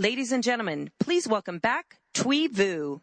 [0.00, 3.00] Ladies and gentlemen, please welcome back Thuy Vu.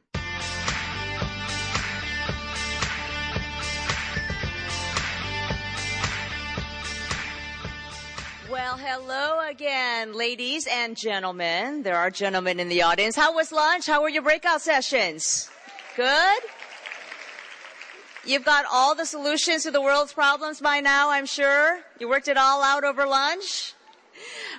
[8.50, 11.84] Well, hello again, ladies and gentlemen.
[11.84, 13.17] There are gentlemen in the audience.
[13.17, 13.88] How was lunch?
[13.88, 15.50] How were your breakout sessions?
[15.98, 16.44] Good?
[18.23, 21.81] You've got all the solutions to the world's problems by now, I'm sure.
[22.00, 23.73] You worked it all out over lunch?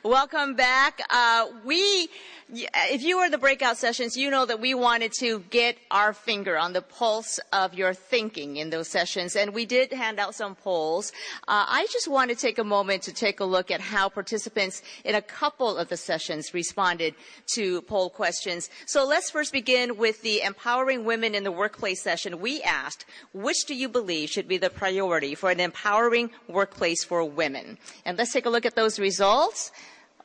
[0.06, 1.01] Welcome back.
[1.10, 2.08] Uh, we
[2.48, 6.56] if you were the breakout sessions, you know that we wanted to get our finger
[6.56, 10.55] on the pulse of your thinking in those sessions, and we did hand out some
[10.55, 11.11] polls.
[11.48, 14.83] Uh, I just want to take a moment to take a look at how participants
[15.05, 17.17] in a couple of the sessions responded
[17.55, 18.70] to poll questions.
[18.86, 22.41] So let's first begin with the empowering women in the workplace session.
[22.41, 27.25] We asked, which do you believe should be the priority for an empowering workplace for
[27.25, 27.77] women?
[28.05, 29.73] And let's take a look at those results.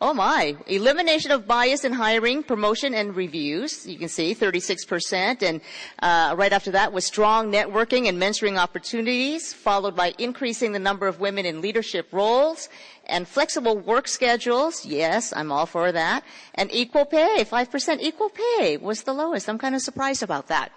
[0.03, 0.57] Oh my.
[0.66, 3.85] Elimination of bias in hiring, promotion, and reviews.
[3.85, 5.43] You can see 36%.
[5.43, 5.61] And
[5.99, 11.05] uh, right after that was strong networking and mentoring opportunities, followed by increasing the number
[11.05, 12.67] of women in leadership roles
[13.05, 14.83] and flexible work schedules.
[14.83, 16.23] Yes, I'm all for that.
[16.55, 19.47] And equal pay, 5% equal pay was the lowest.
[19.47, 20.71] I'm kind of surprised about that.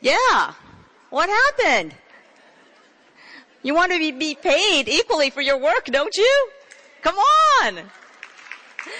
[0.00, 0.54] Yeah.
[1.10, 1.94] What happened?
[3.62, 6.48] You want to be paid equally for your work, don't you?
[7.02, 7.16] Come
[7.62, 7.90] on.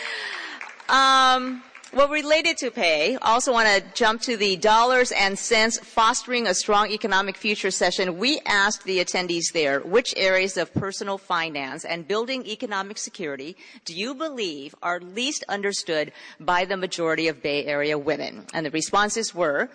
[0.90, 5.78] Um, well, related to pay, I also want to jump to the dollars and cents
[5.78, 8.18] fostering a strong economic future session.
[8.18, 13.94] We asked the attendees there, which areas of personal finance and building economic security do
[13.94, 18.44] you believe are least understood by the majority of Bay Area women?
[18.52, 19.70] And the responses were,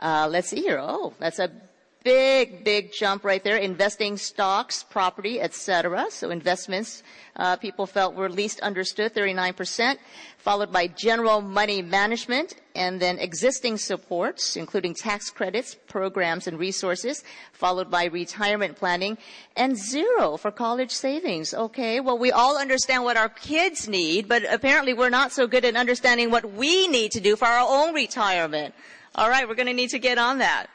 [0.00, 0.78] uh, let's see here.
[0.80, 1.50] Oh, that's a
[2.04, 3.56] big, big jump right there.
[3.56, 6.06] Investing stocks, property, etc.
[6.10, 7.02] So investments,
[7.36, 9.96] uh, people felt were least understood, 39%,
[10.36, 17.24] followed by general money management, and then existing supports, including tax credits, programs, and resources,
[17.52, 19.16] followed by retirement planning,
[19.56, 21.54] and zero for college savings.
[21.54, 25.64] Okay, well, we all understand what our kids need, but apparently we're not so good
[25.64, 28.74] at understanding what we need to do for our own retirement.
[29.14, 30.68] All right, we're going to need to get on that.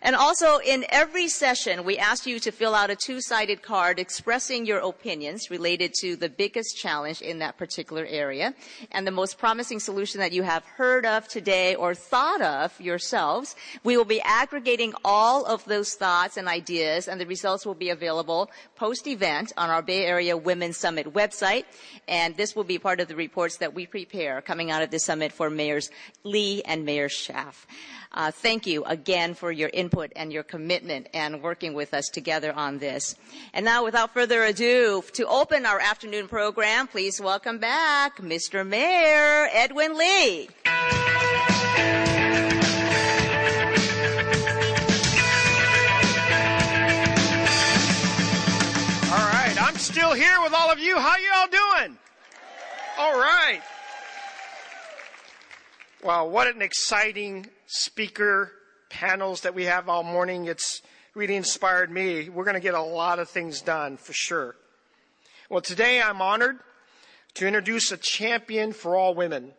[0.00, 4.64] And also, in every session, we ask you to fill out a two-sided card expressing
[4.64, 8.54] your opinions related to the biggest challenge in that particular area
[8.90, 13.54] and the most promising solution that you have heard of today or thought of yourselves.
[13.84, 17.90] We will be aggregating all of those thoughts and ideas, and the results will be
[17.90, 21.64] available post-event on our Bay Area Women's Summit website.
[22.08, 24.98] And this will be part of the reports that we prepare coming out of the
[24.98, 25.90] summit for Mayors
[26.24, 27.66] Lee and Mayor Schaaf.
[28.14, 32.52] Uh, thank you again for your input and your commitment and working with us together
[32.52, 33.16] on this.
[33.52, 38.64] And now, without further ado, to open our afternoon program, please welcome back Mr.
[38.64, 40.48] Mayor Edwin Lee.
[49.10, 50.96] All right, I'm still here with all of you.
[50.96, 51.98] How you all doing?
[52.98, 53.60] All right.
[56.04, 58.52] Wow, what an exciting speaker
[58.92, 60.44] panels that we have all morning.
[60.44, 60.82] It's
[61.14, 62.28] really inspired me.
[62.28, 64.54] We're going to get a lot of things done for sure.
[65.48, 66.58] Well, today I'm honored
[67.34, 69.52] to introduce a champion for all women.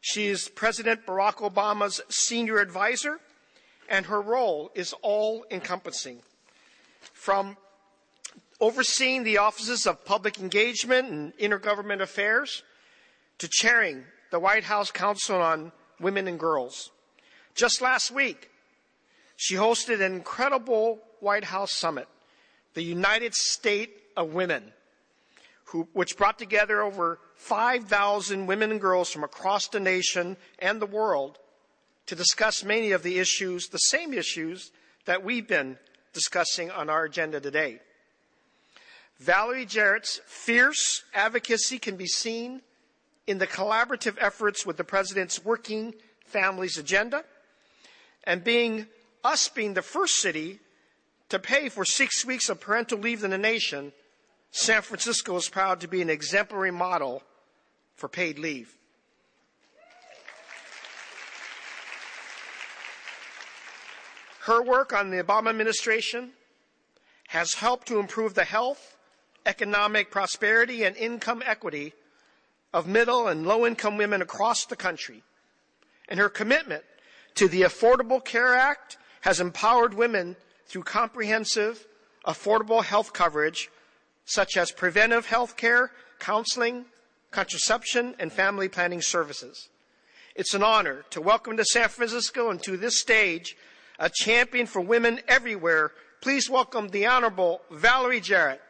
[0.00, 3.20] She is President Barack Obama's senior advisor,
[3.88, 6.20] and her role is all encompassing.
[7.12, 7.56] From
[8.60, 12.62] overseeing the offices of public engagement and intergovernment affairs
[13.38, 15.70] to chairing the White House Council on
[16.00, 16.90] Women and Girls.
[17.54, 18.50] Just last week,
[19.36, 22.08] she hosted an incredible White House summit,
[22.74, 24.72] the United State of Women,
[25.66, 30.86] who, which brought together over 5,000 women and girls from across the nation and the
[30.86, 31.38] world
[32.06, 34.70] to discuss many of the issues, the same issues
[35.06, 35.78] that we've been
[36.12, 37.80] discussing on our agenda today.
[39.18, 42.62] Valerie Jarrett's fierce advocacy can be seen
[43.26, 45.94] in the collaborative efforts with the President's Working
[46.26, 47.24] Families Agenda
[48.24, 48.86] and being
[49.24, 50.60] us being the first city
[51.30, 53.92] to pay for six weeks of parental leave in the nation,
[54.50, 57.22] San Francisco is proud to be an exemplary model
[57.96, 58.76] for paid leave.
[64.42, 66.32] Her work on the Obama administration
[67.28, 68.98] has helped to improve the health,
[69.46, 71.94] economic prosperity, and income equity
[72.74, 75.22] of middle and low income women across the country.
[76.10, 76.84] And her commitment
[77.36, 80.36] to the Affordable Care Act has empowered women
[80.66, 81.86] through comprehensive,
[82.26, 83.70] affordable health coverage,
[84.26, 86.84] such as preventive health care, counseling,
[87.30, 89.70] contraception, and family planning services.
[90.36, 93.56] It's an honor to welcome to San Francisco and to this stage
[93.98, 95.92] a champion for women everywhere.
[96.20, 98.60] Please welcome the Honorable Valerie Jarrett.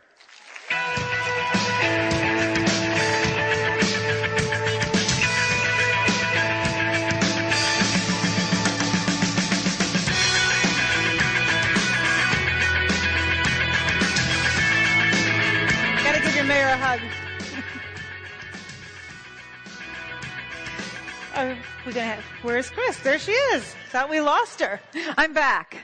[21.84, 22.98] We're gonna have, where's Chris?
[23.00, 23.62] There she is.
[23.90, 24.80] Thought we lost her.
[25.18, 25.76] I'm back.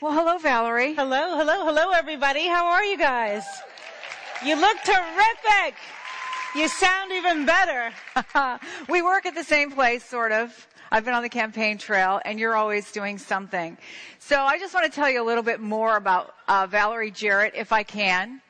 [0.00, 0.94] well, hello, Valerie.
[0.94, 2.46] Hello, hello, hello, everybody.
[2.46, 3.44] How are you guys?
[4.44, 5.74] You look terrific.
[6.54, 7.92] You sound even better.
[8.88, 10.66] we work at the same place, sort of.
[10.90, 13.76] I've been on the campaign trail, and you're always doing something.
[14.18, 17.54] So I just want to tell you a little bit more about uh, Valerie Jarrett,
[17.54, 18.40] if I can.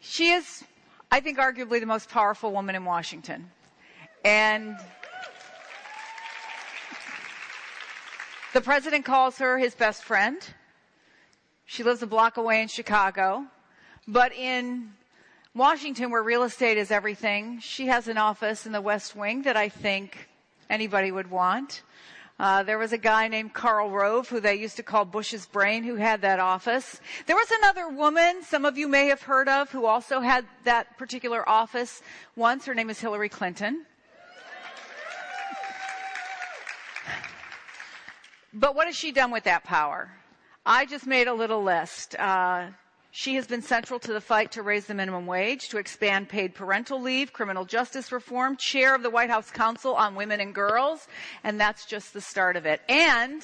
[0.00, 0.64] She is,
[1.10, 3.50] I think, arguably the most powerful woman in Washington.
[4.24, 4.76] And
[8.52, 10.38] the president calls her his best friend.
[11.64, 13.46] She lives a block away in Chicago.
[14.06, 14.92] But in
[15.54, 19.56] Washington, where real estate is everything, she has an office in the West Wing that
[19.56, 20.28] I think
[20.68, 21.82] anybody would want.
[22.38, 25.82] Uh, there was a guy named Karl Rove, who they used to call Bush's brain,
[25.82, 27.00] who had that office.
[27.26, 30.96] There was another woman, some of you may have heard of, who also had that
[30.98, 32.00] particular office
[32.36, 32.64] once.
[32.64, 33.86] Her name is Hillary Clinton.
[38.52, 40.10] But what has she done with that power?
[40.64, 42.14] I just made a little list.
[42.14, 42.68] Uh,
[43.18, 46.54] she has been central to the fight to raise the minimum wage, to expand paid
[46.54, 51.08] parental leave, criminal justice reform, chair of the White House Council on Women and Girls,
[51.42, 52.80] and that's just the start of it.
[52.88, 53.42] And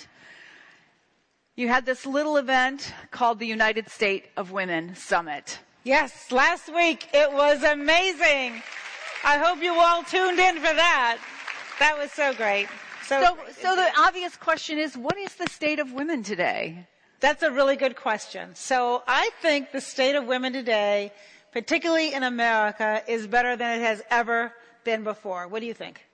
[1.56, 5.58] you had this little event called the United State of Women Summit.
[5.82, 8.62] Yes, last week it was amazing.
[9.24, 11.18] I hope you all tuned in for that.
[11.80, 12.68] That was so great.
[13.08, 16.86] So, so, so the obvious question is, what is the state of women today?
[17.24, 18.54] That's a really good question.
[18.54, 21.10] So I think the state of women today,
[21.52, 24.52] particularly in America, is better than it has ever
[24.84, 25.48] been before.
[25.48, 26.04] What do you think?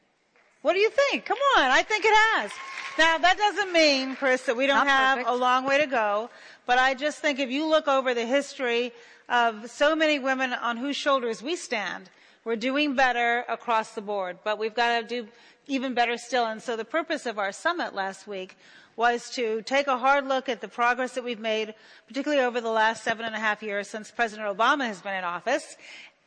[0.63, 1.25] What do you think?
[1.25, 2.53] Come on, I think it has.
[2.97, 5.35] Now that doesn't mean, Chris, that we don't Not have perfect.
[5.35, 6.31] a long way to go,
[6.65, 8.93] but I just think if you look over the history
[9.29, 12.09] of so many women on whose shoulders we stand,
[12.45, 15.29] we're doing better across the board, but we've got to do
[15.67, 16.47] even better still.
[16.47, 18.57] And so the purpose of our summit last week
[18.97, 21.75] was to take a hard look at the progress that we've made,
[22.07, 25.25] particularly over the last seven and a half years since President Obama has been in
[25.25, 25.77] office,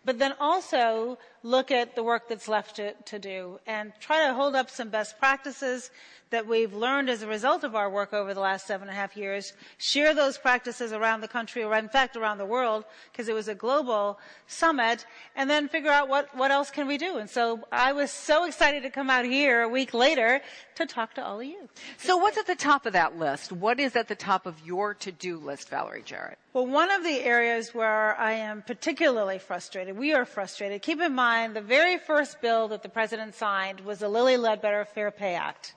[0.05, 4.33] but then also look at the work that's left to, to do and try to
[4.33, 5.91] hold up some best practices
[6.33, 8.99] that we've learned as a result of our work over the last seven and a
[8.99, 13.29] half years, share those practices around the country, or in fact around the world, because
[13.29, 17.17] it was a global summit, and then figure out what, what else can we do.
[17.17, 20.41] And so I was so excited to come out here a week later
[20.73, 21.69] to talk to all of you.
[21.97, 23.51] So what's at the top of that list?
[23.51, 26.39] What is at the top of your to-do list, Valerie Jarrett?
[26.53, 30.81] Well, one of the areas where I am particularly frustrated, we are frustrated.
[30.81, 34.83] Keep in mind, the very first bill that the president signed was the Lilly Ledbetter
[34.85, 35.75] Fair Pay Act.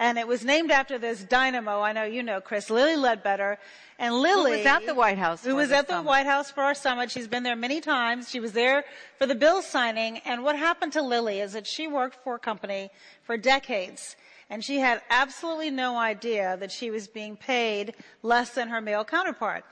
[0.00, 3.58] And it was named after this dynamo, I know you know, Chris, Lilly Ledbetter.
[3.98, 4.52] And Lilly.
[4.52, 6.08] Who was at the White House Who was at the summit.
[6.08, 7.10] White House for our summit.
[7.10, 8.30] She's been there many times.
[8.30, 8.84] She was there
[9.18, 10.22] for the bill signing.
[10.24, 12.88] And what happened to Lilly is that she worked for a company
[13.24, 14.16] for decades.
[14.48, 19.04] And she had absolutely no idea that she was being paid less than her male
[19.04, 19.66] counterpart.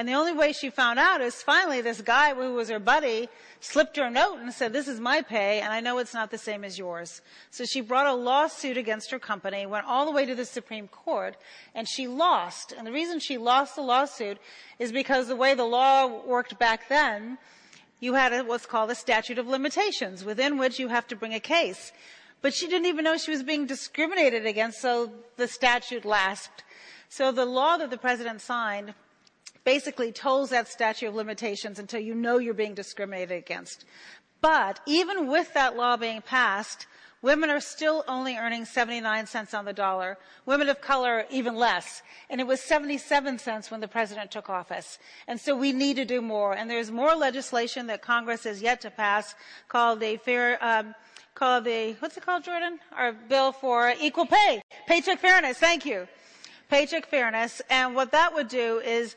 [0.00, 3.28] And the only way she found out is finally this guy who was her buddy
[3.60, 6.30] slipped her a note and said, this is my pay and I know it's not
[6.30, 7.20] the same as yours.
[7.50, 10.88] So she brought a lawsuit against her company, went all the way to the Supreme
[10.88, 11.36] Court
[11.74, 12.72] and she lost.
[12.72, 14.38] And the reason she lost the lawsuit
[14.78, 17.36] is because the way the law worked back then,
[18.00, 21.34] you had a, what's called a statute of limitations within which you have to bring
[21.34, 21.92] a case.
[22.40, 26.64] But she didn't even know she was being discriminated against, so the statute lapsed.
[27.10, 28.94] So the law that the president signed
[29.64, 33.84] basically tolls that statute of limitations until you know you're being discriminated against.
[34.40, 36.86] But even with that law being passed,
[37.22, 40.16] women are still only earning 79 cents on the dollar.
[40.46, 42.02] Women of color even less.
[42.30, 44.98] And it was 77 cents when the president took office.
[45.26, 46.54] And so we need to do more.
[46.54, 49.34] And there's more legislation that Congress has yet to pass
[49.68, 50.94] called the fair, um,
[51.34, 52.78] called the, what's it called, Jordan?
[52.92, 54.62] Our bill for equal pay.
[54.86, 55.58] Paycheck fairness.
[55.58, 56.08] Thank you.
[56.70, 57.60] Paycheck fairness.
[57.68, 59.16] And what that would do is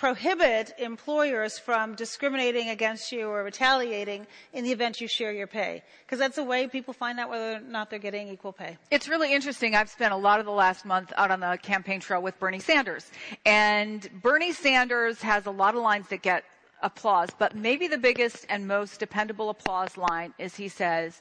[0.00, 5.82] prohibit employers from discriminating against you or retaliating in the event you share your pay.
[6.06, 8.78] Because that's a way people find out whether or not they're getting equal pay.
[8.90, 9.74] It's really interesting.
[9.74, 12.60] I've spent a lot of the last month out on the campaign trail with Bernie
[12.60, 13.10] Sanders.
[13.44, 16.44] And Bernie Sanders has a lot of lines that get
[16.80, 21.20] applause, but maybe the biggest and most dependable applause line is he says,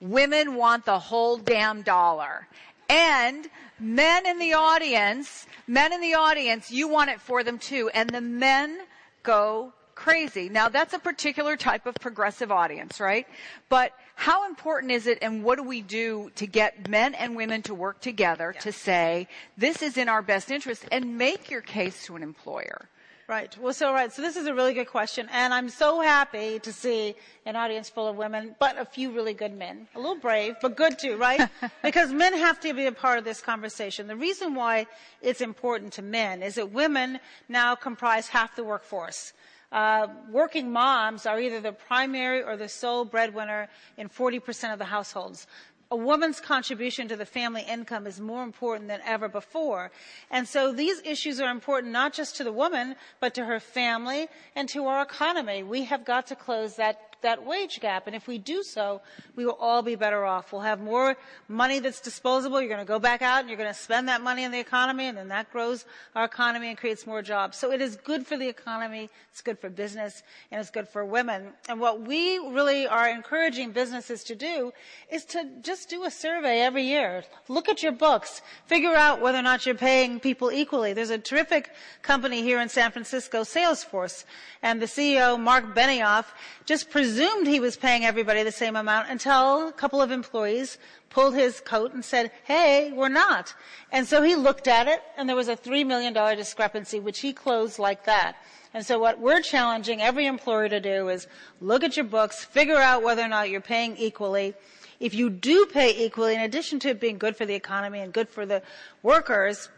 [0.00, 2.46] women want the whole damn dollar.
[2.90, 7.88] And men in the audience, men in the audience, you want it for them too.
[7.94, 8.80] And the men
[9.22, 10.48] go crazy.
[10.48, 13.26] Now that's a particular type of progressive audience, right?
[13.68, 17.62] But how important is it and what do we do to get men and women
[17.62, 18.60] to work together yeah.
[18.60, 22.88] to say, this is in our best interest and make your case to an employer?
[23.30, 23.56] Right.
[23.58, 24.12] Well, so right.
[24.12, 27.14] So this is a really good question, and I'm so happy to see
[27.46, 29.86] an audience full of women, but a few really good men.
[29.94, 31.48] A little brave, but good too, right?
[31.84, 34.08] because men have to be a part of this conversation.
[34.08, 34.88] The reason why
[35.22, 39.32] it's important to men is that women now comprise half the workforce.
[39.70, 44.84] Uh, working moms are either the primary or the sole breadwinner in 40% of the
[44.84, 45.46] households
[45.90, 49.90] a woman's contribution to the family income is more important than ever before.
[50.30, 54.28] And so these issues are important not just to the woman, but to her family
[54.54, 55.62] and to our economy.
[55.62, 58.06] We have got to close that that wage gap.
[58.06, 59.00] And if we do so,
[59.36, 60.52] we will all be better off.
[60.52, 61.16] We'll have more
[61.48, 62.60] money that's disposable.
[62.60, 64.60] You're going to go back out and you're going to spend that money in the
[64.60, 65.84] economy and then that grows
[66.14, 67.58] our economy and creates more jobs.
[67.58, 69.10] So it is good for the economy.
[69.30, 71.52] It's good for business and it's good for women.
[71.68, 74.72] And what we really are encouraging businesses to do
[75.10, 77.24] is to just do a survey every year.
[77.48, 78.42] Look at your books.
[78.66, 80.92] Figure out whether or not you're paying people equally.
[80.92, 81.70] There's a terrific
[82.02, 84.24] company here in San Francisco, Salesforce,
[84.62, 86.26] and the CEO, Marc Benioff,
[86.64, 91.34] just presumed he was paying everybody the same amount until a couple of employees pulled
[91.34, 93.52] his coat and said, hey, we're not.
[93.90, 97.32] And so he looked at it and there was a $3 million discrepancy, which he
[97.32, 98.36] closed like that.
[98.74, 101.26] And so what we're challenging every employer to do is
[101.60, 104.54] look at your books, figure out whether or not you're paying equally.
[105.00, 108.12] If you do pay equally, in addition to it being good for the economy and
[108.12, 108.62] good for the
[109.02, 109.68] workers,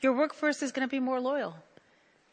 [0.00, 1.54] your workforce is going to be more loyal.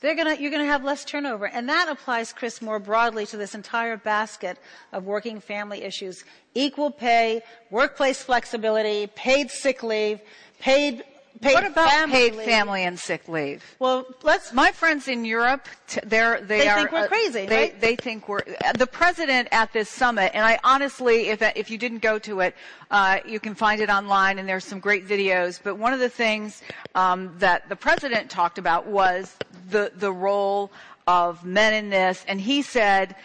[0.01, 1.47] Gonna, you're going to have less turnover.
[1.47, 4.57] And that applies, Chris, more broadly to this entire basket
[4.93, 6.23] of working family issues.
[6.55, 10.21] Equal pay, workplace flexibility, paid sick leave,
[10.59, 11.03] paid
[11.41, 13.63] Paid what about family paid family and sick leave?
[13.79, 14.51] Well, let's.
[14.51, 15.67] My friends in Europe,
[16.03, 16.79] they're they, they are.
[16.79, 17.45] think we're crazy.
[17.45, 17.81] they right?
[17.81, 18.43] they think we're
[18.77, 20.31] the president at this summit.
[20.33, 22.55] And I honestly, if if you didn't go to it,
[22.91, 25.61] uh, you can find it online, and there's some great videos.
[25.63, 26.61] But one of the things
[26.93, 29.37] um, that the president talked about was
[29.69, 30.71] the the role
[31.07, 33.15] of men in this, and he said.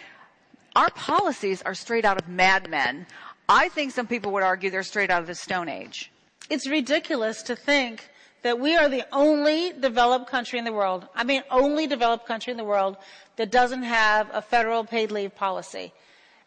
[0.77, 3.07] Our policies are straight out of Mad Men.
[3.49, 6.11] I think some people would argue they're straight out of the Stone Age.
[6.51, 8.09] It's ridiculous to think
[8.43, 12.51] that we are the only developed country in the world, I mean only developed country
[12.51, 12.97] in the world
[13.37, 15.93] that doesn't have a federal paid leave policy.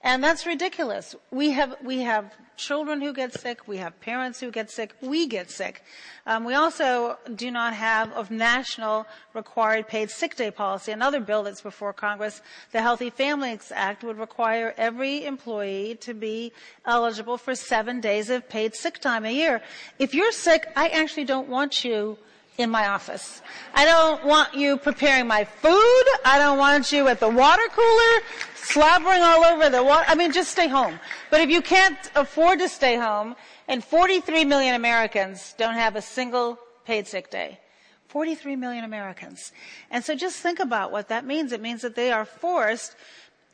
[0.07, 1.17] And that's ridiculous.
[1.31, 3.67] We have, we have children who get sick.
[3.67, 4.95] We have parents who get sick.
[5.01, 5.83] We get sick.
[6.25, 10.93] Um, we also do not have a national required paid sick day policy.
[10.93, 16.53] Another bill that's before Congress, the Healthy Families Act, would require every employee to be
[16.85, 19.61] eligible for seven days of paid sick time a year.
[19.99, 22.17] If you're sick, I actually don't want you
[22.57, 23.41] in my office.
[23.73, 26.03] I don't want you preparing my food.
[26.25, 28.23] I don't want you at the water cooler
[28.55, 30.05] slobbering all over the water.
[30.07, 30.99] I mean, just stay home.
[31.29, 33.35] But if you can't afford to stay home,
[33.67, 37.59] and 43 million Americans don't have a single paid sick day.
[38.07, 39.51] 43 million Americans.
[39.91, 41.51] And so just think about what that means.
[41.51, 42.95] It means that they are forced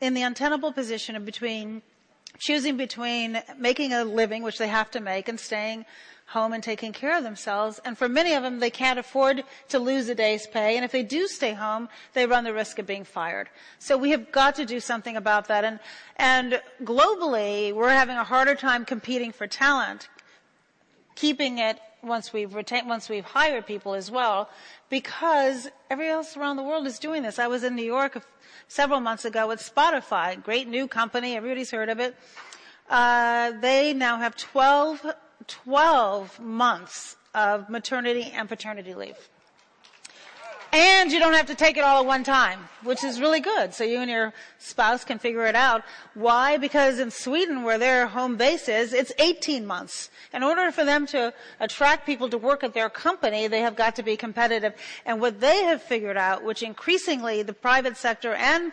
[0.00, 1.82] in the untenable position of between
[2.38, 5.84] choosing between making a living, which they have to make, and staying
[6.26, 7.80] home and taking care of themselves.
[7.84, 10.76] And for many of them, they can't afford to lose a day's pay.
[10.76, 13.48] And if they do stay home, they run the risk of being fired.
[13.78, 15.64] So we have got to do something about that.
[15.64, 15.80] And,
[16.16, 20.08] and globally, we're having a harder time competing for talent,
[21.14, 24.48] keeping it once we've retained, once we've hired people as well,
[24.90, 27.38] because everyone else around the world is doing this.
[27.38, 28.22] I was in New York
[28.68, 31.36] several months ago with Spotify, great new company.
[31.36, 32.16] Everybody's heard of it.
[32.88, 35.06] Uh, they now have 12
[35.46, 39.16] 12 months of maternity and paternity leave.
[40.76, 43.72] And you don't have to take it all at one time, which is really good.
[43.72, 45.84] So you and your spouse can figure it out.
[46.14, 46.56] Why?
[46.56, 50.10] Because in Sweden, where their home base is, it's 18 months.
[50.32, 53.94] In order for them to attract people to work at their company, they have got
[53.94, 54.74] to be competitive.
[55.06, 58.72] And what they have figured out, which increasingly the private sector and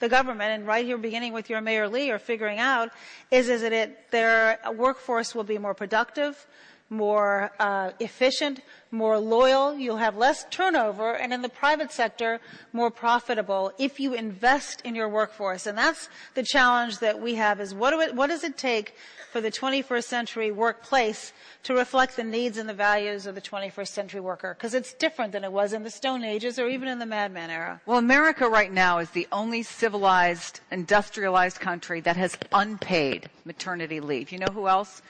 [0.00, 2.90] the government, and right here beginning with your Mayor Lee, are figuring out
[3.30, 6.46] is, is that it, their workforce will be more productive,
[6.90, 12.40] more uh, efficient, more loyal, you'll have less turnover, and in the private sector,
[12.72, 15.66] more profitable if you invest in your workforce.
[15.66, 18.96] And that's the challenge that we have is what, do it, what does it take
[19.32, 21.32] for the 21st century workplace
[21.62, 24.54] to reflect the needs and the values of the 21st century worker?
[24.58, 27.32] Because it's different than it was in the Stone Ages or even in the Mad
[27.32, 27.80] Men era.
[27.86, 34.32] Well, America right now is the only civilized, industrialized country that has unpaid maternity leave.
[34.32, 35.02] You know who else?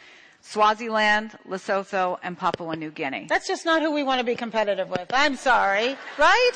[0.42, 3.26] Swaziland, Lesotho, and Papua New Guinea.
[3.28, 5.06] That's just not who we want to be competitive with.
[5.12, 6.52] I'm sorry, right?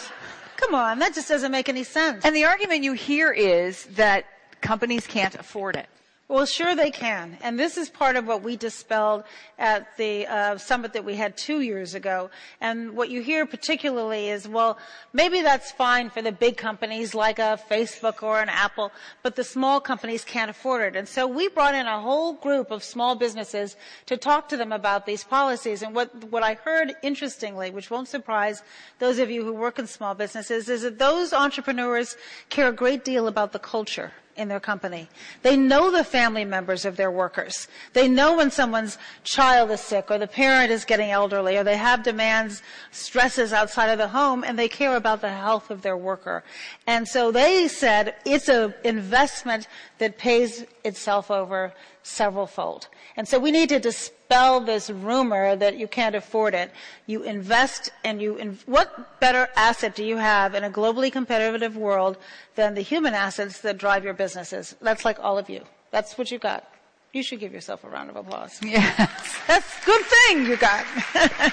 [0.56, 2.24] Come on, that just doesn't make any sense.
[2.24, 4.24] And the argument you hear is that
[4.60, 5.86] companies can't afford it.
[6.26, 7.36] Well, sure they can.
[7.42, 9.24] And this is part of what we dispelled
[9.58, 12.30] at the uh, summit that we had two years ago.
[12.62, 14.78] And what you hear particularly is, well,
[15.12, 18.90] maybe that's fine for the big companies like a Facebook or an Apple,
[19.22, 20.96] but the small companies can't afford it.
[20.96, 23.76] And so we brought in a whole group of small businesses
[24.06, 25.82] to talk to them about these policies.
[25.82, 28.62] And what, what I heard interestingly, which won't surprise
[28.98, 32.16] those of you who work in small businesses, is that those entrepreneurs
[32.48, 35.08] care a great deal about the culture in their company.
[35.42, 37.68] They know the family members of their workers.
[37.92, 41.76] They know when someone's child is sick or the parent is getting elderly or they
[41.76, 45.96] have demands, stresses outside of the home and they care about the health of their
[45.96, 46.44] worker.
[46.86, 51.72] And so they said it's an investment that pays itself over
[52.04, 52.88] several fold.
[53.16, 56.70] And so we need to dispel this rumor that you can't afford it.
[57.06, 61.76] You invest and you, in, what better asset do you have in a globally competitive
[61.76, 62.16] world
[62.54, 64.76] than the human assets that drive your businesses?
[64.80, 65.62] That's like all of you.
[65.90, 66.70] That's what you've got.
[67.12, 68.60] You should give yourself a round of applause.
[68.62, 69.38] Yes.
[69.46, 70.84] That's a good thing you got.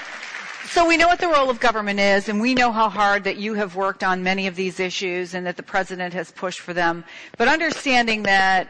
[0.72, 3.36] So we know what the role of government is, and we know how hard that
[3.36, 6.72] you have worked on many of these issues and that the president has pushed for
[6.72, 7.04] them.
[7.36, 8.68] But understanding that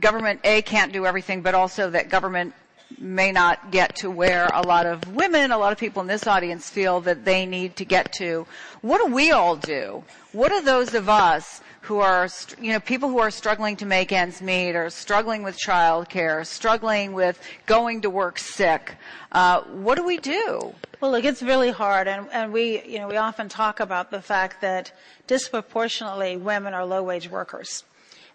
[0.00, 2.54] government, A, can't do everything, but also that government
[2.98, 6.26] may not get to where a lot of women, a lot of people in this
[6.26, 8.46] audience feel that they need to get to.
[8.80, 10.04] What do we all do?
[10.32, 12.28] What are those of us who are,
[12.60, 17.12] you know, people who are struggling to make ends meet or struggling with childcare, struggling
[17.12, 18.94] with going to work sick?
[19.32, 20.74] Uh, what do we do?
[21.00, 24.22] Well, look, it's really hard, and, and we, you know, we often talk about the
[24.22, 24.92] fact that
[25.26, 27.84] disproportionately women are low-wage workers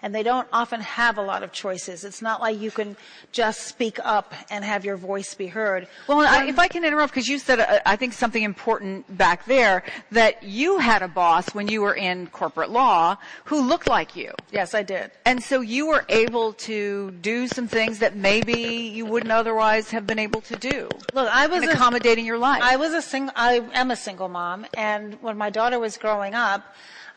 [0.02, 2.04] and they don't often have a lot of choices.
[2.04, 2.98] It's not like you can
[3.32, 5.88] just speak up and have your voice be heard.
[6.08, 9.46] Well, I, if I can interrupt, because you said, uh, I think something important back
[9.46, 14.16] there, that you had a boss when you were in corporate law who looked like
[14.16, 14.34] you.
[14.52, 15.12] Yes, I did.
[15.26, 20.08] And so you were able to do some things that maybe you wouldn't otherwise have
[20.08, 20.90] been able to do.
[21.14, 22.62] Look, I was accommodating a, your life.
[22.64, 26.34] I was a single, I am a single mom, and when my daughter was growing
[26.34, 26.64] up,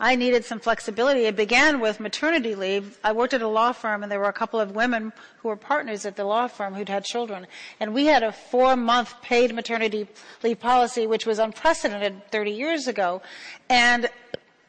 [0.01, 1.27] I needed some flexibility.
[1.27, 2.99] It began with maternity leave.
[3.05, 5.57] I worked at a law firm and there were a couple of women who were
[5.57, 7.47] partners at the law firm who'd had children.
[7.81, 10.09] And we had a four month paid maternity
[10.43, 13.23] leave policy, which was unprecedented 30 years ago.
[13.69, 14.09] And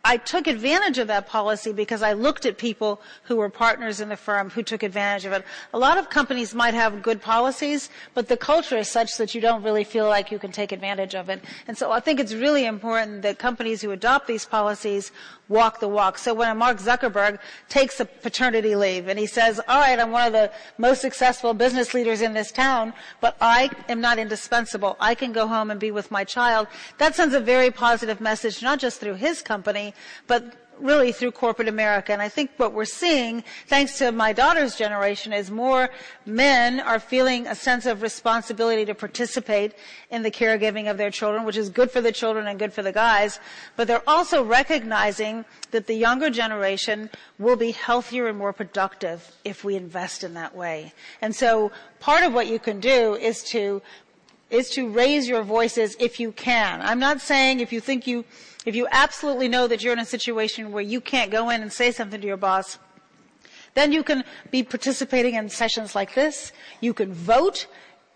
[0.08, 4.10] I took advantage of that policy because I looked at people who were partners in
[4.10, 5.44] the firm who took advantage of it.
[5.74, 9.42] A lot of companies might have good policies, but the culture is such that you
[9.42, 11.44] don't really feel like you can take advantage of it.
[11.68, 15.12] And so I think it's really important that companies who adopt these policies
[15.48, 16.20] walk the walk.
[16.20, 17.40] So when Mark Zuckerberg
[17.70, 21.54] takes a paternity leave and he says, all right, I'm one of the most successful
[21.56, 24.98] business leaders in this town, but I am not indispensable.
[25.00, 26.68] I can go home and be with my child.
[27.00, 29.95] That sends a very positive message, not just through his company,
[30.28, 32.12] but really through corporate America.
[32.12, 35.90] And I think what we're seeing, thanks to my daughter's generation, is more
[36.26, 39.74] men are feeling a sense of responsibility to participate
[40.10, 42.82] in the caregiving of their children, which is good for the children and good for
[42.84, 43.40] the guys.
[43.76, 49.64] But they're also recognizing that the younger generation will be healthier and more productive if
[49.64, 50.94] we invest in that way.
[51.22, 53.82] And so part of what you can do is to
[54.52, 56.80] is to raise your voices if you can.
[56.80, 58.24] I'm not saying if you think you
[58.66, 61.72] if you absolutely know that you're in a situation where you can't go in and
[61.72, 62.80] say something to your boss,
[63.76, 66.52] then you can be participating in sessions like this.
[66.82, 67.68] You can vote.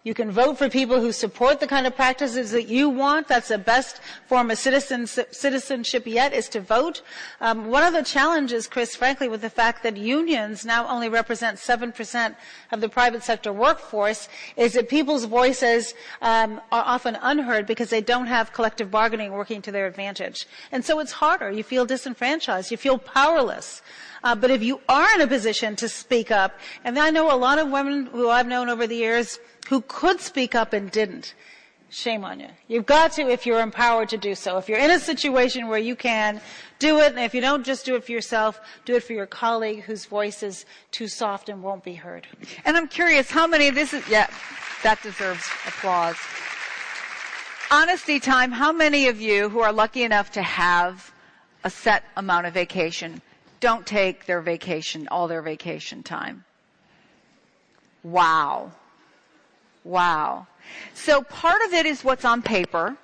[0.03, 3.27] You can vote for people who support the kind of practices that you want.
[3.27, 7.01] That's the best form of citizenship yet is to vote.
[7.41, 11.57] Um, one of the challenges, Chris, frankly, with the fact that unions now only represent
[11.57, 12.35] 7%
[12.71, 18.01] of the private sector workforce is that people's voices um, are often unheard because they
[18.01, 20.47] don't have collective bargaining working to their advantage.
[20.71, 21.51] And so it's harder.
[21.51, 22.71] You feel disenfranchised.
[22.71, 23.81] You feel powerless.
[24.23, 27.37] Uh, but if you are in a position to speak up, and I know a
[27.37, 31.35] lot of women who I've known over the years who could speak up and didn't.
[31.91, 32.49] Shame on you.
[32.67, 34.57] You've got to if you're empowered to do so.
[34.57, 36.39] If you're in a situation where you can
[36.77, 39.25] do it, and if you don't just do it for yourself, do it for your
[39.25, 42.27] colleague whose voice is too soft and won't be heard.
[42.63, 44.29] And I'm curious, how many, this is, yeah,
[44.83, 46.15] that deserves applause.
[47.71, 51.11] Honesty time, how many of you who are lucky enough to have
[51.63, 53.21] a set amount of vacation
[53.59, 56.45] don't take their vacation, all their vacation time?
[58.03, 58.71] Wow.
[59.83, 60.47] Wow.
[60.93, 62.97] So part of it is what's on paper,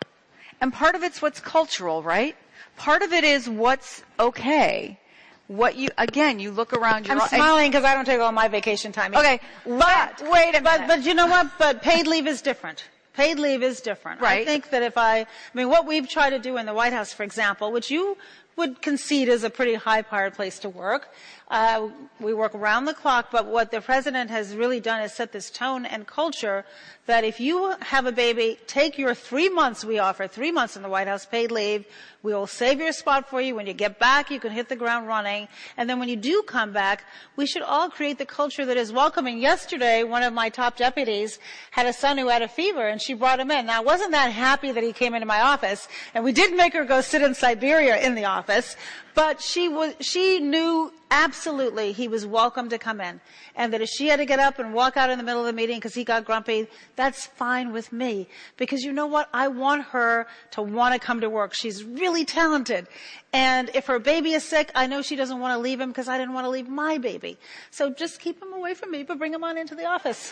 [0.61, 2.35] and part of it's what's cultural, right?
[2.77, 4.99] Part of it is what's okay.
[5.47, 7.19] What you again, you look around your.
[7.19, 9.13] I'm smiling because I don't take all my vacation time.
[9.13, 9.25] Either.
[9.25, 10.87] Okay, but wait a but minute.
[10.87, 11.51] but you know what?
[11.59, 12.85] But paid leave is different.
[13.13, 14.21] Paid leave is different.
[14.21, 14.41] Right.
[14.41, 16.91] I think that if I, I mean, what we've tried to do in the White
[16.91, 18.17] House, for example, which you
[18.55, 21.13] would concede is a pretty high-powered place to work.
[21.47, 25.31] Uh, we work around the clock, but what the president has really done is set
[25.31, 26.65] this tone and culture
[27.05, 30.81] that if you have a baby, take your three months we offer, three months in
[30.81, 31.85] the White House paid leave.
[32.23, 33.53] We will save your spot for you.
[33.53, 35.47] When you get back, you can hit the ground running.
[35.77, 37.05] And then when you do come back,
[37.35, 39.37] we should all create the culture that is welcoming.
[39.37, 41.37] Yesterday, one of my top deputies
[41.69, 43.67] had a son who had a fever and she brought him in.
[43.67, 46.73] Now, I wasn't that happy that he came into my office and we did make
[46.73, 48.75] her go sit in Siberia in the office,
[49.13, 53.21] but she was, she knew absolutely he was welcome to come in.
[53.55, 55.47] And that if she had to get up and walk out in the middle of
[55.47, 58.27] the meeting because he got grumpy, that's fine with me.
[58.57, 59.29] Because you know what?
[59.33, 61.53] I want her to want to come to work.
[61.53, 62.87] She's really talented.
[63.35, 66.07] And if her baby is sick, I know she doesn't want to leave him because
[66.07, 67.37] I didn't want to leave my baby.
[67.69, 70.31] So just keep him away from me, but bring him on into the office.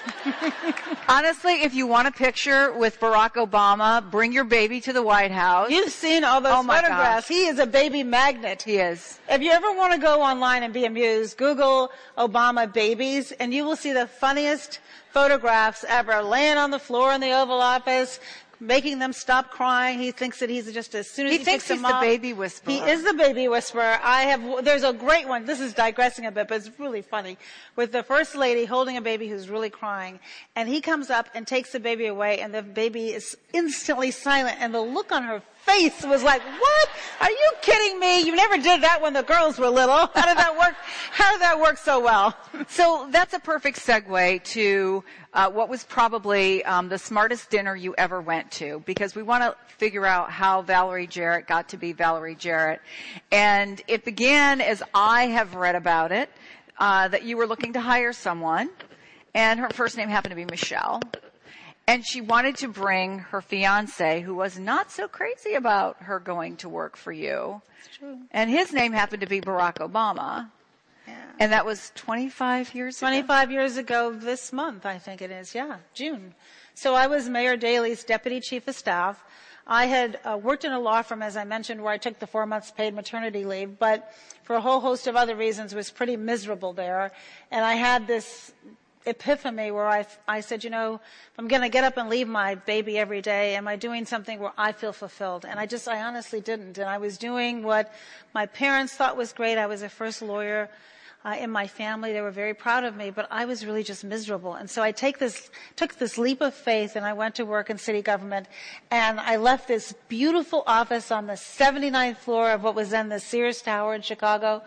[1.10, 5.32] Honestly, if you want a picture with Barack Obama, bring your baby to the White
[5.32, 5.70] House.
[5.70, 7.28] You've seen all those Oh photographs.
[7.28, 8.62] He is a baby magnet.
[8.62, 9.20] He is.
[9.30, 13.66] If you ever want to go online and be amused, Google Obama babies and you
[13.66, 14.80] will see the funniest
[15.14, 18.20] photographs ever laying on the floor in the Oval Office,
[18.60, 20.00] making them stop crying.
[20.00, 22.34] He thinks that he's just as soon as He he, thinks he's the up- baby
[22.34, 22.74] whisperer.
[22.74, 24.00] He is the baby whisperer.
[24.02, 25.46] I have, there's a great one.
[25.46, 27.38] This is digressing a bit, but it's really funny.
[27.76, 30.20] With the first lady holding a baby who's really crying
[30.56, 34.58] and he comes up and takes the baby away and the baby is instantly silent
[34.60, 36.90] and the look on her face was like, what?
[37.22, 38.22] Are you kidding me?
[38.22, 40.10] You never did that when the girls were little.
[40.14, 40.76] How did that work?
[41.12, 42.36] How did that work so well?
[42.68, 47.96] So that's a perfect segue to uh, what was probably um, the smartest dinner you
[47.98, 51.94] ever went to, because we want to figure out how Valerie Jarrett got to be
[51.94, 52.82] Valerie Jarrett.
[53.32, 56.30] And it began as I have read about it,
[56.78, 58.70] uh, that you were looking to hire someone,
[59.34, 61.02] and her first name happened to be Michelle.
[61.88, 66.56] And she wanted to bring her fiance, who was not so crazy about her going
[66.58, 67.62] to work for you.
[67.98, 68.20] true.
[68.32, 70.50] And his name happened to be Barack Obama.
[71.06, 71.16] Yeah.
[71.40, 73.08] And that was 25 years ago.
[73.08, 75.54] 25 years ago this month, I think it is.
[75.54, 76.34] Yeah, June.
[76.74, 79.22] So I was Mayor Daley's deputy chief of staff.
[79.68, 82.28] I had uh, worked in a law firm, as I mentioned, where I took the
[82.28, 86.18] four months paid maternity leave, but for a whole host of other reasons was pretty
[86.18, 87.12] miserable there.
[87.52, 88.52] And I had this
[89.06, 92.28] epiphany where I, I said, you know, if I'm going to get up and leave
[92.28, 95.46] my baby every day, am I doing something where I feel fulfilled?
[95.48, 96.78] And I just, I honestly didn't.
[96.78, 97.94] And I was doing what
[98.34, 99.58] my parents thought was great.
[99.58, 100.70] I was the first lawyer
[101.26, 102.14] uh, in my family.
[102.14, 104.54] They were very proud of me, but I was really just miserable.
[104.54, 107.70] And so I take this, took this leap of faith and I went to work
[107.70, 108.48] in city government
[108.92, 113.20] and I left this beautiful office on the 79th floor of what was then the
[113.20, 114.64] Sears Tower in Chicago,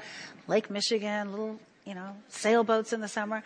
[0.49, 3.45] Lake Michigan, little you know, sailboats in the summer.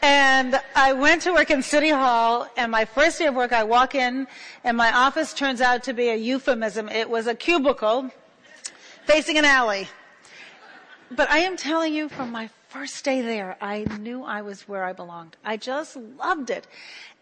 [0.00, 3.64] And I went to work in City Hall, and my first day of work, I
[3.64, 4.28] walk in,
[4.62, 6.88] and my office turns out to be a euphemism.
[6.88, 8.10] It was a cubicle
[9.06, 9.88] facing an alley.
[11.10, 14.84] But I am telling you, from my first day there, I knew I was where
[14.84, 15.36] I belonged.
[15.44, 16.68] I just loved it.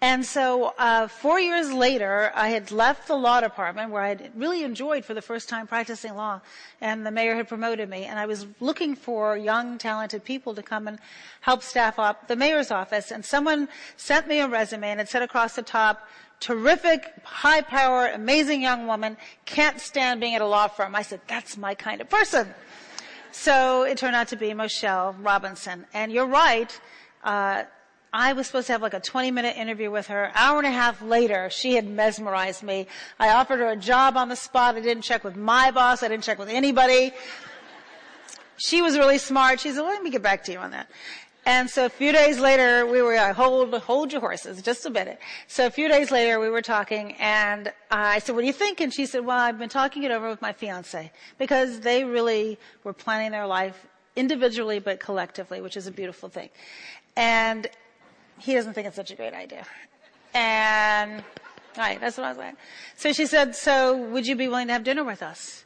[0.03, 4.31] And so, uh, four years later, I had left the law department where I had
[4.37, 6.43] really enjoyed for the first time practicing law,
[6.83, 10.63] and the mayor had promoted me, and I was looking for young, talented people to
[10.63, 10.99] come and
[11.41, 15.23] help staff up the mayor's office, and someone sent me a resume and it said
[15.23, 16.07] across the top,
[16.41, 20.95] terrific, high power, amazing young woman, can't stand being at a law firm.
[20.95, 22.55] I said, that's my kind of person.
[23.41, 25.87] So it turned out to be Michelle Robinson.
[25.95, 26.79] And you're right.
[27.23, 27.63] Uh,
[28.13, 30.33] I was supposed to have like a 20 minute interview with her.
[30.35, 32.89] Hour and a half later, she had mesmerized me.
[33.17, 34.75] I offered her a job on the spot.
[34.75, 36.03] I didn't check with my boss.
[36.03, 37.13] I didn't check with anybody.
[38.57, 39.61] She was really smart.
[39.61, 40.91] She said, let me get back to you on that.
[41.49, 44.91] And so a few days later, we were, uh, hold, hold your horses, just a
[44.91, 45.19] minute.
[45.47, 48.83] So a few days later, we were talking and I said, what do you think?
[48.83, 52.59] And she said, well, I've been talking it over with my fiance because they really
[52.85, 56.51] were planning their life individually but collectively, which is a beautiful thing.
[57.17, 57.67] And
[58.39, 59.65] he doesn't think it's such a great idea.
[60.35, 61.25] And
[61.79, 62.57] Right, that's what I was like.
[62.97, 65.65] So she said, so would you be willing to have dinner with us?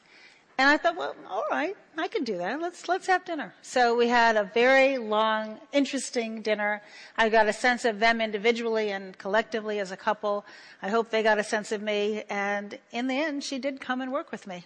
[0.59, 2.61] And I thought, well, all right, I can do that.
[2.61, 3.55] Let's, let's have dinner.
[3.63, 6.83] So we had a very long, interesting dinner.
[7.17, 10.45] I got a sense of them individually and collectively as a couple.
[10.83, 12.25] I hope they got a sense of me.
[12.29, 14.65] And in the end, she did come and work with me.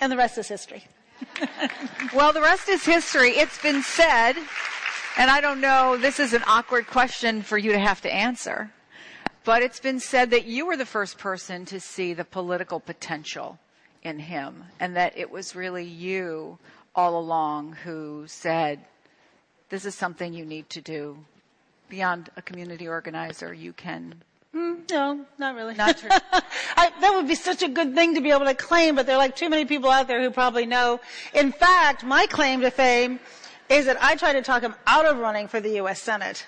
[0.00, 0.84] And the rest is history.
[2.14, 3.30] well, the rest is history.
[3.30, 4.34] It's been said,
[5.16, 8.70] and I don't know, this is an awkward question for you to have to answer.
[9.44, 13.58] But it's been said that you were the first person to see the political potential
[14.04, 16.58] in him, and that it was really you
[16.94, 18.80] all along who said,
[19.70, 21.18] This is something you need to do.
[21.88, 24.22] Beyond a community organizer, you can.
[24.54, 25.74] Mm, no, not really.
[25.74, 26.10] Not true.
[26.10, 29.16] I, that would be such a good thing to be able to claim, but there
[29.16, 31.00] are like too many people out there who probably know.
[31.34, 33.18] In fact, my claim to fame
[33.68, 36.00] is that I tried to talk him out of running for the U.S.
[36.00, 36.46] Senate.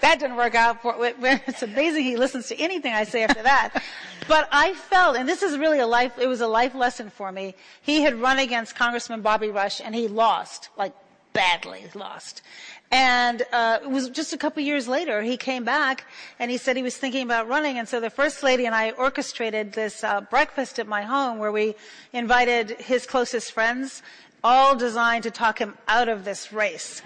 [0.00, 3.82] That didn't work out for, it's amazing he listens to anything I say after that.
[4.28, 7.30] but I felt, and this is really a life, it was a life lesson for
[7.30, 7.54] me.
[7.82, 10.94] He had run against Congressman Bobby Rush and he lost, like
[11.32, 12.42] badly lost.
[12.92, 16.04] And uh, it was just a couple years later, he came back
[16.40, 17.78] and he said he was thinking about running.
[17.78, 21.52] And so the first lady and I orchestrated this uh, breakfast at my home where
[21.52, 21.76] we
[22.12, 24.02] invited his closest friends,
[24.42, 27.00] all designed to talk him out of this race.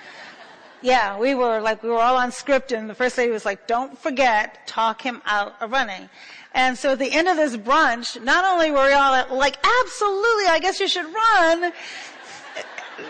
[0.84, 3.66] Yeah, we were like, we were all on script and the first lady was like,
[3.66, 6.10] don't forget, talk him out of running.
[6.52, 10.44] And so at the end of this brunch, not only were we all like, absolutely,
[10.44, 11.72] I guess you should run.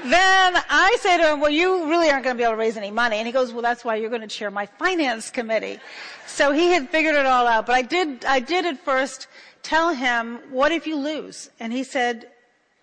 [0.05, 2.77] Then I say to him, well, you really aren't going to be able to raise
[2.77, 3.17] any money.
[3.17, 5.81] And he goes, well, that's why you're going to chair my finance committee.
[6.29, 7.67] So he had figured it all out.
[7.67, 9.27] But I did, I did at first
[9.65, 11.51] tell him, what if you lose?
[11.59, 12.31] And he said,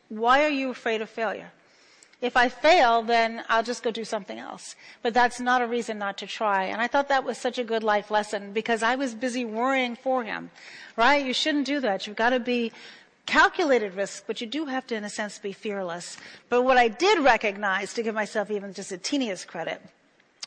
[0.10, 1.54] why are you afraid of failure?
[2.22, 4.76] If I fail, then I'll just go do something else.
[5.02, 6.66] But that's not a reason not to try.
[6.66, 9.96] And I thought that was such a good life lesson because I was busy worrying
[9.96, 10.52] for him,
[10.96, 11.26] right?
[11.26, 12.06] You shouldn't do that.
[12.06, 12.72] You've got to be
[13.26, 16.18] calculated risk, but you do have to, in a sense, be fearless.
[16.50, 19.82] But what I did recognize, to give myself even just a teeniest credit,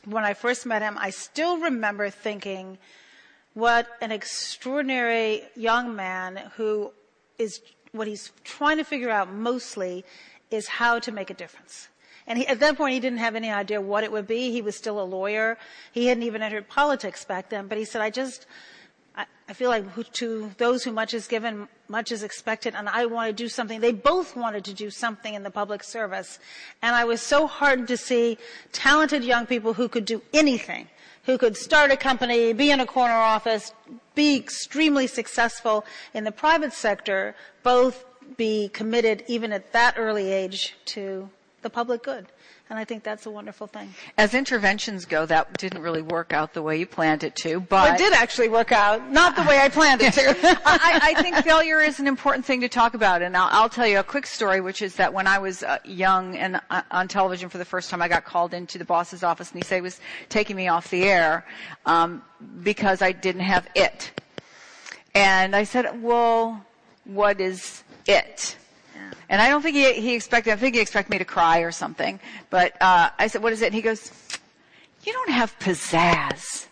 [0.05, 2.77] when I first met him, I still remember thinking,
[3.53, 6.91] what an extraordinary young man who
[7.37, 7.61] is,
[7.91, 10.05] what he's trying to figure out mostly
[10.55, 11.89] is how to make a difference.
[12.27, 14.51] And he, at that point, he didn't have any idea what it would be.
[14.51, 15.57] He was still a lawyer.
[15.91, 17.67] He hadn't even entered politics back then.
[17.67, 18.47] But he said, I just,
[19.15, 23.05] I, I feel like to those who much is given, much is expected, and I
[23.05, 23.79] want to do something.
[23.79, 26.39] They both wanted to do something in the public service.
[26.81, 28.39] And I was so heartened to see
[28.71, 30.87] talented young people who could do anything,
[31.25, 33.71] who could start a company, be in a corner office,
[34.15, 38.05] be extremely successful in the private sector, both
[38.37, 41.29] be committed even at that early age to
[41.61, 42.27] the public good.
[42.67, 43.93] And I think that's a wonderful thing.
[44.17, 47.93] As interventions go, that didn't really work out the way you planned it to, but.
[47.93, 50.35] It did actually work out, not the way I planned it to.
[50.65, 53.85] I, I, think failure is an important thing to talk about, and I'll, I'll tell
[53.85, 57.07] you a quick story, which is that when I was uh, young and uh, on
[57.07, 59.75] television for the first time, I got called into the boss's office, and he said
[59.75, 61.45] he was taking me off the air
[61.85, 62.23] um,
[62.63, 64.11] because I didn't have it.
[65.13, 66.65] And I said, well,
[67.03, 68.55] what is it.
[69.29, 71.71] And I don't think he, he expected, I think he expected me to cry or
[71.71, 72.19] something.
[72.49, 73.67] But uh, I said, what is it?
[73.67, 74.11] And he goes,
[75.03, 76.67] you don't have pizzazz.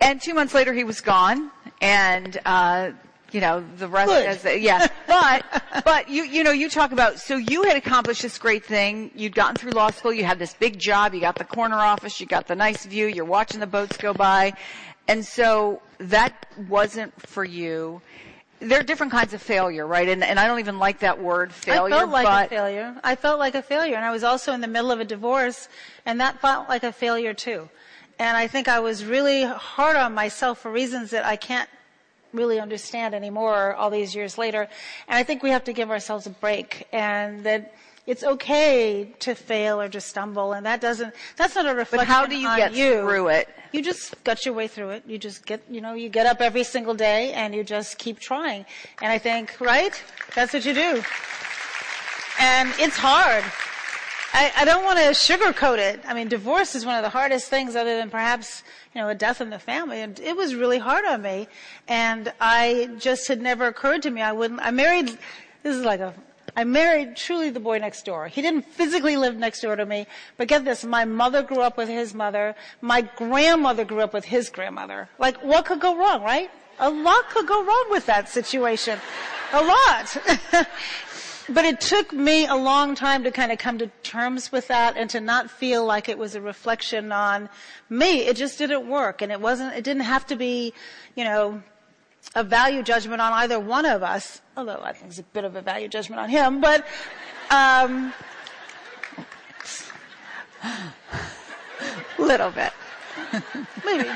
[0.00, 1.50] And two months later, he was gone.
[1.80, 2.90] And, uh,
[3.30, 4.86] you know, the rest, as, yeah.
[5.06, 9.10] But, but you, you know, you talk about, so you had accomplished this great thing.
[9.14, 10.12] You'd gotten through law school.
[10.12, 11.14] You had this big job.
[11.14, 12.20] You got the corner office.
[12.20, 13.06] You got the nice view.
[13.06, 14.54] You're watching the boats go by.
[15.08, 18.00] And so that wasn't for you
[18.60, 20.08] there are different kinds of failure, right?
[20.08, 21.94] And, and I don't even like that word failure.
[21.94, 22.46] I felt like but...
[22.46, 22.96] a failure.
[23.04, 25.68] I felt like a failure, and I was also in the middle of a divorce,
[26.06, 27.68] and that felt like a failure too.
[28.18, 31.68] And I think I was really hard on myself for reasons that I can't
[32.32, 34.68] really understand anymore all these years later.
[35.08, 37.74] And I think we have to give ourselves a break, and that
[38.06, 42.12] it's okay to fail or to stumble, and that doesn't, that's not a reflection But
[42.12, 43.00] how do you get you.
[43.00, 43.48] through it?
[43.72, 45.04] You just gut your way through it.
[45.06, 48.20] You just get, you know, you get up every single day and you just keep
[48.20, 48.66] trying.
[49.00, 50.00] And I think, right?
[50.34, 51.02] That's what you do.
[52.38, 53.42] And it's hard.
[54.32, 56.00] I, I don't want to sugarcoat it.
[56.06, 58.64] I mean, divorce is one of the hardest things other than perhaps,
[58.94, 60.00] you know, a death in the family.
[60.00, 61.48] And it was really hard on me.
[61.88, 64.20] And I just had never occurred to me.
[64.20, 65.08] I wouldn't, I married,
[65.62, 66.12] this is like a
[66.56, 68.28] I married truly the boy next door.
[68.28, 71.76] He didn't physically live next door to me, but get this, my mother grew up
[71.76, 72.54] with his mother.
[72.80, 75.08] My grandmother grew up with his grandmother.
[75.18, 76.50] Like, what could go wrong, right?
[76.78, 79.00] A lot could go wrong with that situation.
[79.52, 80.16] A lot.
[81.48, 84.96] but it took me a long time to kind of come to terms with that
[84.96, 87.48] and to not feel like it was a reflection on
[87.90, 88.26] me.
[88.26, 90.72] It just didn't work and it wasn't, it didn't have to be,
[91.16, 91.62] you know,
[92.34, 95.56] a value judgment on either one of us, although I think it's a bit of
[95.56, 96.86] a value judgment on him, but,
[97.50, 98.12] um,
[102.18, 102.72] Little bit.
[103.84, 104.08] maybe.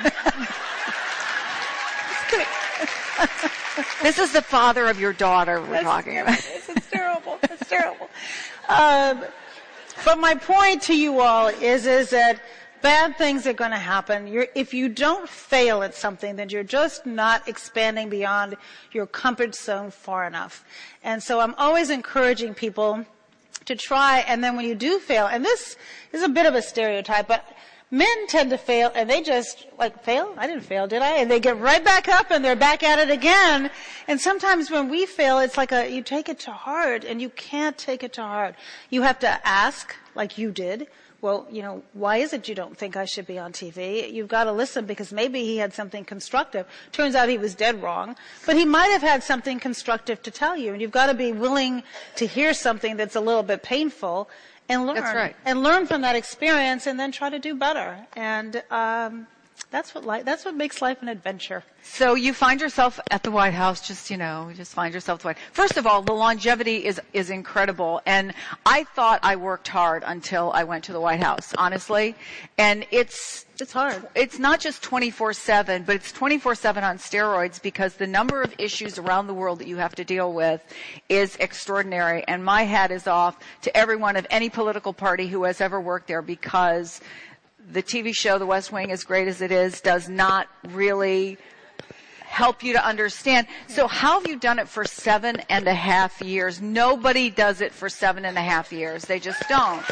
[4.02, 6.38] This is the father of your daughter we're talking about.
[6.38, 7.38] It's, it's terrible.
[7.42, 8.08] It's terrible.
[8.68, 9.24] Um,
[10.04, 12.40] but my point to you all is, is that
[12.82, 14.26] bad things are going to happen.
[14.26, 18.56] You're, if you don't fail at something, then you're just not expanding beyond
[18.92, 20.64] your comfort zone far enough.
[21.02, 23.04] And so I'm always encouraging people
[23.64, 25.76] to try, and then when you do fail, and this
[26.12, 27.44] is a bit of a stereotype, but
[27.90, 31.30] men tend to fail and they just like fail i didn't fail did i and
[31.30, 33.70] they get right back up and they're back at it again
[34.06, 37.30] and sometimes when we fail it's like a you take it to heart and you
[37.30, 38.54] can't take it to heart
[38.90, 40.86] you have to ask like you did
[41.20, 44.28] well you know why is it you don't think i should be on tv you've
[44.28, 46.66] got to listen because maybe he had something constructive.
[46.92, 50.56] Turns out he was dead wrong but he might have had something constructive to tell
[50.56, 51.82] you and you've got to be willing
[52.16, 54.28] to hear something that's a little bit painful
[54.68, 54.96] and learn.
[54.96, 55.36] right.
[55.44, 58.06] and learn from that experience and then try to do better.
[58.14, 59.26] And um,
[59.70, 63.30] that's what life that's what makes life an adventure So you find yourself at the
[63.30, 66.02] White House, just, you know, you just find yourself at the White First of all,
[66.02, 68.00] the longevity is, is incredible.
[68.06, 68.34] And
[68.66, 72.14] I thought I worked hard until I went to the White House, honestly.
[72.58, 78.06] And it's, it's hard it's not just 24-7, but it's 24-7 on steroids because the
[78.06, 80.62] number of issues around the world that you have to deal with
[81.08, 82.22] is extraordinary.
[82.28, 86.06] And my hat is off to everyone of any political party who has ever worked
[86.06, 87.00] there because
[87.70, 91.38] the TV show The West Wing, as great as it is, does not really
[92.20, 93.46] help you to understand.
[93.66, 96.60] So how have you done it for seven and a half years?
[96.60, 99.04] Nobody does it for seven and a half years.
[99.04, 99.82] They just don't.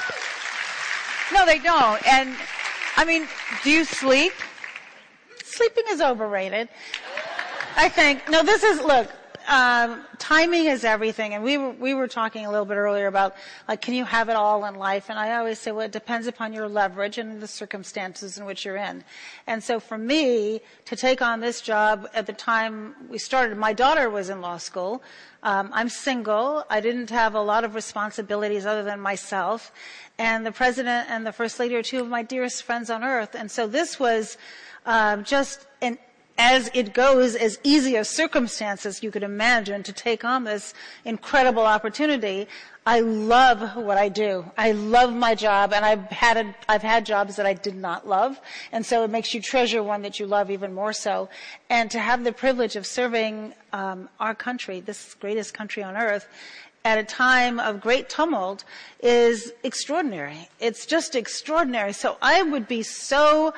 [1.33, 2.07] No, they don't.
[2.07, 2.37] And
[2.97, 3.27] I mean,
[3.65, 4.33] do you sleep?
[5.57, 6.69] sleeping is overrated
[7.77, 9.11] i think no this is look
[9.47, 11.35] um, timing is everything.
[11.35, 13.37] And we were we were talking a little bit earlier about
[13.69, 15.09] like can you have it all in life?
[15.09, 18.65] And i always say well it depends upon your leverage and the circumstances in which
[18.65, 19.05] you're in.
[19.47, 23.73] And so for me to take on this job at the time we started my
[23.73, 25.03] daughter was in law school.
[25.43, 26.65] Um, i'm single.
[26.69, 29.73] I didn't have a lot of responsibilities other than myself.
[30.19, 33.35] And the president and the first lady are two of my dearest friends on earth.
[33.35, 34.39] And so this was
[34.87, 35.99] um, just an
[36.39, 42.47] as it goes, as easy as you could imagine to take on this incredible opportunity.
[42.85, 44.45] I love what I do.
[44.57, 48.07] I love my job, and I've had a, I've had jobs that I did not
[48.07, 51.29] love, and so it makes you treasure one that you love even more so.
[51.69, 56.29] And to have the privilege of serving um, our country, this greatest country on earth,
[56.85, 58.63] at a time of great tumult
[59.01, 60.49] is extraordinary.
[60.61, 61.93] It's just extraordinary.
[61.93, 63.53] So I would be so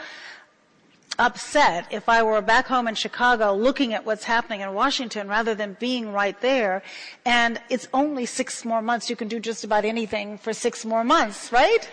[1.19, 5.55] upset if I were back home in Chicago looking at what's happening in Washington rather
[5.55, 6.83] than being right there.
[7.25, 9.11] And it's only six more months.
[9.11, 11.89] You can do just about anything for six more months, right?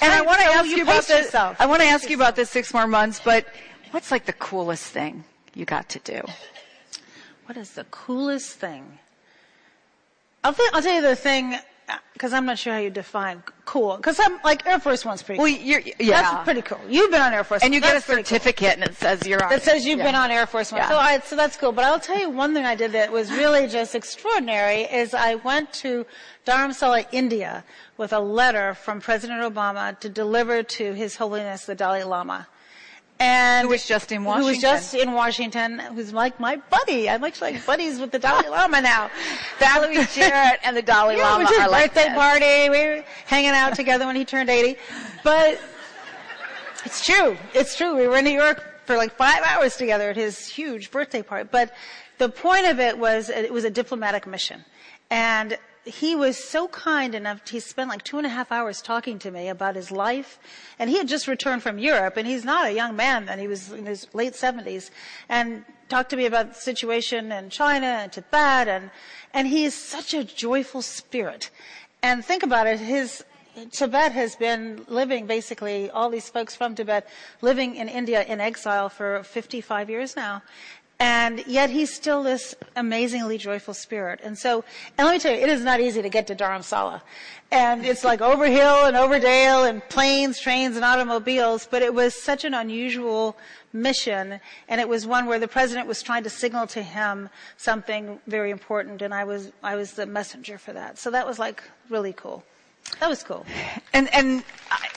[0.00, 1.26] And I want to ask you you about this.
[1.26, 1.56] yourself.
[1.60, 3.46] I want to ask you about this six more months, but
[3.90, 5.24] what's like the coolest thing
[5.54, 6.22] you got to do?
[7.46, 8.98] What is the coolest thing?
[10.42, 11.56] I'll, th- I'll tell you the thing,
[12.12, 13.96] because I'm not sure how you define cool.
[13.96, 15.40] Because I'm like Air Force One's pretty.
[15.40, 15.62] Well, cool.
[15.62, 16.22] you're, yeah.
[16.22, 16.80] That's pretty cool.
[16.88, 17.66] You've been on Air Force, One.
[17.66, 17.88] and you One.
[17.88, 18.28] get a That's pretty cool.
[18.28, 20.04] certificate and it says you're on that says you've yeah.
[20.06, 20.80] been on Air Force One.
[20.80, 20.88] Yeah.
[20.88, 21.72] So, I, so that's cool.
[21.72, 25.36] But I'll tell you one thing I did that was really just extraordinary is I
[25.36, 26.06] went to
[26.46, 27.64] Dharamsala, India
[27.96, 32.46] with a letter from President Obama to deliver to His Holiness the Dalai Lama.
[33.24, 34.42] And Who was just in Washington.
[34.42, 37.08] Who was just in Washington, who's like my buddy.
[37.08, 39.10] I'm actually like buddies with the Dalai Lama now.
[39.58, 42.18] Valerie Jarrett and the Dalai Yeah, Lama are like birthday this.
[42.18, 42.68] party.
[42.68, 44.76] We were hanging out together when he turned 80.
[45.22, 45.58] But
[46.84, 47.38] it's true.
[47.54, 47.96] It's true.
[47.96, 51.48] We were in New York for like five hours together at his huge birthday party.
[51.50, 51.72] But
[52.18, 54.64] the point of it was it was a diplomatic mission.
[55.10, 59.18] And he was so kind enough to spend like two and a half hours talking
[59.20, 60.38] to me about his life.
[60.78, 63.38] And he had just returned from Europe and he's not a young man then.
[63.38, 64.90] He was in his late seventies
[65.28, 68.90] and talked to me about the situation in China and Tibet and,
[69.32, 71.50] and he is such a joyful spirit.
[72.02, 73.24] And think about it, his,
[73.70, 77.06] Tibet has been living basically, all these folks from Tibet
[77.40, 80.42] living in India in exile for 55 years now.
[81.00, 84.20] And yet he's still this amazingly joyful spirit.
[84.22, 84.64] And so,
[84.96, 87.02] and let me tell you, it is not easy to get to Dharamsala.
[87.50, 91.92] And it's like over hill and over dale and planes, trains, and automobiles, but it
[91.92, 93.36] was such an unusual
[93.72, 98.20] mission, and it was one where the president was trying to signal to him something
[98.26, 100.98] very important, and I was, I was the messenger for that.
[100.98, 102.44] So that was like really cool.
[103.00, 103.44] That was cool.
[103.92, 104.88] And, and I,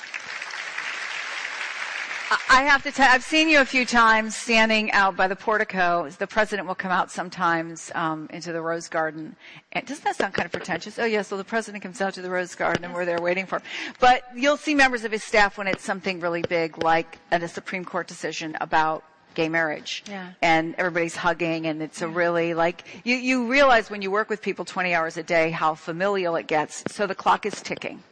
[2.29, 6.09] I have to tell, I've seen you a few times standing out by the portico.
[6.09, 9.35] The president will come out sometimes um, into the Rose Garden.
[9.71, 10.99] And doesn't that sound kind of pretentious?
[10.99, 13.21] Oh, yes, yeah, so the president comes out to the Rose Garden and we're there
[13.21, 13.63] waiting for him.
[13.99, 17.85] But you'll see members of his staff when it's something really big, like a Supreme
[17.85, 19.03] Court decision about
[19.33, 20.03] gay marriage.
[20.09, 20.31] Yeah.
[20.41, 24.41] And everybody's hugging and it's a really like, you, you realize when you work with
[24.41, 26.83] people 20 hours a day how familial it gets.
[26.87, 28.03] So the clock is ticking.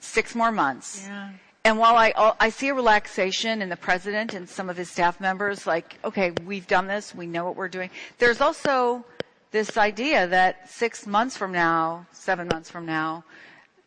[0.00, 1.04] Six more months.
[1.06, 1.30] Yeah.
[1.66, 5.18] And while I, I see a relaxation in the president and some of his staff
[5.18, 7.88] members, like, okay, we've done this, we know what we're doing,
[8.18, 9.02] there's also
[9.50, 13.24] this idea that six months from now, seven months from now,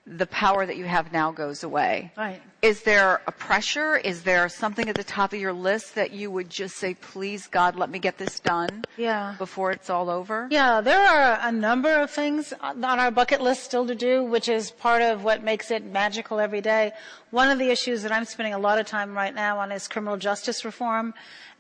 [0.09, 2.11] the power that you have now goes away.
[2.17, 2.41] Right.
[2.61, 3.97] Is there a pressure?
[3.97, 7.47] Is there something at the top of your list that you would just say, please
[7.47, 9.35] God, let me get this done yeah.
[9.37, 10.47] before it's all over?
[10.49, 14.47] Yeah, there are a number of things on our bucket list still to do, which
[14.47, 16.93] is part of what makes it magical every day.
[17.31, 19.87] One of the issues that I'm spending a lot of time right now on is
[19.87, 21.13] criminal justice reform.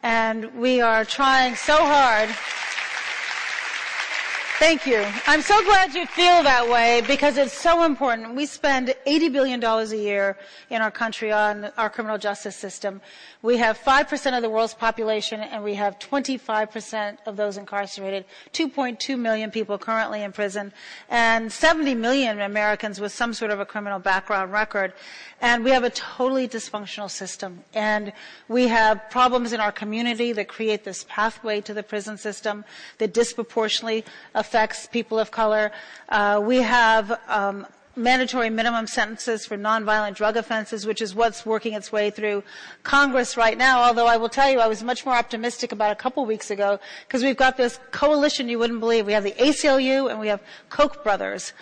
[0.03, 2.29] And we are trying so hard
[4.59, 5.05] Thank you.
[5.27, 8.33] I'm so glad you feel that way because it's so important.
[8.33, 10.35] We spend $80 billion a year
[10.71, 12.99] in our country on our criminal justice system.
[13.43, 19.19] We have 5% of the world's population and we have 25% of those incarcerated, 2.2
[19.19, 20.73] million people currently in prison,
[21.07, 24.93] and 70 million Americans with some sort of a criminal background record.
[25.39, 27.63] And we have a totally dysfunctional system.
[27.73, 28.11] And
[28.47, 32.65] we have problems in our community that create this pathway to the prison system
[32.97, 35.71] that disproportionately affects people of color.
[36.09, 37.67] Uh, we have um,
[37.97, 42.43] mandatory minimum sentences for nonviolent drug offenses, which is what's working its way through
[42.83, 43.81] Congress right now.
[43.83, 46.79] Although I will tell you, I was much more optimistic about a couple weeks ago
[47.07, 49.05] because we've got this coalition you wouldn't believe.
[49.05, 51.53] We have the ACLU and we have Koch brothers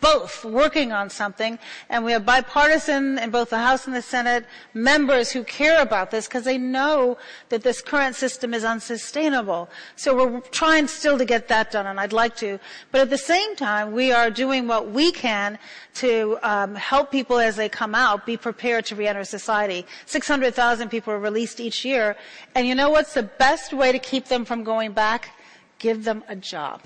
[0.00, 4.44] both working on something, and we have bipartisan in both the House and the Senate
[4.74, 7.18] members who care about this because they know
[7.48, 9.68] that this current system is unsustainable.
[9.96, 12.58] So we're trying still to get that done, and I'd like to.
[12.92, 15.58] But at the same time, we are doing what we can
[15.94, 19.86] to um, help people as they come out be prepared to reenter society.
[20.06, 22.16] 600,000 people are released each year,
[22.54, 25.30] and you know what's the best way to keep them from going back?
[25.78, 26.82] Give them a job.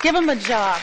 [0.00, 0.80] Give them a job.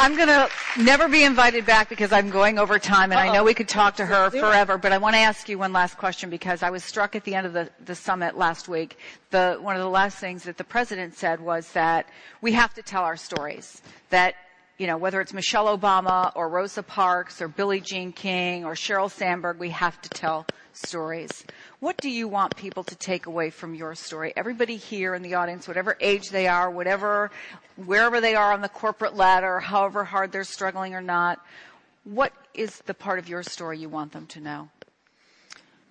[0.00, 3.30] I'm going to never be invited back because I'm going over time, and Uh-oh.
[3.30, 4.78] I know we could talk to her forever.
[4.78, 7.34] But I want to ask you one last question because I was struck at the
[7.34, 8.96] end of the, the summit last week.
[9.30, 12.06] The, one of the last things that the president said was that
[12.40, 13.82] we have to tell our stories.
[14.10, 14.34] That
[14.78, 19.10] you know, whether it's Michelle Obama or Rosa Parks or Billie Jean King or Sheryl
[19.10, 21.44] Sandberg, we have to tell stories.
[21.80, 24.32] What do you want people to take away from your story?
[24.36, 27.30] Everybody here in the audience, whatever age they are, whatever,
[27.76, 31.40] wherever they are on the corporate ladder, however hard they're struggling or not,
[32.02, 34.70] what is the part of your story you want them to know?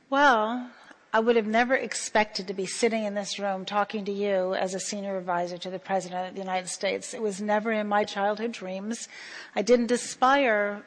[0.09, 0.69] Well,
[1.13, 4.73] I would have never expected to be sitting in this room talking to you as
[4.73, 7.13] a senior advisor to the President of the United States.
[7.13, 9.07] It was never in my childhood dreams.
[9.55, 10.83] I didn't aspire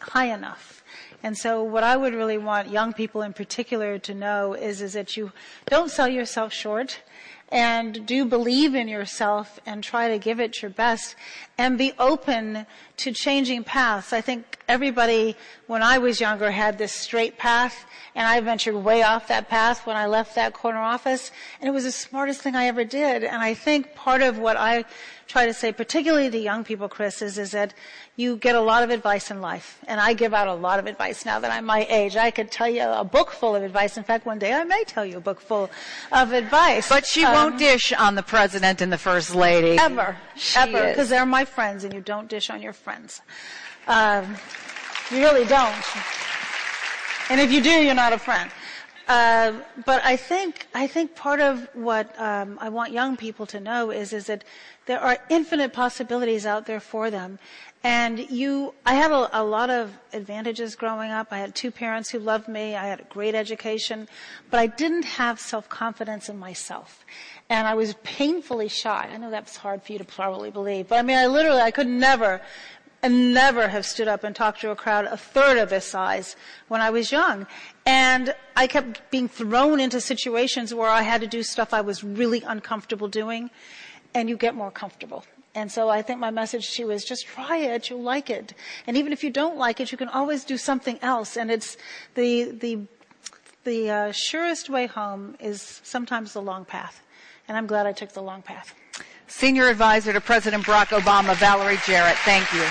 [0.00, 0.79] high enough.
[1.22, 4.94] And so what I would really want young people in particular to know is, is
[4.94, 5.32] that you
[5.66, 7.00] don't sell yourself short
[7.52, 11.16] and do believe in yourself and try to give it your best
[11.58, 12.64] and be open
[12.96, 14.12] to changing paths.
[14.12, 19.02] I think everybody, when I was younger, had this straight path and I ventured way
[19.02, 22.54] off that path when I left that corner office and it was the smartest thing
[22.54, 23.24] I ever did.
[23.24, 24.84] And I think part of what I
[25.30, 27.72] try to say, particularly to young people, Chris, is, is that
[28.16, 29.78] you get a lot of advice in life.
[29.86, 32.16] And I give out a lot of advice now that I'm my age.
[32.16, 33.96] I could tell you a book full of advice.
[33.96, 35.70] In fact, one day I may tell you a book full
[36.10, 36.88] of advice.
[36.88, 39.78] But she um, won't dish on the president and the first lady.
[39.78, 40.16] Ever.
[40.34, 40.88] She ever.
[40.88, 43.22] Because they're my friends and you don't dish on your friends.
[43.86, 44.36] Um,
[45.10, 45.84] you really don't.
[47.30, 48.50] And if you do, you're not a friend.
[49.10, 49.52] Uh,
[49.86, 53.90] but I think I think part of what um, I want young people to know
[53.90, 54.44] is is that
[54.90, 57.38] there are infinite possibilities out there for them,
[57.84, 61.28] and you, I had a, a, lot of advantages growing up.
[61.30, 62.74] I had two parents who loved me.
[62.74, 64.08] I had a great education,
[64.50, 67.06] but I didn't have self-confidence in myself.
[67.48, 69.08] And I was painfully shy.
[69.12, 71.70] I know that's hard for you to probably believe, but I mean, I literally, I
[71.70, 72.40] could never
[73.02, 76.36] and never have stood up and talked to a crowd a third of this size
[76.68, 77.46] when I was young.
[77.86, 82.04] And I kept being thrown into situations where I had to do stuff I was
[82.04, 83.50] really uncomfortable doing,
[84.14, 85.24] and you get more comfortable.
[85.54, 88.54] And so I think my message to you is just try it, you'll like it.
[88.86, 91.36] And even if you don't like it, you can always do something else.
[91.36, 91.76] And it's
[92.14, 92.80] the, the,
[93.64, 97.02] the uh, surest way home is sometimes the long path.
[97.48, 98.74] And I'm glad I took the long path.
[99.26, 102.16] Senior Advisor to President Barack Obama, Valerie Jarrett.
[102.18, 102.62] Thank you.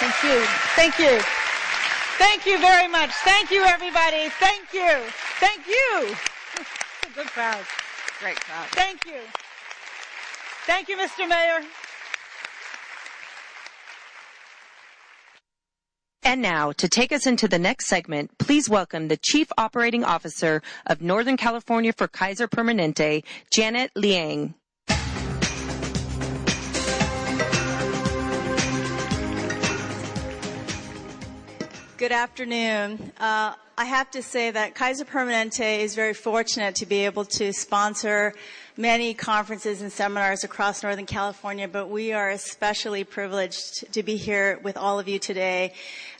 [0.00, 0.44] Thank you.
[0.74, 1.20] Thank you.
[2.18, 3.10] Thank you very much.
[3.24, 4.28] Thank you, everybody.
[4.38, 5.02] Thank you.
[5.38, 6.14] Thank you.
[7.14, 7.64] Good crowd.
[8.20, 8.68] Great crowd.
[8.68, 9.20] Thank you.
[10.66, 11.28] Thank you, Mr.
[11.28, 11.66] Mayor.
[16.24, 20.62] And now, to take us into the next segment, please welcome the Chief Operating Officer
[20.86, 24.54] of Northern California for Kaiser Permanente, Janet Liang.
[32.02, 33.12] Good afternoon.
[33.20, 37.52] Uh, I have to say that Kaiser Permanente is very fortunate to be able to
[37.52, 38.34] sponsor
[38.76, 44.58] many conferences and seminars across Northern California, but we are especially privileged to be here
[44.64, 45.74] with all of you today.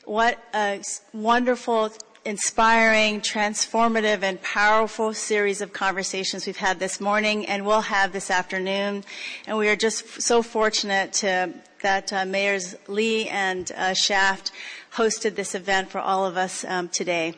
[0.05, 0.81] What a
[1.11, 1.91] wonderful
[2.23, 8.31] inspiring, transformative, and powerful series of conversations we've had this morning and we'll have this
[8.31, 9.03] afternoon.
[9.45, 14.49] And we are just so fortunate to, that uh, Mayors Lee and uh, Schaaf
[14.95, 17.33] hosted this event for all of us um, today.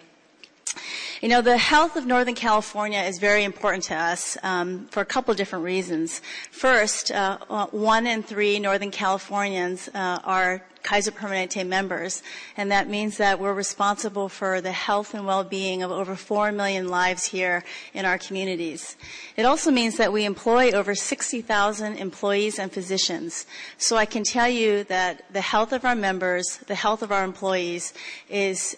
[1.21, 5.05] You know, the health of Northern California is very important to us um, for a
[5.05, 6.21] couple of different reasons.
[6.51, 7.37] First, uh,
[7.67, 12.21] one in three Northern Californians uh, are Kaiser Permanente members,
[12.55, 16.87] and that means that we're responsible for the health and well-being of over 4 million
[16.87, 17.63] lives here
[17.93, 18.95] in our communities.
[19.35, 23.47] It also means that we employ over 60,000 employees and physicians.
[23.79, 27.23] So I can tell you that the health of our members, the health of our
[27.23, 27.91] employees
[28.29, 28.77] is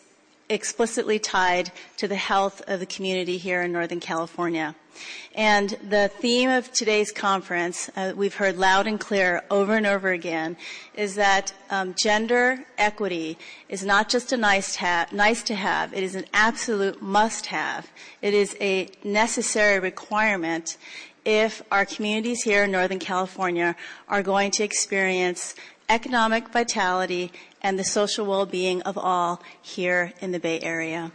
[0.49, 4.75] explicitly tied to the health of the community here in Northern California.
[5.35, 10.09] And the theme of today's conference, uh, we've heard loud and clear over and over
[10.09, 10.57] again,
[10.95, 13.37] is that um, gender equity
[13.69, 14.81] is not just a nice
[15.11, 17.87] nice to have, it is an absolute must have.
[18.21, 20.77] It is a necessary requirement
[21.25, 23.75] if our communities here in Northern California
[24.07, 25.55] are going to experience
[25.89, 27.31] economic vitality
[27.67, 31.11] and the social well-being of all here in the Bay Area.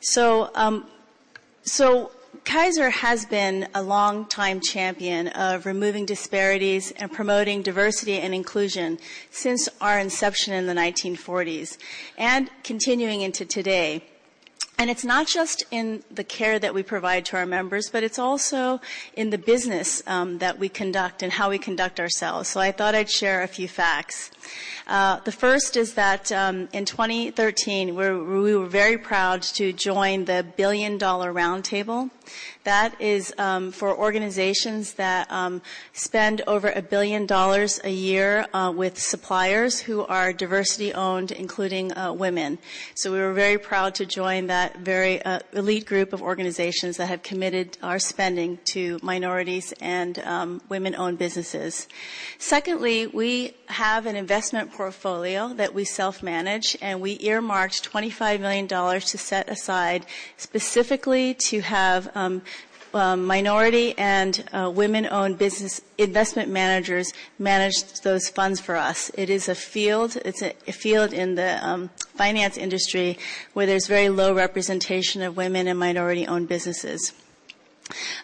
[0.00, 0.86] So, um,
[1.62, 2.12] so
[2.44, 8.98] Kaiser has been a long-time champion of removing disparities and promoting diversity and inclusion
[9.30, 11.78] since our inception in the 1940s
[12.18, 14.04] and continuing into today.
[14.78, 18.18] And it's not just in the care that we provide to our members, but it's
[18.18, 18.80] also
[19.14, 22.50] in the business um, that we conduct and how we conduct ourselves.
[22.50, 24.30] So I thought I'd share a few facts.
[24.86, 30.46] Uh, the first is that um, in 2013, we were very proud to join the
[30.56, 32.10] Billion Dollar Roundtable.
[32.64, 35.62] That is um, for organizations that um,
[35.92, 41.96] spend over a billion dollars a year uh, with suppliers who are diversity owned, including
[41.96, 42.58] uh, women.
[42.94, 47.06] So we were very proud to join that very uh, elite group of organizations that
[47.06, 51.88] have committed our spending to minorities and um, women owned businesses.
[52.38, 58.66] Secondly, we have an investment portfolio that we self manage and we earmarked $25 million
[58.68, 60.06] to set aside
[60.36, 62.14] specifically to have
[62.94, 69.10] minority and uh, women-owned business investment managers manage those funds for us.
[69.14, 70.16] It is a field.
[70.24, 73.18] It's a, a field in the um, finance industry
[73.52, 77.12] where there's very low representation of women and minority-owned businesses.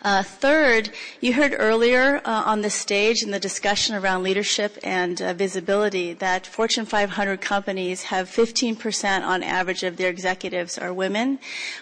[0.03, 0.91] Uh, third,
[1.21, 6.13] you heard earlier uh, on the stage in the discussion around leadership and uh, visibility
[6.15, 11.39] that Fortune 500 companies have 15% on average of their executives are women.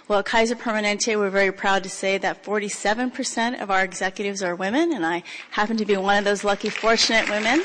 [0.08, 4.92] Well, Kaiser Permanente, we're very proud to say that 47% of our executives are women,
[4.92, 7.62] and I happen to be one of those lucky, fortunate women.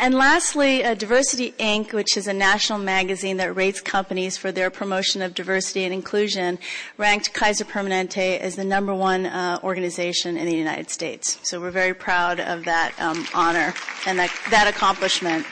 [0.00, 4.70] And lastly, uh, Diversity Inc., which is a national magazine that rates companies for their
[4.70, 6.60] promotion of diversity and inclusion,
[6.96, 11.40] ranked Kaiser Permanente as the number one uh, organization in the United States.
[11.42, 13.74] So we're very proud of that um, honor
[14.06, 15.44] and that, that accomplishment.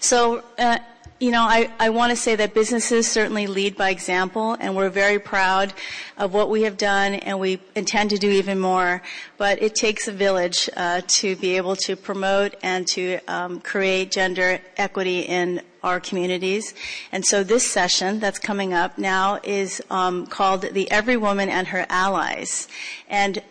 [0.00, 0.78] So, uh,
[1.18, 4.90] you know, I, I want to say that businesses certainly lead by example, and we're
[4.90, 5.72] very proud
[6.18, 9.02] of what we have done, and we intend to do even more.
[9.38, 14.10] But it takes a village uh, to be able to promote and to um, create
[14.10, 16.74] gender equity in our communities.
[17.12, 21.68] And so this session that's coming up now is um, called "The Every Woman and
[21.68, 22.68] Her Allies,"
[23.08, 23.42] and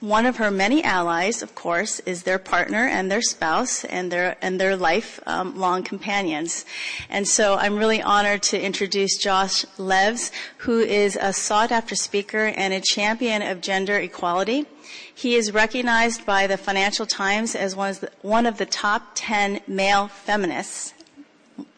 [0.00, 4.36] one of her many allies, of course, is their partner and their spouse and their
[4.42, 6.66] and their lifelong um, companions.
[7.08, 12.74] And so I'm really honored to introduce Josh Levs, who is a sought-after speaker and
[12.74, 14.66] a champion of gender equality.
[15.14, 19.12] He is recognized by the Financial Times as one of the, one of the top
[19.14, 20.92] 10 male feminists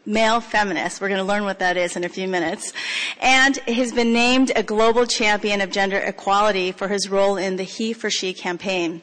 [0.08, 1.00] male feminist.
[1.00, 2.72] We're going to learn what that is in a few minutes.
[3.20, 7.62] And he's been named a global champion of gender equality for his role in the
[7.62, 9.02] He for She campaign.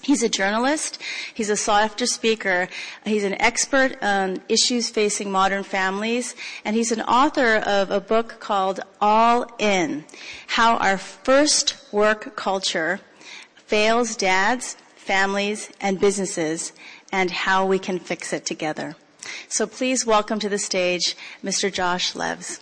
[0.00, 1.00] He's a journalist.
[1.32, 2.68] He's a sought after speaker.
[3.04, 6.34] He's an expert on issues facing modern families.
[6.64, 10.04] And he's an author of a book called All In
[10.48, 13.00] How Our First Work Culture
[13.54, 16.72] Fails Dads, Families, and Businesses,
[17.12, 18.96] and How We Can Fix It Together.
[19.48, 21.72] So please welcome to the stage Mr.
[21.72, 22.58] Josh Levs.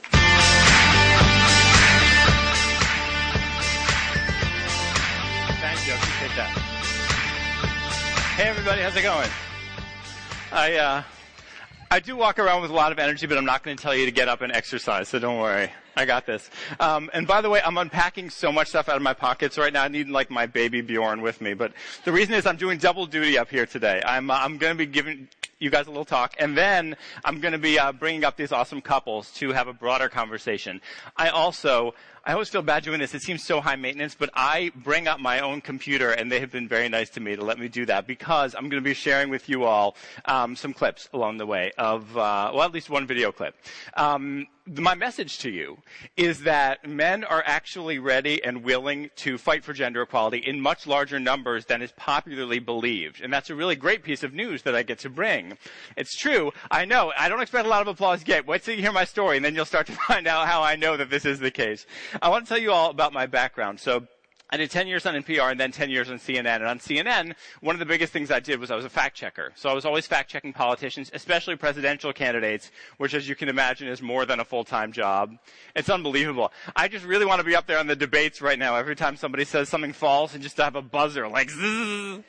[5.61, 5.93] Thank you.
[5.93, 6.51] I appreciate that.
[8.37, 8.83] Hey, everybody.
[8.83, 9.29] How's it going?
[10.53, 11.03] I, uh,
[11.91, 13.95] I do walk around with a lot of energy, but I'm not going to tell
[13.95, 15.71] you to get up and exercise, so don't worry.
[15.97, 16.49] I got this.
[16.79, 19.73] Um, and by the way, I'm unpacking so much stuff out of my pockets right
[19.73, 19.83] now.
[19.83, 21.53] I need like my baby Bjorn with me.
[21.55, 21.73] But
[22.05, 24.01] the reason is I'm doing double duty up here today.
[24.05, 25.29] I'm uh, I'm going to be giving
[25.61, 28.51] you guys a little talk, and then I'm going to be uh, bringing up these
[28.51, 30.81] awesome couples to have a broader conversation.
[31.17, 31.95] I also
[32.25, 33.15] I always feel bad doing this.
[33.15, 36.51] It seems so high maintenance, but I bring up my own computer, and they have
[36.51, 38.95] been very nice to me to let me do that because I'm going to be
[38.95, 39.97] sharing with you all
[40.27, 43.55] um, some clips along the way of, uh, well, at least one video clip.
[43.95, 44.47] Um,
[44.77, 45.79] my message to you
[46.17, 50.87] is that men are actually ready and willing to fight for gender equality in much
[50.87, 53.21] larger numbers than is popularly believed.
[53.21, 55.59] And that's a really great piece of news that I get to bring.
[55.97, 56.53] It's true.
[56.71, 57.13] I know.
[57.19, 58.47] I don't expect a lot of applause yet.
[58.47, 60.77] Wait till you hear my story and then you'll start to find out how I
[60.77, 61.87] know that this is the case.
[62.23, 63.81] I want to tell you all about my background.
[63.81, 64.07] So,
[64.53, 66.57] I did 10 years on NPR and then 10 years on CNN.
[66.57, 69.17] And on CNN, one of the biggest things I did was I was a fact
[69.17, 69.53] checker.
[69.55, 73.87] So I was always fact checking politicians, especially presidential candidates, which as you can imagine
[73.87, 75.39] is more than a full-time job.
[75.77, 76.53] It's unbelievable.
[76.75, 79.17] I just really want to be up there on the debates right now every time
[79.17, 82.21] somebody says something false and just to have a buzzer like zzz.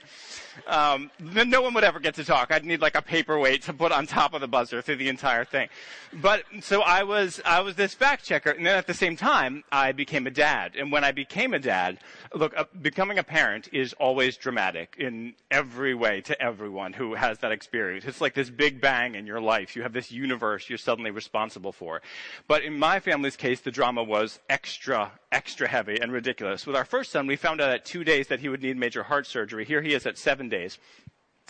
[0.68, 2.52] Um, no one would ever get to talk.
[2.52, 5.46] I'd need like a paperweight to put on top of the buzzer through the entire
[5.46, 5.70] thing.
[6.14, 9.64] But so I was, I was this fact checker, and then at the same time,
[9.72, 10.76] I became a dad.
[10.78, 12.00] And when I became a dad,
[12.34, 17.40] look, uh, becoming a parent is always dramatic in every way to everyone who has
[17.40, 18.06] that experience.
[18.06, 19.76] It's like this big bang in your life.
[19.76, 22.02] You have this universe you're suddenly responsible for.
[22.48, 26.66] But in my family's case, the drama was extra, extra heavy and ridiculous.
[26.66, 29.04] With our first son, we found out at two days that he would need major
[29.04, 29.66] heart surgery.
[29.66, 30.78] Here he is at seven days.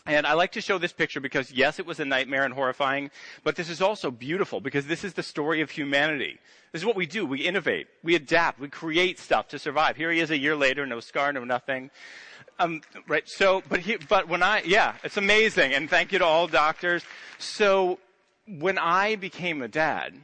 [0.06, 3.12] And I like to show this picture because yes, it was a nightmare and horrifying,
[3.44, 6.40] but this is also beautiful because this is the story of humanity.
[6.72, 7.26] This is what we do.
[7.26, 7.88] We innovate.
[8.04, 8.60] We adapt.
[8.60, 9.98] We create stuff to survive.
[9.98, 11.92] Here he is a year later, no scar, no nothing.
[12.60, 13.28] Um, right.
[13.28, 15.74] So, but he, but when I, yeah, it's amazing.
[15.74, 17.04] And thank you to all doctors.
[17.38, 18.00] So
[18.48, 20.16] when I became a dad,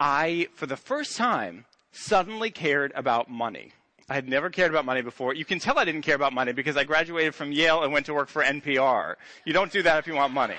[0.00, 3.72] I, for the first time, suddenly cared about money.
[4.08, 5.34] I had never cared about money before.
[5.34, 8.06] You can tell I didn't care about money because I graduated from Yale and went
[8.06, 9.14] to work for NPR.
[9.44, 10.56] You don't do that if you want money.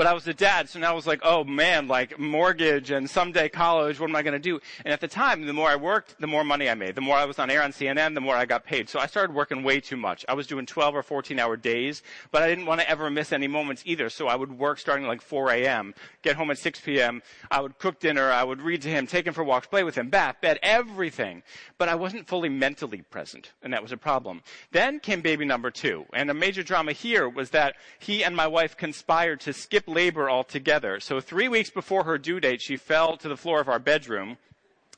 [0.00, 3.10] But I was a dad, so now I was like, oh man, like mortgage and
[3.10, 4.58] someday college, what am I going to do?
[4.82, 6.94] And at the time, the more I worked, the more money I made.
[6.94, 8.88] The more I was on air on CNN, the more I got paid.
[8.88, 10.24] So I started working way too much.
[10.26, 13.30] I was doing 12 or 14 hour days, but I didn't want to ever miss
[13.30, 14.08] any moments either.
[14.08, 17.22] So I would work starting like 4 a.m., get home at 6 p.m.
[17.50, 18.30] I would cook dinner.
[18.30, 21.42] I would read to him, take him for walks, play with him, bath, bed, everything.
[21.76, 24.40] But I wasn't fully mentally present, and that was a problem.
[24.72, 26.06] Then came baby number two.
[26.14, 30.30] And a major drama here was that he and my wife conspired to skip labor
[30.30, 31.00] altogether.
[31.00, 34.38] So three weeks before her due date, she fell to the floor of our bedroom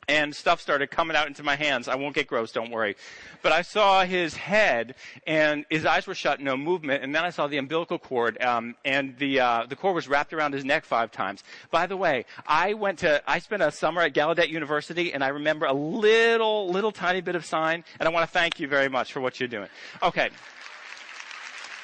[0.09, 1.89] and stuff started coming out into my hands.
[1.89, 2.97] I won't get gross, don't worry.
[3.41, 7.31] But I saw his head, and his eyes were shut, no movement, and then I
[7.31, 10.85] saw the umbilical cord, um, and the uh, the cord was wrapped around his neck
[10.85, 11.45] five times.
[11.71, 15.29] By the way, I went to, I spent a summer at Gallaudet University, and I
[15.29, 18.89] remember a little, little tiny bit of sign, and I want to thank you very
[18.89, 19.69] much for what you're doing.
[20.03, 20.31] Okay.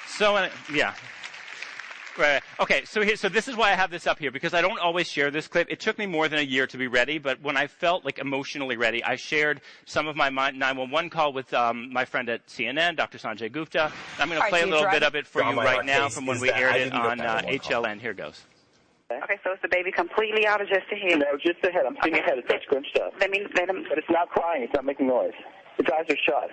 [0.08, 0.94] So, uh, yeah.
[2.18, 2.42] Right.
[2.58, 2.84] Okay.
[2.84, 5.08] So here, so this is why I have this up here because I don't always
[5.08, 5.68] share this clip.
[5.70, 8.18] It took me more than a year to be ready, but when I felt like
[8.18, 12.96] emotionally ready, I shared some of my 911 call with um, my friend at CNN,
[12.96, 13.18] Dr.
[13.18, 13.92] Sanjay Gupta.
[14.18, 16.40] I'm going to play a little bit of it for you right now from when
[16.40, 18.00] we aired it on uh, HLN.
[18.00, 18.44] Here goes.
[19.10, 21.18] Okay, so is the baby completely out of just the head?
[21.18, 21.86] No, just the head.
[21.86, 22.22] I'm seeing okay.
[22.22, 22.38] the head.
[22.38, 23.14] It's that scrunched up.
[23.18, 23.86] Let me let him.
[23.88, 24.62] But it's not crying.
[24.62, 25.32] It's not making noise.
[25.78, 26.50] Its eyes are shut.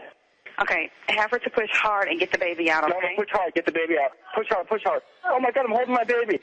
[0.62, 3.16] Okay, have her to push hard and get the baby out, okay?
[3.18, 4.12] No, push hard, get the baby out.
[4.34, 5.02] Push hard, push hard.
[5.26, 6.40] Oh my God, I'm holding my baby.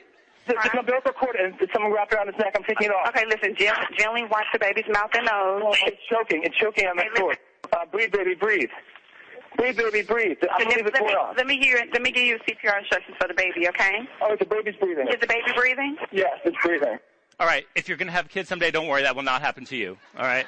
[0.47, 0.73] There's right.
[0.73, 2.53] an umbilical cord and someone wrapped around his neck.
[2.57, 3.09] I'm taking it off.
[3.09, 5.63] Okay, listen, gently watch the baby's mouth and nose.
[5.65, 6.43] Oh, it's choking.
[6.43, 7.39] It's choking on the cord.
[7.73, 8.71] Uh, breathe, baby, breathe.
[9.57, 10.39] Breathe, baby, breathe.
[10.51, 11.35] I believe it's let, me, well.
[11.37, 11.85] let me hear.
[11.93, 13.69] Let me give you CPR instructions for the baby.
[13.69, 14.01] Okay?
[14.21, 15.07] Oh, the baby's breathing.
[15.09, 15.97] Is the baby breathing?
[16.11, 16.99] Yes, it's breathing.
[17.39, 19.65] All right, if you're going to have kids someday, don't worry, that will not happen
[19.67, 19.97] to you.
[20.17, 20.47] All right?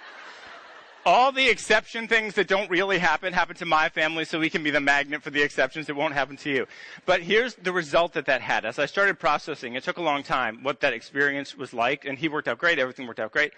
[1.07, 4.62] All the exception things that don't really happen happen to my family, so we can
[4.62, 6.66] be the magnet for the exceptions that won't happen to you.
[7.05, 8.64] But here's the result that that had.
[8.64, 12.16] As I started processing, it took a long time what that experience was like, and
[12.18, 13.52] he worked out great, everything worked out great.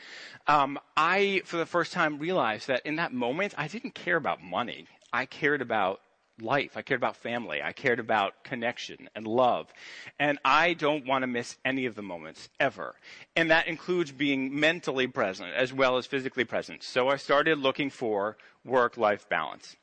[0.48, 4.42] Um, I, for the first time, realized that in that moment, I didn't care about
[4.42, 4.86] money.
[5.12, 6.00] I cared about
[6.40, 6.76] life.
[6.76, 7.62] I cared about family.
[7.62, 9.72] I cared about connection and love.
[10.18, 12.94] And I don't want to miss any of the moments ever.
[13.34, 16.82] And that includes being mentally present as well as physically present.
[16.82, 19.76] So I started looking for work-life balance.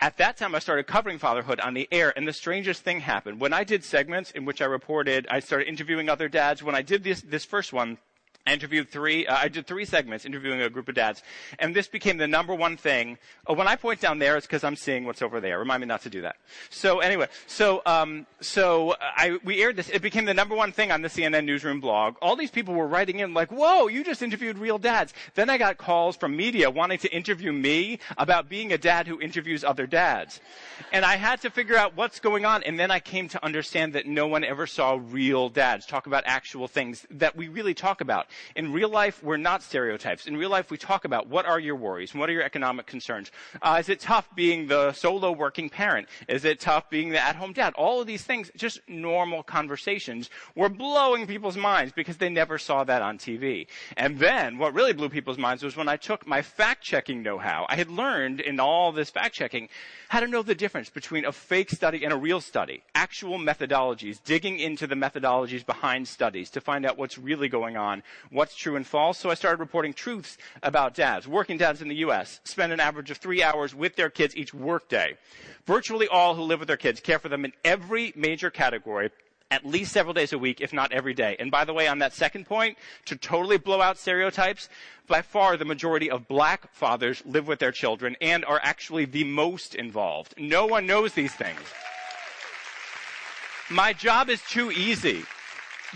[0.00, 3.40] At that time, I started covering fatherhood on the air, and the strangest thing happened.
[3.40, 6.62] When I did segments in which I reported, I started interviewing other dads.
[6.62, 7.98] When I did this, this first one,
[8.46, 11.22] I interviewed three, uh, I did three segments interviewing a group of dads,
[11.58, 13.16] and this became the number one thing.
[13.46, 15.58] Oh, when I point down there, it's because I'm seeing what's over there.
[15.58, 16.36] Remind me not to do that.
[16.68, 19.88] So anyway, so, um, so I, we aired this.
[19.88, 22.16] It became the number one thing on the CNN newsroom blog.
[22.20, 25.14] All these people were writing in like, whoa, you just interviewed real dads.
[25.36, 29.22] Then I got calls from media wanting to interview me about being a dad who
[29.22, 30.42] interviews other dads.
[30.92, 33.94] And I had to figure out what's going on, and then I came to understand
[33.94, 38.02] that no one ever saw real dads talk about actual things that we really talk
[38.02, 38.26] about.
[38.56, 40.26] In real life, we're not stereotypes.
[40.26, 42.14] In real life, we talk about what are your worries?
[42.14, 43.30] What are your economic concerns?
[43.62, 46.08] Uh, is it tough being the solo working parent?
[46.28, 47.74] Is it tough being the at home dad?
[47.74, 52.84] All of these things, just normal conversations, were blowing people's minds because they never saw
[52.84, 53.66] that on TV.
[53.96, 57.38] And then what really blew people's minds was when I took my fact checking know
[57.38, 57.66] how.
[57.68, 59.68] I had learned in all this fact checking
[60.08, 62.82] how to know the difference between a fake study and a real study.
[62.94, 68.02] Actual methodologies, digging into the methodologies behind studies to find out what's really going on
[68.30, 69.18] what's true and false.
[69.18, 71.26] So I started reporting truths about dads.
[71.28, 72.40] Working dads in the U.S.
[72.44, 75.16] spend an average of three hours with their kids each workday.
[75.66, 79.10] Virtually all who live with their kids care for them in every major category
[79.50, 81.36] at least several days a week, if not every day.
[81.38, 84.68] And by the way, on that second point, to totally blow out stereotypes,
[85.06, 89.22] by far the majority of black fathers live with their children and are actually the
[89.22, 90.34] most involved.
[90.38, 91.60] No one knows these things.
[93.70, 95.24] My job is too easy.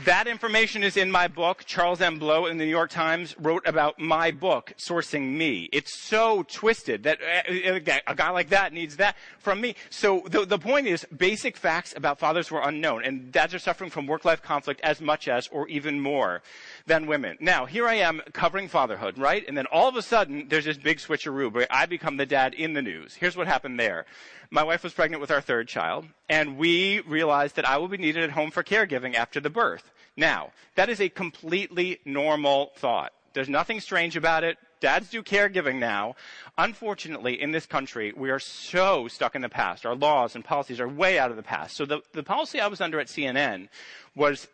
[0.04, 1.64] That information is in my book.
[1.66, 2.20] Charles M.
[2.20, 5.68] Blow in the New York Times wrote about my book, Sourcing Me.
[5.72, 9.74] It's so twisted that uh, a guy like that needs that from me.
[9.90, 13.90] So the, the point is, basic facts about fathers were unknown, and dads are suffering
[13.90, 16.42] from work-life conflict as much as, or even more,
[16.86, 17.36] than women.
[17.40, 19.44] Now, here I am covering fatherhood, right?
[19.48, 22.54] And then all of a sudden, there's this big switcheroo where I become the dad
[22.54, 23.16] in the news.
[23.16, 24.06] Here's what happened there
[24.50, 27.98] my wife was pregnant with our third child, and we realized that I will be
[27.98, 29.87] needed at home for caregiving after the birth.
[30.18, 33.12] Now, that is a completely normal thought.
[33.34, 34.58] There's nothing strange about it.
[34.80, 36.16] Dads do caregiving now.
[36.58, 39.86] Unfortunately, in this country, we are so stuck in the past.
[39.86, 41.76] Our laws and policies are way out of the past.
[41.76, 43.68] So the, the policy I was under at CNN
[44.16, 44.48] was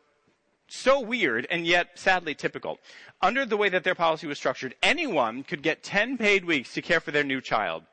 [0.68, 2.78] so weird and yet sadly typical.
[3.22, 6.82] Under the way that their policy was structured, anyone could get 10 paid weeks to
[6.82, 7.84] care for their new child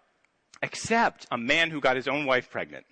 [0.61, 2.85] except a man who got his own wife pregnant.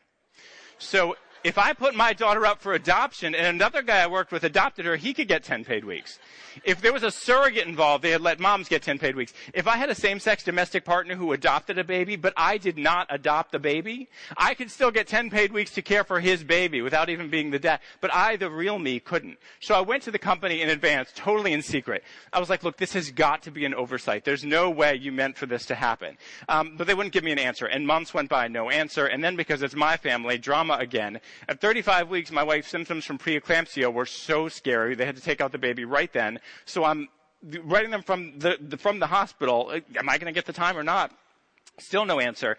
[0.77, 4.43] So if I put my daughter up for adoption and another guy I worked with
[4.43, 6.19] adopted her, he could get 10 paid weeks.
[6.63, 9.33] If there was a surrogate involved, they had let moms get 10 paid weeks.
[9.53, 13.07] If I had a same-sex domestic partner who adopted a baby, but I did not
[13.09, 16.81] adopt the baby, I could still get 10 paid weeks to care for his baby
[16.81, 17.79] without even being the dad.
[18.01, 19.37] But I, the real me, couldn't.
[19.59, 22.03] So I went to the company in advance, totally in secret.
[22.33, 24.25] I was like, look, this has got to be an oversight.
[24.25, 26.17] There's no way you meant for this to happen.
[26.49, 27.65] Um, but they wouldn't give me an answer.
[27.65, 29.05] And months went by, no answer.
[29.05, 31.21] And then because it's my family, drama again.
[31.47, 35.41] At 35 weeks, my wife's symptoms from preeclampsia were so scary, they had to take
[35.41, 36.39] out the baby right then.
[36.65, 37.07] So I'm
[37.63, 39.71] writing them from the, the from the hospital.
[39.71, 41.11] Am I going to get the time or not?
[41.79, 42.57] Still no answer.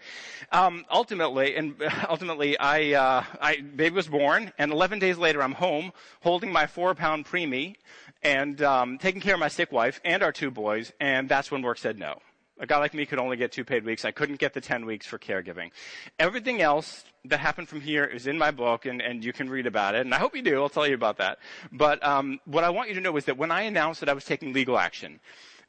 [0.51, 1.75] Um, ultimately, and
[2.09, 5.91] ultimately, I, uh, I, baby was born, and 11 days later, I'm home
[6.21, 7.75] holding my four-pound preemie
[8.23, 11.61] and um, taking care of my sick wife and our two boys, and that's when
[11.61, 12.19] work said no.
[12.59, 14.05] A guy like me could only get two paid weeks.
[14.05, 15.71] I couldn't get the 10 weeks for caregiving.
[16.19, 19.65] Everything else that happened from here is in my book, and, and you can read
[19.65, 20.01] about it.
[20.01, 20.61] And I hope you do.
[20.61, 21.39] I'll tell you about that.
[21.71, 24.13] But um, what I want you to know is that when I announced that I
[24.13, 25.19] was taking legal action,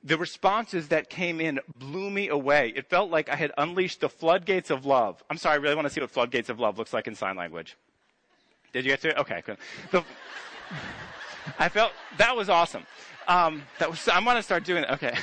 [0.05, 2.73] the responses that came in blew me away.
[2.75, 5.23] It felt like I had unleashed the floodgates of love.
[5.31, 7.37] I'm sorry, I really want to see what floodgates of love looks like in sign
[7.37, 7.77] language.
[8.73, 9.19] Did you get to it?
[9.19, 9.59] Okay, good.
[9.91, 10.05] The,
[11.59, 12.85] I felt that was awesome.
[13.29, 14.09] Um, that was.
[14.09, 14.91] I'm to start doing it.
[14.91, 15.17] Okay.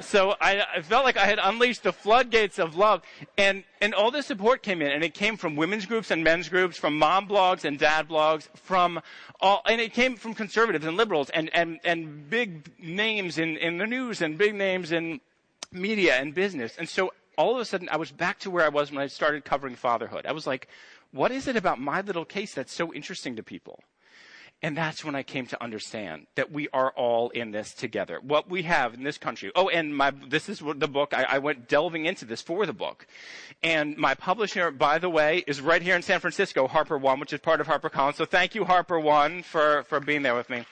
[0.00, 3.02] So I, I, felt like I had unleashed the floodgates of love,
[3.38, 6.48] and and all the support came in, and it came from women's groups and men's
[6.48, 9.00] groups, from mom blogs and dad blogs, from
[9.40, 13.78] all, and it came from conservatives and liberals, and and and big names in in
[13.78, 15.20] the news and big names in
[15.72, 18.68] media and business, and so all of a sudden I was back to where I
[18.68, 20.26] was when I started covering fatherhood.
[20.26, 20.68] I was like,
[21.12, 23.80] what is it about my little case that's so interesting to people?
[24.62, 28.18] And that's when I came to understand that we are all in this together.
[28.22, 29.52] What we have in this country.
[29.54, 31.12] Oh, and my, this is the book.
[31.12, 33.06] I, I went delving into this for the book.
[33.62, 37.40] And my publisher, by the way, is right here in San Francisco, HarperOne, which is
[37.40, 38.14] part of HarperCollins.
[38.14, 40.64] So thank you, HarperOne, for, for being there with me.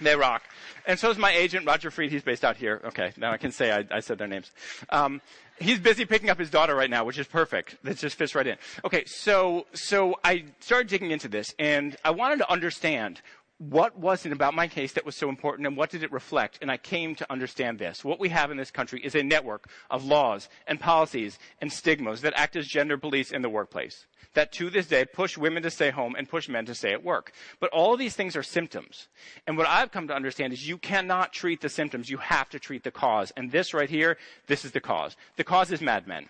[0.00, 0.44] They rock.
[0.86, 2.10] And so is my agent, Roger Freed.
[2.10, 2.80] He's based out here.
[2.84, 4.50] Okay, now I can say I, I said their names.
[4.90, 5.20] Um,
[5.60, 7.76] he's busy picking up his daughter right now, which is perfect.
[7.82, 8.56] That just fits right in.
[8.84, 13.20] Okay, so so I started digging into this, and I wanted to understand
[13.58, 16.58] what was it about my case that was so important and what did it reflect?
[16.62, 18.04] And I came to understand this.
[18.04, 22.20] What we have in this country is a network of laws and policies and stigmas
[22.20, 24.06] that act as gender police in the workplace.
[24.34, 27.02] That to this day push women to stay home and push men to stay at
[27.02, 27.32] work.
[27.58, 29.08] But all of these things are symptoms.
[29.46, 32.08] And what I've come to understand is you cannot treat the symptoms.
[32.08, 33.32] You have to treat the cause.
[33.36, 35.16] And this right here, this is the cause.
[35.36, 36.26] The cause is Mad Men.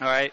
[0.00, 0.32] All right?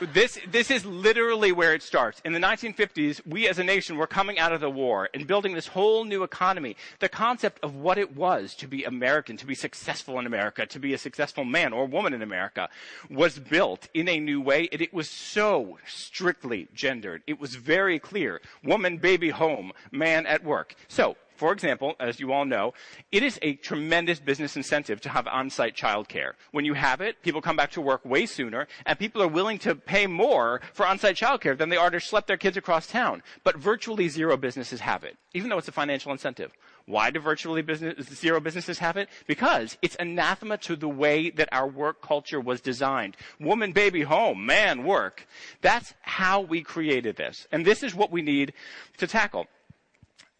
[0.00, 2.20] This, this is literally where it starts.
[2.24, 5.54] In the 1950s, we as a nation were coming out of the war and building
[5.54, 6.76] this whole new economy.
[7.00, 10.78] The concept of what it was to be American, to be successful in America, to
[10.78, 12.68] be a successful man or woman in America
[13.08, 17.22] was built in a new way and it was so strictly gendered.
[17.26, 18.40] It was very clear.
[18.64, 20.74] Woman, baby, home, man at work.
[20.88, 22.74] So, for example, as you all know,
[23.10, 26.32] it is a tremendous business incentive to have on-site childcare.
[26.50, 29.58] When you have it, people come back to work way sooner, and people are willing
[29.60, 33.22] to pay more for on-site childcare than they are to schlep their kids across town.
[33.42, 36.52] But virtually zero businesses have it, even though it's a financial incentive.
[36.84, 39.08] Why do virtually business, zero businesses have it?
[39.26, 43.16] Because it's anathema to the way that our work culture was designed.
[43.38, 45.26] Woman, baby, home, man, work.
[45.62, 47.46] That's how we created this.
[47.50, 48.52] And this is what we need
[48.98, 49.46] to tackle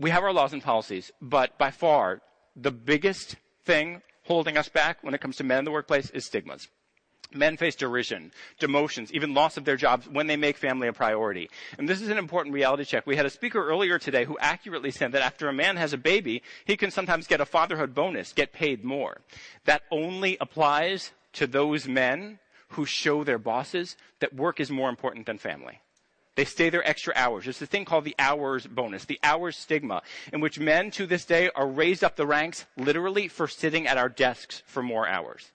[0.01, 2.23] we have our laws and policies, but by far,
[2.57, 6.25] the biggest thing holding us back when it comes to men in the workplace is
[6.25, 6.69] stigmas.
[7.33, 11.49] Men face derision, demotions, even loss of their jobs when they make family a priority.
[11.79, 13.07] And this is an important reality check.
[13.07, 15.99] We had a speaker earlier today who accurately said that after a man has a
[15.99, 19.21] baby, he can sometimes get a fatherhood bonus, get paid more.
[19.67, 22.41] That only applies to those men
[22.71, 25.81] who show their bosses that work is more important than family.
[26.41, 27.45] They stay there extra hours.
[27.45, 30.01] There's a thing called the hours bonus, the hours stigma,
[30.33, 33.99] in which men to this day are raised up the ranks literally for sitting at
[33.99, 35.53] our desks for more hours.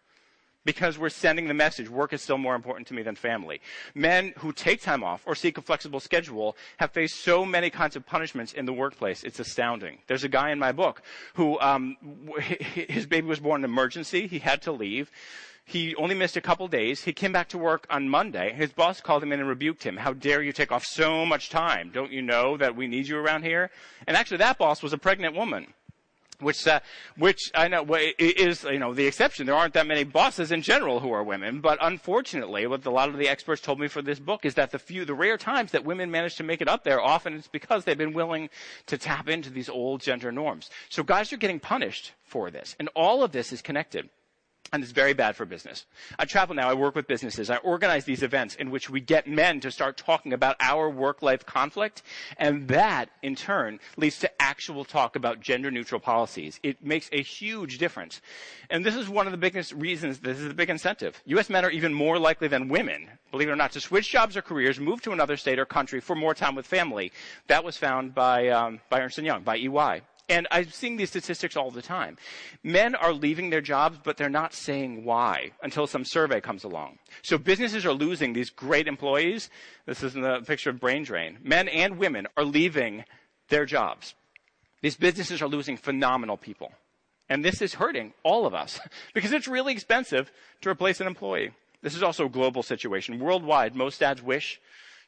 [0.63, 3.61] Because we're sending the message, work is still more important to me than family.
[3.95, 7.95] Men who take time off or seek a flexible schedule have faced so many kinds
[7.95, 9.23] of punishments in the workplace.
[9.23, 9.97] It's astounding.
[10.05, 11.01] There's a guy in my book
[11.33, 11.97] who, um,
[12.39, 14.27] his baby was born in emergency.
[14.27, 15.09] He had to leave.
[15.67, 17.03] He only missed a couple days.
[17.03, 18.53] He came back to work on Monday.
[18.53, 19.97] His boss called him in and rebuked him.
[19.97, 21.89] How dare you take off so much time?
[21.91, 23.71] Don't you know that we need you around here?
[24.05, 25.73] And actually that boss was a pregnant woman.
[26.41, 26.81] Which, uh,
[27.17, 27.85] which I know
[28.19, 29.45] is, you know, the exception.
[29.45, 33.07] There aren't that many bosses in general who are women, but unfortunately, what a lot
[33.07, 35.71] of the experts told me for this book is that the few, the rare times
[35.71, 38.49] that women manage to make it up there, often it's because they've been willing
[38.87, 40.69] to tap into these old gender norms.
[40.89, 44.09] So guys are getting punished for this, and all of this is connected.
[44.73, 45.85] And it's very bad for business.
[46.17, 49.27] I travel now, I work with businesses, I organize these events in which we get
[49.27, 52.01] men to start talking about our work-life conflict,
[52.37, 56.59] and that, in turn, leads to actual talk about gender-neutral policies.
[56.63, 58.21] It makes a huge difference.
[58.69, 61.21] And this is one of the biggest reasons, this is the big incentive.
[61.25, 61.49] U.S.
[61.49, 64.41] men are even more likely than women, believe it or not, to switch jobs or
[64.41, 67.11] careers, move to another state or country for more time with family.
[67.47, 70.01] That was found by, um, by Ernst & Young, by EY.
[70.27, 72.17] And I'm seeing these statistics all the time.
[72.63, 76.97] Men are leaving their jobs, but they're not saying why until some survey comes along.
[77.21, 79.49] So businesses are losing these great employees.
[79.85, 81.37] This is in the picture of brain drain.
[81.43, 83.05] Men and women are leaving
[83.49, 84.15] their jobs.
[84.81, 86.71] These businesses are losing phenomenal people.
[87.29, 88.79] And this is hurting all of us
[89.13, 91.51] because it's really expensive to replace an employee.
[91.81, 93.19] This is also a global situation.
[93.19, 94.59] Worldwide, most dads wish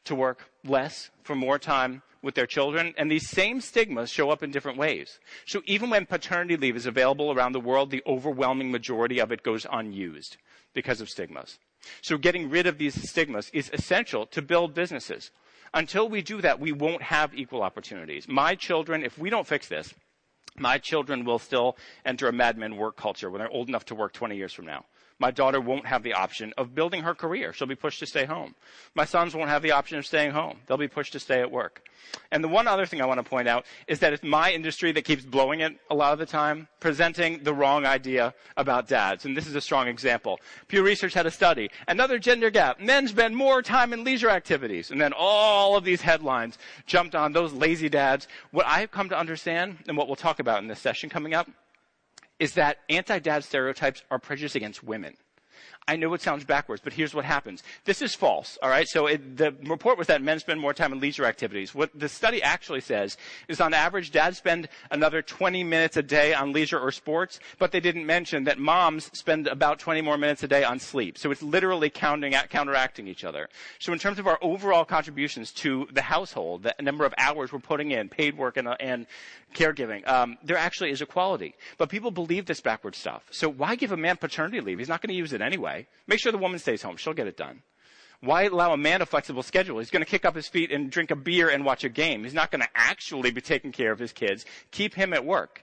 [0.08, 4.42] to work less for more time with their children, and these same stigmas show up
[4.42, 5.20] in different ways.
[5.46, 9.42] So even when paternity leave is available around the world, the overwhelming majority of it
[9.42, 10.36] goes unused
[10.74, 11.58] because of stigmas.
[12.02, 15.30] So getting rid of these stigmas is essential to build businesses.
[15.74, 18.26] Until we do that, we won't have equal opportunities.
[18.26, 19.94] My children, if we don't fix this,
[20.58, 23.94] my children will still enter a Mad Men work culture when they're old enough to
[23.94, 24.84] work 20 years from now
[25.18, 27.52] my daughter won't have the option of building her career.
[27.52, 28.54] She'll be pushed to stay home.
[28.94, 30.58] My sons won't have the option of staying home.
[30.66, 31.82] They'll be pushed to stay at work.
[32.30, 34.92] And the one other thing I want to point out is that it's my industry
[34.92, 39.24] that keeps blowing it a lot of the time, presenting the wrong idea about dads.
[39.24, 40.38] And this is a strong example.
[40.68, 41.70] Pew Research had a study.
[41.88, 42.80] Another gender gap.
[42.80, 44.90] Men spend more time in leisure activities.
[44.90, 46.56] And then all of these headlines
[46.86, 48.28] jumped on those lazy dads.
[48.52, 51.48] What I've come to understand, and what we'll talk about in this session coming up,
[52.38, 55.16] is that anti-dad stereotypes are prejudiced against women.
[55.88, 57.62] I know it sounds backwards, but here's what happens.
[57.86, 58.86] This is false, all right?
[58.86, 61.74] So it, the report was that men spend more time in leisure activities.
[61.74, 63.16] What the study actually says
[63.48, 67.72] is on average, dads spend another 20 minutes a day on leisure or sports, but
[67.72, 71.16] they didn't mention that moms spend about 20 more minutes a day on sleep.
[71.16, 73.48] So it's literally counting, counteracting each other.
[73.78, 77.60] So in terms of our overall contributions to the household, the number of hours we're
[77.60, 79.06] putting in, paid work and, and
[79.54, 81.54] caregiving, um, there actually is equality.
[81.78, 83.22] But people believe this backward stuff.
[83.30, 84.78] So why give a man paternity leave?
[84.78, 85.77] He's not going to use it anyway.
[86.06, 86.96] Make sure the woman stays home.
[86.96, 87.62] She'll get it done.
[88.20, 89.78] Why allow a man a flexible schedule?
[89.78, 92.24] He's going to kick up his feet and drink a beer and watch a game.
[92.24, 94.44] He's not going to actually be taking care of his kids.
[94.72, 95.62] Keep him at work.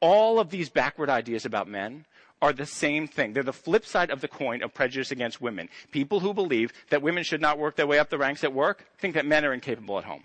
[0.00, 2.06] All of these backward ideas about men
[2.42, 3.32] are the same thing.
[3.32, 5.68] They're the flip side of the coin of prejudice against women.
[5.90, 8.84] People who believe that women should not work their way up the ranks at work
[8.98, 10.24] think that men are incapable at home.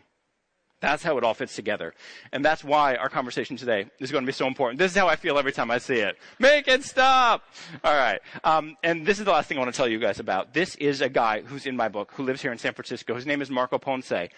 [0.82, 1.94] That's how it all fits together.
[2.32, 4.80] And that's why our conversation today is going to be so important.
[4.80, 6.18] This is how I feel every time I see it.
[6.40, 7.44] Make it stop!
[7.86, 8.22] Alright.
[8.44, 10.54] Um, and this is the last thing I want to tell you guys about.
[10.54, 13.14] This is a guy who's in my book, who lives here in San Francisco.
[13.14, 14.30] His name is Marco Ponce.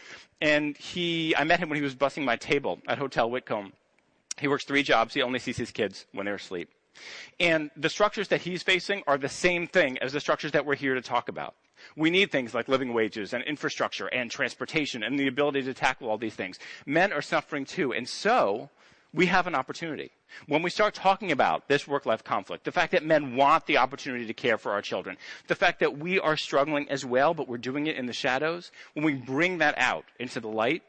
[0.42, 3.72] And he, I met him when he was bussing my table at Hotel Whitcomb.
[4.38, 5.14] He works three jobs.
[5.14, 6.70] He only sees his kids when they're asleep.
[7.40, 10.76] And the structures that he's facing are the same thing as the structures that we're
[10.76, 11.56] here to talk about.
[11.96, 16.10] We need things like living wages and infrastructure and transportation and the ability to tackle
[16.10, 16.60] all these things.
[16.86, 17.94] Men are suffering too.
[17.94, 18.70] And so,
[19.14, 20.12] we have an opportunity.
[20.48, 24.26] When we start talking about this work-life conflict, the fact that men want the opportunity
[24.26, 25.18] to care for our children,
[25.48, 28.72] the fact that we are struggling as well, but we're doing it in the shadows,
[28.94, 30.82] when we bring that out into the light,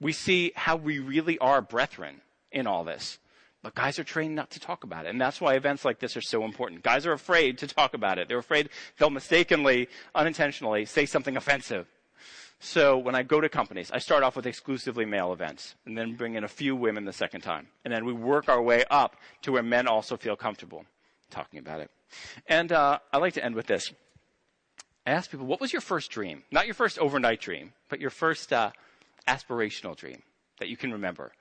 [0.00, 3.18] we see how we really are brethren in all this.
[3.68, 5.10] But guys are trained not to talk about it.
[5.10, 6.82] And that's why events like this are so important.
[6.82, 8.26] Guys are afraid to talk about it.
[8.26, 11.86] They're afraid they'll mistakenly, unintentionally say something offensive.
[12.60, 16.14] So when I go to companies, I start off with exclusively male events and then
[16.14, 17.66] bring in a few women the second time.
[17.84, 20.86] And then we work our way up to where men also feel comfortable
[21.28, 21.90] talking about it.
[22.46, 23.92] And uh, I like to end with this.
[25.06, 26.44] I ask people, what was your first dream?
[26.50, 28.70] Not your first overnight dream, but your first uh,
[29.26, 30.22] aspirational dream
[30.58, 31.32] that you can remember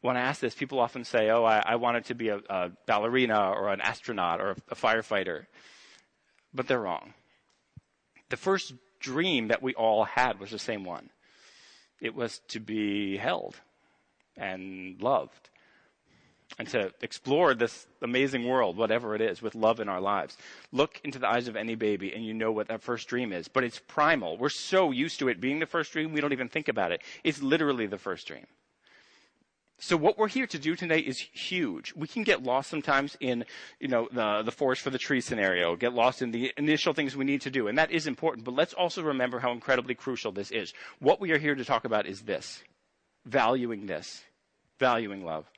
[0.00, 2.70] when I ask this, people often say, oh, I, I wanted to be a, a,
[2.86, 5.46] ballerina or an astronaut or a, a firefighter.
[6.54, 7.14] But they're wrong.
[8.30, 11.10] The first dream that we all had was the same one.
[12.00, 13.56] It was to be held
[14.36, 15.50] and loved
[16.58, 20.36] and to explore this amazing world, whatever it is, with love in our lives.
[20.72, 23.48] Look into the eyes of any baby and you know what that first dream is.
[23.48, 24.38] But it's primal.
[24.38, 27.02] We're so used to it being the first dream, we don't even think about it.
[27.24, 28.46] It's literally the first dream.
[29.80, 31.94] So what we're here to do today is huge.
[31.94, 33.44] We can get lost sometimes in,
[33.78, 37.16] you know, the, the forest for the tree scenario, get lost in the initial things
[37.16, 40.32] we need to do, and that is important, but let's also remember how incredibly crucial
[40.32, 40.74] this is.
[40.98, 42.60] What we are here to talk about is this.
[43.24, 44.24] Valuing this.
[44.80, 45.48] Valuing love.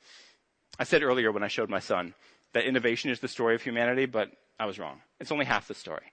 [0.77, 2.13] I said earlier when I showed my son
[2.53, 5.01] that innovation is the story of humanity, but I was wrong.
[5.19, 6.11] It's only half the story.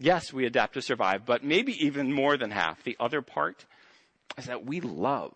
[0.00, 2.82] Yes, we adapt to survive, but maybe even more than half.
[2.82, 3.64] The other part
[4.36, 5.34] is that we love.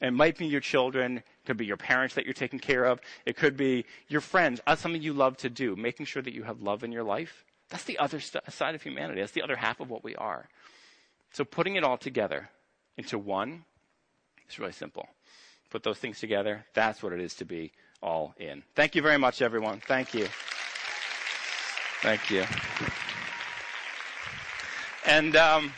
[0.00, 3.00] It might be your children, it could be your parents that you're taking care of,
[3.26, 6.60] it could be your friends, something you love to do, making sure that you have
[6.60, 7.44] love in your life.
[7.68, 9.20] That's the other st- side of humanity.
[9.20, 10.48] That's the other half of what we are.
[11.32, 12.48] So putting it all together
[12.96, 13.64] into one
[14.48, 15.08] is really simple.
[15.70, 16.64] Put those things together.
[16.74, 17.72] That's what it is to be
[18.02, 18.62] all in.
[18.74, 19.80] Thank you very much, everyone.
[19.86, 20.28] Thank you.
[22.00, 22.44] Thank you.
[25.04, 25.72] And, um,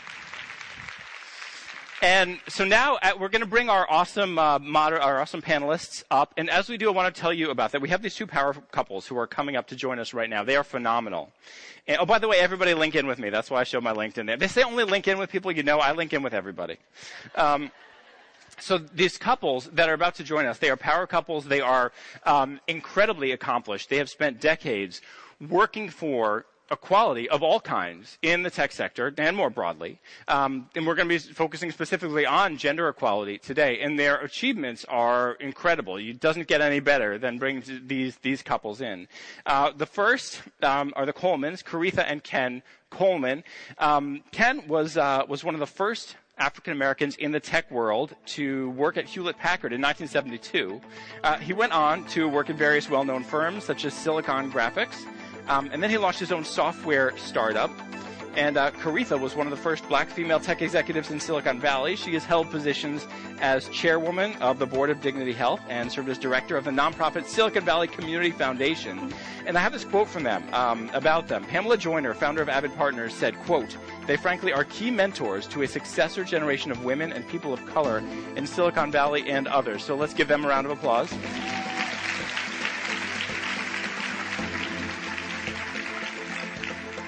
[2.03, 6.03] and so now uh, we're going to bring our awesome, uh, moder- our awesome panelists
[6.11, 6.33] up.
[6.37, 7.81] And as we do, I want to tell you about that.
[7.81, 10.43] We have these two power couples who are coming up to join us right now.
[10.43, 11.31] They are phenomenal.
[11.87, 13.31] And, oh, by the way, everybody link in with me.
[13.31, 14.37] That's why I show my LinkedIn there.
[14.37, 15.79] They say only link in with people you know.
[15.79, 16.77] I link in with everybody.
[17.35, 17.71] Um,
[18.59, 21.47] so these couples that are about to join us, they are power couples.
[21.47, 21.93] They are
[22.25, 23.89] um, incredibly accomplished.
[23.89, 25.01] They have spent decades
[25.41, 29.99] working for equality of all kinds in the tech sector and more broadly.
[30.29, 33.81] Um, and we're going to be focusing specifically on gender equality today.
[33.81, 35.97] And their achievements are incredible.
[35.97, 39.09] It doesn't get any better than bringing these, these couples in.
[39.47, 43.45] Uh, the first um, are the Colemans, Coretha and Ken Coleman.
[43.79, 48.17] Um, Ken was, uh, was one of the first African Americans in the tech world
[48.25, 50.81] to work at Hewlett Packard in 1972.
[51.23, 55.05] Uh, he went on to work in various well-known firms such as Silicon Graphics,
[55.51, 57.71] um, and then he launched his own software startup.
[58.37, 61.97] And uh, Coretha was one of the first black female tech executives in Silicon Valley.
[61.97, 63.09] She has held positions
[63.41, 67.25] as chairwoman of the board of Dignity Health and served as director of the nonprofit
[67.25, 69.13] Silicon Valley Community Foundation.
[69.47, 71.45] And I have this quote from them um, about them.
[71.45, 73.77] Pamela Joyner, founder of Avid Partners, said, quote,
[74.07, 78.01] they frankly are key mentors to a successor generation of women and people of color
[78.37, 79.83] in Silicon Valley and others.
[79.83, 81.13] So let's give them a round of applause.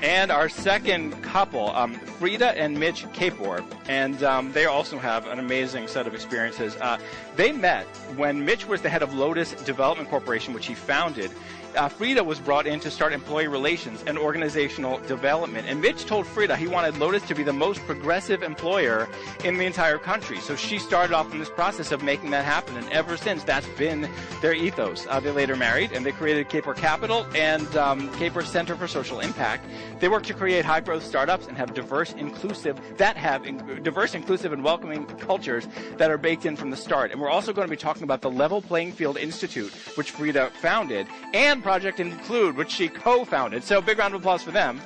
[0.02, 5.38] And our second couple, um, Freada and Mitch Kapor, and um, they also have an
[5.38, 6.74] amazing set of experiences.
[6.80, 6.98] Uh,
[7.36, 7.86] they met
[8.16, 11.30] when Mitch was the head of Lotus Development Corporation, which he founded
[11.76, 15.66] uh, Freada was brought in to start employee relations and organizational development.
[15.68, 19.08] And Mitch told Freada he wanted Lotus to be the most progressive employer
[19.44, 20.38] in the entire country.
[20.38, 22.76] So she started off in this process of making that happen.
[22.76, 24.08] And ever since, that's been
[24.40, 25.06] their ethos.
[25.08, 29.20] Uh, they later married and they created Kapor Capital and um, Kapor Center for Social
[29.20, 29.66] Impact.
[30.00, 34.14] They work to create high growth startups and have diverse, inclusive, that have in, diverse,
[34.14, 35.66] inclusive, and welcoming cultures
[35.96, 37.12] that are baked in from the start.
[37.12, 40.50] And we're also going to be talking about the Level Playing Field Institute, which Freada
[40.50, 43.64] founded, and Project Include, which she co-founded.
[43.64, 44.80] So big round of applause for them.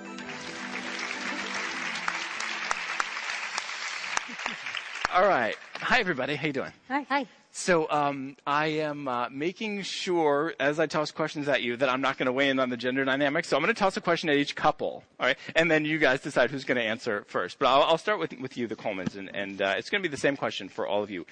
[5.13, 5.57] All right.
[5.81, 6.37] Hi, everybody.
[6.37, 6.73] How you doing?
[6.89, 7.07] Hi.
[7.09, 7.27] Hi.
[7.59, 12.03] So um, I am uh, making sure, as I toss questions at you, that I'm
[12.03, 13.49] not going to weigh in on the gender dynamics.
[13.49, 15.39] So I'm going to toss a question at each couple, all right?
[15.55, 17.59] And then you guys decide who's going to answer first.
[17.59, 20.07] But I'll, I'll, start with with you, the Colemans, and, and uh, it's going to
[20.07, 21.25] be the same question for all of you.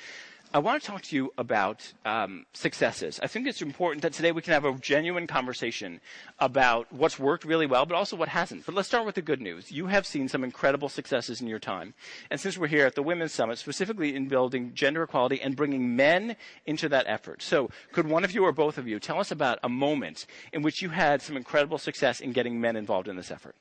[0.54, 3.18] I want to talk to you about um, successes.
[3.20, 6.00] I think it's important that today we can have a genuine conversation
[6.38, 8.64] about what's worked really well, but also what hasn't.
[8.64, 9.72] But let's start with the good news.
[9.72, 11.92] You have seen some incredible successes in your time.
[12.30, 15.96] And since we're here at the Women's Summit, specifically in building gender equality and bringing
[15.96, 16.36] men
[16.66, 17.42] into that effort.
[17.42, 20.62] So could one of you or both of you tell us about a moment in
[20.62, 23.56] which you had some incredible success in getting men involved in this effort?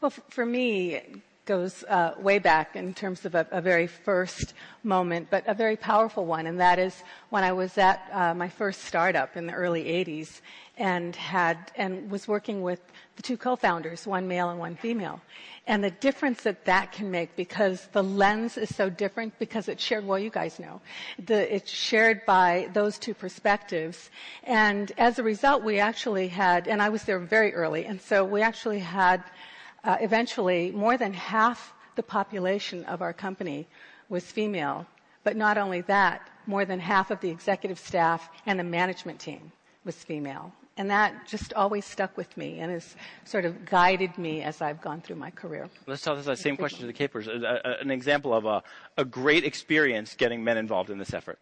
[0.00, 1.02] Well, for me,
[1.46, 5.76] goes uh, way back in terms of a, a, very first moment, but a very
[5.76, 9.52] powerful one, and that is when I was at uh, my first startup in the
[9.52, 10.40] early 80s
[10.76, 12.80] and had and was working with
[13.14, 15.20] the two co-founders, one male and one female,
[15.66, 19.82] and the difference that that can make because the lens is so different because it's
[19.82, 20.04] shared.
[20.04, 20.80] Well, you guys know,
[21.24, 24.10] the, it's shared by those two perspectives,
[24.42, 28.24] and as a result, we actually had, and I was there very early, and so
[28.24, 29.22] we actually had
[29.84, 33.66] uh, eventually more than half the population of our company
[34.08, 34.86] was female.
[35.24, 39.50] But not only that, more than half of the executive staff and the management team
[39.84, 40.52] was female.
[40.78, 44.80] And that just always stuck with me and has sort of guided me as I've
[44.82, 45.70] gone through my career.
[45.86, 47.28] Let's tell this same question to the Kapors.
[47.80, 48.62] an example of a,
[48.98, 51.38] a great experience getting men involved in this effort.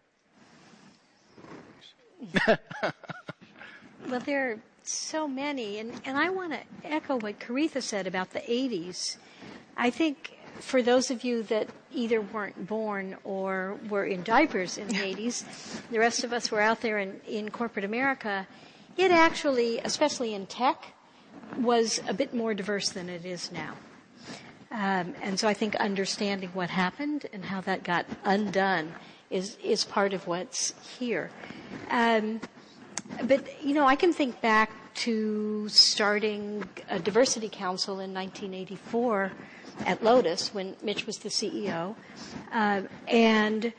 [2.47, 4.57] well, there
[4.87, 5.79] so many.
[5.79, 9.17] And, and I want to echo what Coretha said about the 80s.
[9.77, 14.87] I think for those of you that either weren't born or were in diapers in
[14.87, 15.43] the 80s,
[15.91, 18.47] the rest of us were out there in, in corporate America,
[18.97, 20.93] it actually, especially in tech,
[21.57, 23.73] was a bit more diverse than it is now.
[24.71, 28.93] Um, and so I think understanding what happened and how that got undone
[29.29, 31.29] is, is part of what's here.
[31.89, 32.41] Um,
[33.23, 39.31] but, you know, I can think back to starting a diversity council in 1984
[39.85, 41.95] at Lotus when Mitch was the CEO.
[42.51, 43.73] Uh, and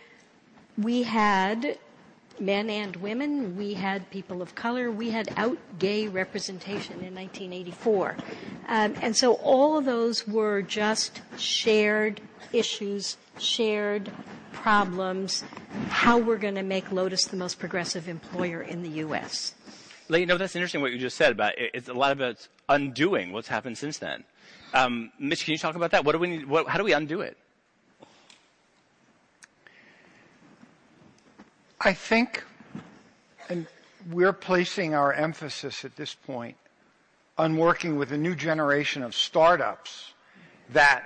[0.77, 1.79] we had
[2.39, 8.17] men and women, we had people of color, we had out gay representation in 1984.
[8.69, 12.21] Um, and so all of those were just shared
[12.53, 14.11] issues, shared
[14.53, 15.45] problems,
[15.89, 19.55] how we're going to make Lotus the most progressive employer in the U.S.
[20.09, 21.71] You know, that's interesting what you just said about it.
[21.75, 24.25] It's a lot about undoing what's happened since then.
[24.75, 26.05] Um, Mitch, can you talk about that?
[26.05, 26.47] What do we need?
[26.47, 27.37] What, how do we undo it?
[31.81, 32.43] I think,
[33.49, 33.67] and
[34.11, 36.57] we're placing our emphasis at this point
[37.39, 40.15] on working with a new generation of startups
[40.71, 41.05] that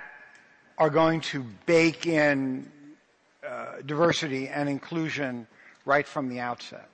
[0.81, 2.67] are going to bake in
[3.47, 5.45] uh, diversity and inclusion
[5.85, 6.89] right from the outset.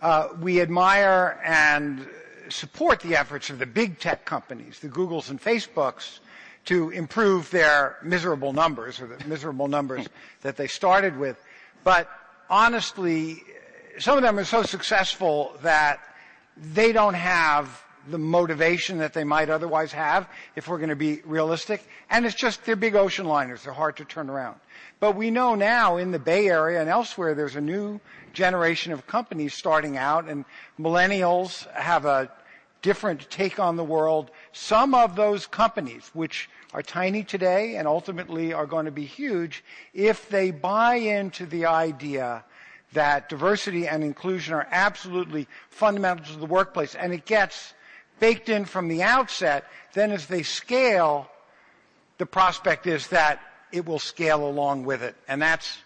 [0.00, 2.08] Uh, we admire and
[2.48, 6.20] support the efforts of the big tech companies, the Googles and Facebooks,
[6.64, 10.08] to improve their miserable numbers or the miserable numbers
[10.40, 11.36] that they started with.
[11.84, 12.08] But
[12.48, 13.42] honestly,
[13.98, 16.00] some of them are so successful that
[16.56, 21.20] they don't have the motivation that they might otherwise have if we're going to be
[21.24, 21.86] realistic.
[22.10, 23.62] And it's just, they're big ocean liners.
[23.62, 24.56] They're hard to turn around.
[25.00, 28.00] But we know now in the Bay Area and elsewhere there's a new
[28.32, 30.44] generation of companies starting out and
[30.78, 32.30] millennials have a
[32.82, 34.30] different take on the world.
[34.52, 39.62] Some of those companies, which are tiny today and ultimately are going to be huge,
[39.94, 42.44] if they buy into the idea
[42.92, 47.74] that diversity and inclusion are absolutely fundamental to the workplace and it gets
[48.22, 51.28] baked in from the outset, then as they scale,
[52.18, 53.40] the prospect is that
[53.72, 55.16] it will scale along with it.
[55.26, 55.78] And that's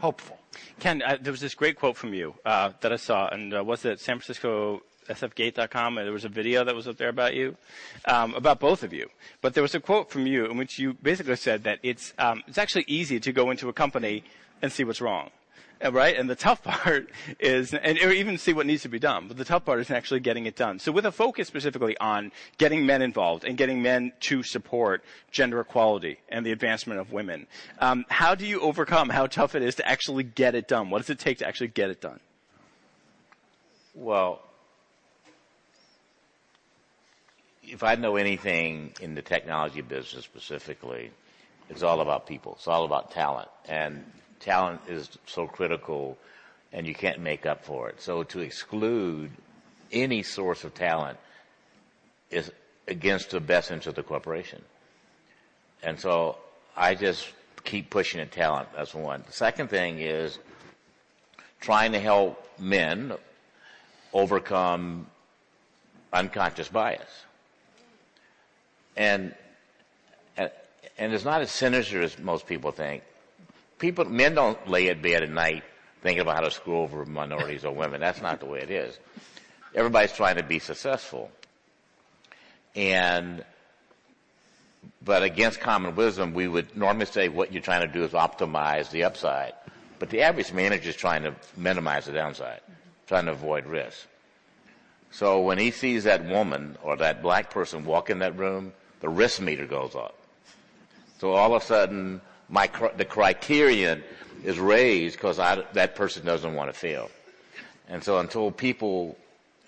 [0.00, 0.40] hopeful.
[0.80, 3.62] Ken, uh, there was this great quote from you uh, that I saw, and uh,
[3.62, 7.34] was it San Francisco sfgate.com, and there was a video that was up there about
[7.34, 7.56] you,
[8.06, 9.08] um, about both of you.
[9.40, 12.42] But there was a quote from you in which you basically said that it's um,
[12.48, 14.24] it's actually easy to go into a company
[14.62, 15.30] and see what's wrong.
[15.92, 16.16] Right?
[16.16, 19.44] And the tough part is, and even see what needs to be done, but the
[19.44, 20.78] tough part is actually getting it done.
[20.78, 25.60] So with a focus specifically on getting men involved and getting men to support gender
[25.60, 27.46] equality and the advancement of women,
[27.78, 30.90] um, how do you overcome how tough it is to actually get it done?
[30.90, 32.20] What does it take to actually get it done?
[33.94, 34.42] Well,
[37.62, 41.10] if I know anything in the technology business specifically,
[41.68, 42.54] it's all about people.
[42.56, 43.48] It's all about talent.
[43.68, 44.04] And
[44.40, 46.16] talent is so critical
[46.72, 48.00] and you can't make up for it.
[48.00, 49.30] So to exclude
[49.92, 51.18] any source of talent
[52.30, 52.50] is
[52.86, 54.62] against the best interest of the corporation.
[55.82, 56.36] And so
[56.76, 57.28] I just
[57.64, 58.68] keep pushing at talent.
[58.76, 59.22] That's one.
[59.26, 60.38] The second thing is
[61.60, 63.14] trying to help men
[64.12, 65.06] overcome
[66.12, 67.24] unconscious bias.
[68.96, 69.34] And,
[70.36, 70.50] and,
[70.98, 73.02] and it's not as sinister as most people think
[73.78, 75.64] people, men don't lay in bed at night
[76.02, 78.00] thinking about how to screw over minorities or women.
[78.00, 78.98] That's not the way it is.
[79.74, 81.30] Everybody's trying to be successful.
[82.74, 83.44] And,
[85.04, 88.90] but against common wisdom, we would normally say what you're trying to do is optimize
[88.90, 89.54] the upside.
[89.98, 92.60] But the average manager is trying to minimize the downside,
[93.06, 94.06] trying to avoid risk.
[95.10, 99.08] So when he sees that woman or that black person walk in that room, the
[99.08, 100.14] risk meter goes up.
[101.18, 104.02] So all of a sudden, my the criterion
[104.44, 107.10] is raised because I, that person doesn't want to fail.
[107.88, 109.16] And so until people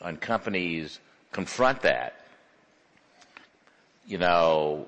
[0.00, 0.98] and companies
[1.32, 2.24] confront that,
[4.06, 4.86] you know,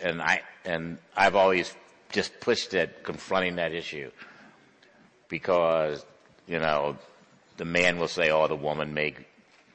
[0.00, 1.74] and I and I've always
[2.12, 4.10] just pushed at confronting that issue
[5.28, 6.04] because
[6.46, 6.96] you know
[7.56, 9.14] the man will say, "Oh, the woman may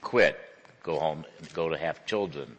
[0.02, 0.40] quit,
[0.84, 2.58] go home, go to have children,"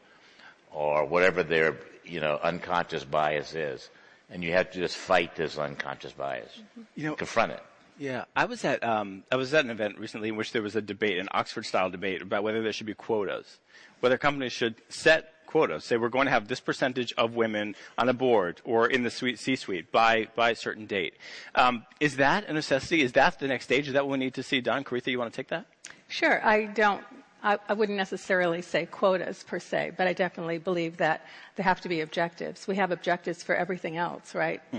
[0.73, 3.89] or whatever their you know unconscious bias is
[4.33, 6.51] and you have to just fight this unconscious bias.
[6.51, 6.81] Mm-hmm.
[6.97, 7.63] You know, confront it.
[7.99, 10.75] Yeah, I was at um, I was at an event recently in which there was
[10.75, 13.59] a debate, an Oxford-style debate about whether there should be quotas,
[14.01, 18.09] whether companies should set quotas, say we're going to have this percentage of women on
[18.09, 21.15] a board or in the C-suite by by a certain date.
[21.55, 23.03] Um, is that a necessity?
[23.03, 23.87] Is that the next stage?
[23.87, 24.83] Is that what we need to see done?
[24.83, 25.67] Coretha, you want to take that?
[26.09, 26.45] Sure.
[26.45, 27.05] I don't
[27.43, 31.81] I, I, wouldn't necessarily say quotas per se, but I definitely believe that there have
[31.81, 32.69] to be objectives.
[32.69, 34.61] We have objectives for everything else, right?
[34.71, 34.79] Hmm.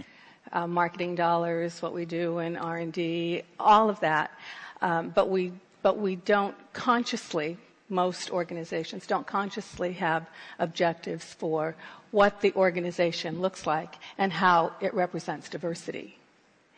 [0.52, 4.32] Uh, marketing dollars, what we do in R&D, all of that.
[4.82, 7.58] Um, but we but we don't consciously.
[7.90, 11.76] Most organizations don't consciously have objectives for
[12.12, 16.18] what the organization looks like and how it represents diversity.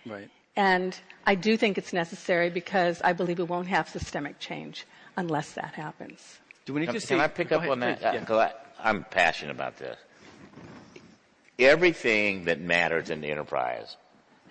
[0.06, 0.30] Right.
[0.56, 4.86] And I do think it's necessary because I believe we won't have systemic change
[5.18, 6.40] unless that happens.
[6.66, 7.08] Do we need can, to see?
[7.10, 8.20] Can I pick up ahead, on that?
[8.20, 8.88] Because uh, yeah.
[8.90, 9.98] I'm passionate about this.
[11.58, 13.96] Everything that matters in the enterprise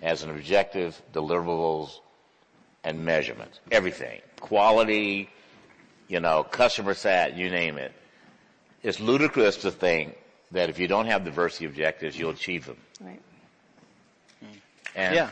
[0.01, 1.99] has an objective, deliverables,
[2.83, 3.59] and measurements.
[3.71, 4.21] Everything.
[4.39, 5.29] Quality,
[6.07, 7.93] you know, customer sat, you name it.
[8.83, 10.17] It's ludicrous to think
[10.51, 12.77] that if you don't have diversity objectives, you'll achieve them.
[13.01, 13.21] Right.
[14.95, 15.29] And, yeah.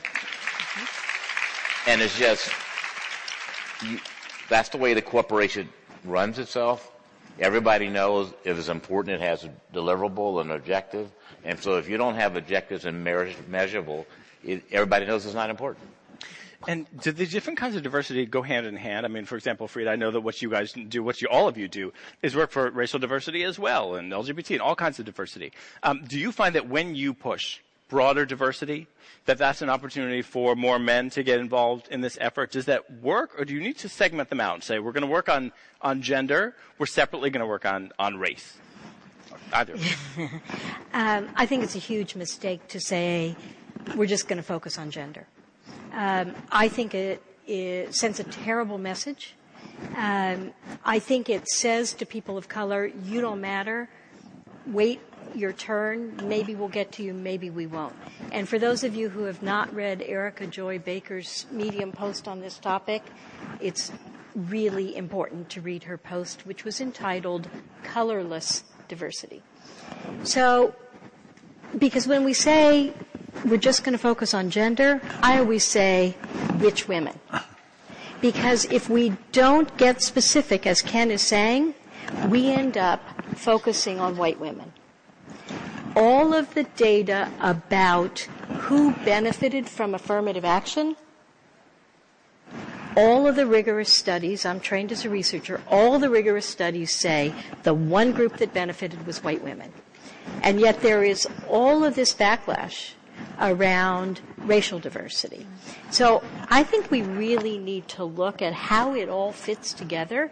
[1.87, 2.51] And it's just,
[3.83, 3.99] you,
[4.49, 5.69] that's the way the corporation
[6.03, 6.91] runs itself.
[7.39, 11.11] Everybody knows if it's important, it has a deliverable and objective.
[11.43, 14.05] And so if you don't have objectives and measurable,
[14.43, 15.87] it, everybody knows it's not important.
[16.67, 19.05] And do the different kinds of diversity go hand in hand?
[19.05, 21.47] I mean, for example, Freada, I know that what you guys do, what you all
[21.47, 21.91] of you do,
[22.21, 25.51] is work for racial diversity as well, and LGBT and all kinds of diversity.
[25.81, 27.59] Um, do you find that when you push
[27.93, 28.87] broader diversity,
[29.25, 32.49] that that's an opportunity for more men to get involved in this effort?
[32.49, 35.05] Does that work, or do you need to segment them out and say, we're going
[35.05, 38.57] to work on, on gender, we're separately going to work on, on race?
[39.53, 39.75] Either.
[40.93, 43.35] um, I think it's a huge mistake to say
[43.95, 45.27] we're just going to focus on gender.
[45.93, 49.35] Um, I think it, it, sends a terrible message.
[49.95, 50.51] Um,
[50.83, 53.87] I think it says to people of color, you don't matter.
[54.65, 54.99] Wait
[55.35, 56.15] your turn.
[56.23, 57.95] Maybe we'll get to you, maybe we won't.
[58.31, 62.39] And for those of you who have not read Erica Joy Baker's Medium post on
[62.39, 63.03] this topic,
[63.59, 63.91] it's
[64.35, 67.47] really important to read her post, which was entitled
[67.83, 69.41] Colorless Diversity.
[70.23, 70.73] So,
[71.77, 72.93] because when we say
[73.45, 76.11] we're just going to focus on gender, I always say
[76.59, 77.19] which women.
[78.21, 81.75] Because if we don't get specific, as Ken is saying,
[82.29, 83.01] we end up
[83.35, 84.71] focusing on white women
[85.95, 90.95] all of the data about who benefited from affirmative action
[92.95, 97.33] all of the rigorous studies, I'm trained as a researcher, all the rigorous studies say
[97.63, 99.73] the one group that benefited was white women.
[100.43, 102.91] And yet there is all of this backlash
[103.39, 105.47] around racial diversity.
[105.89, 110.31] So I think we really need to look at how it all fits together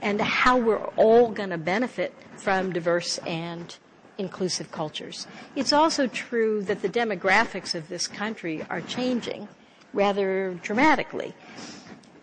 [0.00, 3.76] and how we're all going to benefit from diverse and
[4.18, 5.26] inclusive cultures.
[5.56, 9.48] It's also true that the demographics of this country are changing
[9.92, 11.34] rather dramatically.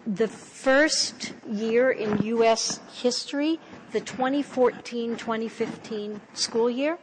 [0.06, 2.80] The first year in U.S.
[2.94, 3.60] history,
[3.91, 6.98] the 2014 2015 school year,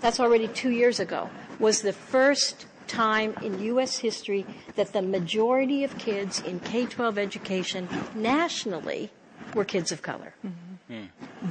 [0.00, 3.98] that's already two years ago, was the first time in U.S.
[3.98, 9.10] history that the majority of kids in K 12 education nationally
[9.54, 10.34] were kids of color.
[10.44, 10.61] Mm-hmm.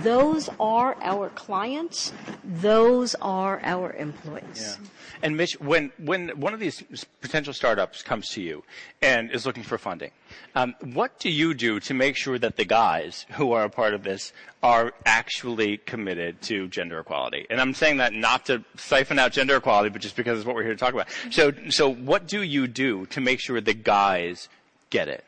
[0.04, 2.12] Those are our clients.
[2.44, 4.78] Those are our employees.
[4.80, 4.88] Yeah.
[5.24, 6.84] And Mitch, when, when one of these
[7.22, 8.64] potential startups comes to you
[9.02, 10.12] and is looking for funding,
[10.56, 13.94] um, what do you do to make sure that the guys who are a part
[13.94, 14.34] of this
[14.64, 17.46] are actually committed to gender equality?
[17.50, 20.56] And I'm saying that not to siphon out gender equality, but just because it's what
[20.56, 21.08] we're here to talk about.
[21.30, 24.50] So, so what do you do to make sure the guys
[24.90, 25.24] get it?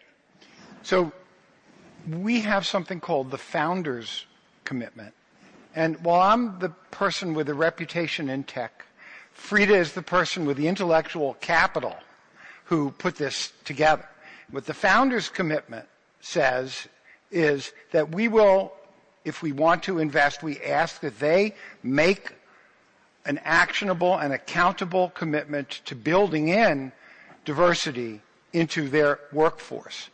[0.81, 1.11] So
[2.09, 4.25] we have something called the founders
[4.65, 5.13] commitment.
[5.75, 8.85] And while I'm the person with a reputation in tech,
[9.35, 11.95] Freada is the person with the intellectual capital
[12.65, 14.07] who put this together.
[14.51, 15.87] What the founders commitment
[16.21, 16.87] says
[17.31, 18.73] is that we will,
[19.25, 22.33] if we want to invest, we ask that they make
[23.25, 26.91] an actionable and accountable commitment to building in
[27.45, 28.21] diversity
[28.53, 30.09] into their workforce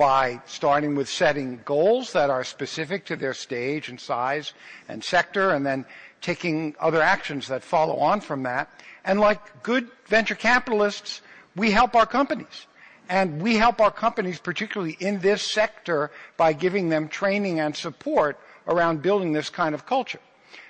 [0.00, 4.54] by starting with setting goals that are specific to their stage and size
[4.88, 5.84] and sector and then
[6.22, 8.70] taking other actions that follow on from that.
[9.04, 11.20] And like good venture capitalists,
[11.54, 12.66] we help our companies.
[13.10, 18.40] And we help our companies, particularly in this sector, by giving them training and support
[18.66, 20.20] around building this kind of culture.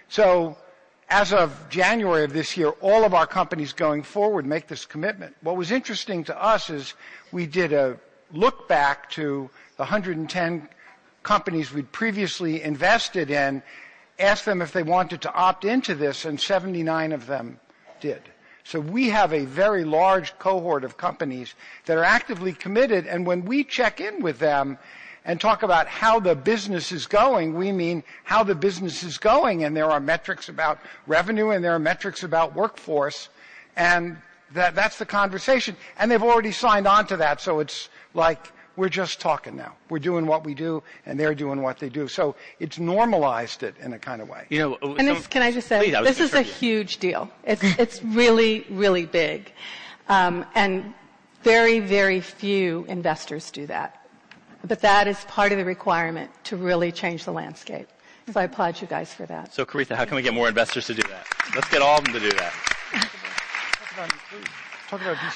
[0.09, 0.59] So,
[1.09, 5.37] as of January of this year, all of our companies going forward make this commitment.
[5.41, 6.95] What was interesting to us is
[7.31, 7.97] we did a
[8.33, 10.69] look back to the 110
[11.23, 13.63] companies we'd previously invested in,
[14.19, 17.59] asked them if they wanted to opt into this, and 79 of them
[18.01, 18.23] did.
[18.65, 21.55] So we have a very large cohort of companies
[21.87, 24.79] that are actively committed, and when we check in with them
[25.25, 29.65] and talk about how the business is going, we mean how the business is going,
[29.65, 33.29] and there are metrics about revenue and there are metrics about workforce,
[33.77, 34.17] and
[34.53, 35.77] that, that's the conversation.
[35.99, 39.75] And they've already signed on to that, so it's like we're just talking now.
[39.89, 42.09] We're doing what we do, and they're doing what they do.
[42.09, 44.47] So it's normalized it in a kind of way.
[44.49, 47.31] You know, and some, can I just say, please, this is a huge deal.
[47.45, 49.53] It's it's really really big,
[50.09, 50.95] um, and
[51.43, 53.97] very very few investors do that.
[54.67, 57.89] But that is part of the requirement to really change the landscape.
[58.33, 59.53] So I applaud you guys for that.
[59.53, 61.27] So Coretha, how can we get more investors to do that?
[61.55, 62.53] Let's get all of them to do that.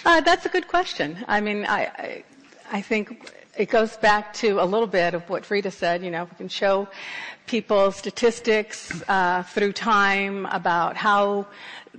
[0.04, 1.24] Uh, that's a good question.
[1.26, 2.24] I mean, I, I,
[2.72, 6.02] I think it goes back to a little bit of what Freada said.
[6.02, 6.88] You know, we can show
[7.46, 11.46] people statistics uh, through time about how,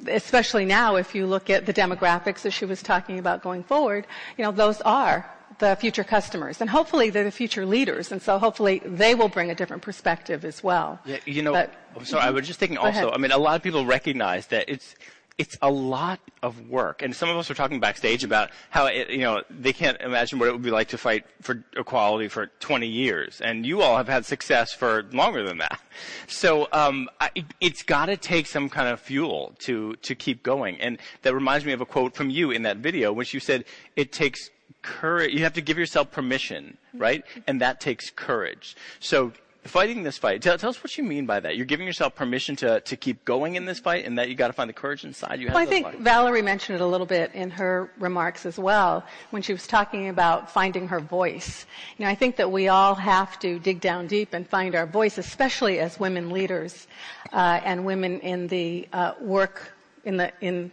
[0.07, 4.05] especially now, if you look at the demographics that she was talking about going forward,
[4.37, 5.29] you know, those are
[5.59, 9.49] the future customers, and hopefully they're the future leaders, and so hopefully they will bring
[9.49, 10.99] a different perspective as well.
[11.05, 11.53] Yeah, you know.
[11.53, 11.73] But,
[12.03, 13.09] so I was just thinking also.
[13.11, 14.95] I mean, a lot of people recognize that it's
[15.37, 17.01] it's a lot of work.
[17.01, 20.39] And some of us were talking backstage about how, it, you know, they can't imagine
[20.39, 23.41] what it would be like to fight for equality for 20 years.
[23.41, 25.79] And you all have had success for longer than that.
[26.27, 27.29] So, um, I,
[27.61, 30.79] it's gotta take some kind of fuel to, to keep going.
[30.81, 33.65] And that reminds me of a quote from you in that video, which you said,
[33.95, 34.49] it takes
[34.81, 35.33] courage.
[35.33, 37.23] You have to give yourself permission, right?
[37.47, 38.75] And that takes courage.
[38.99, 39.33] So
[39.65, 40.41] fighting this fight.
[40.41, 41.57] Tell, tell, us what you mean by that.
[41.57, 44.47] You're giving yourself permission to, to keep going in this fight and that you got
[44.47, 45.47] to find the courage inside you.
[45.47, 45.99] Well, I think.
[45.99, 50.09] Valerie mentioned it a little bit in her remarks as well when she was talking
[50.09, 51.65] about finding her voice.
[51.97, 54.85] You know, I think that we all have to dig down deep and find our
[54.85, 56.87] voice, especially as women leaders
[57.33, 59.73] uh, and women in the uh, work
[60.03, 60.71] in the in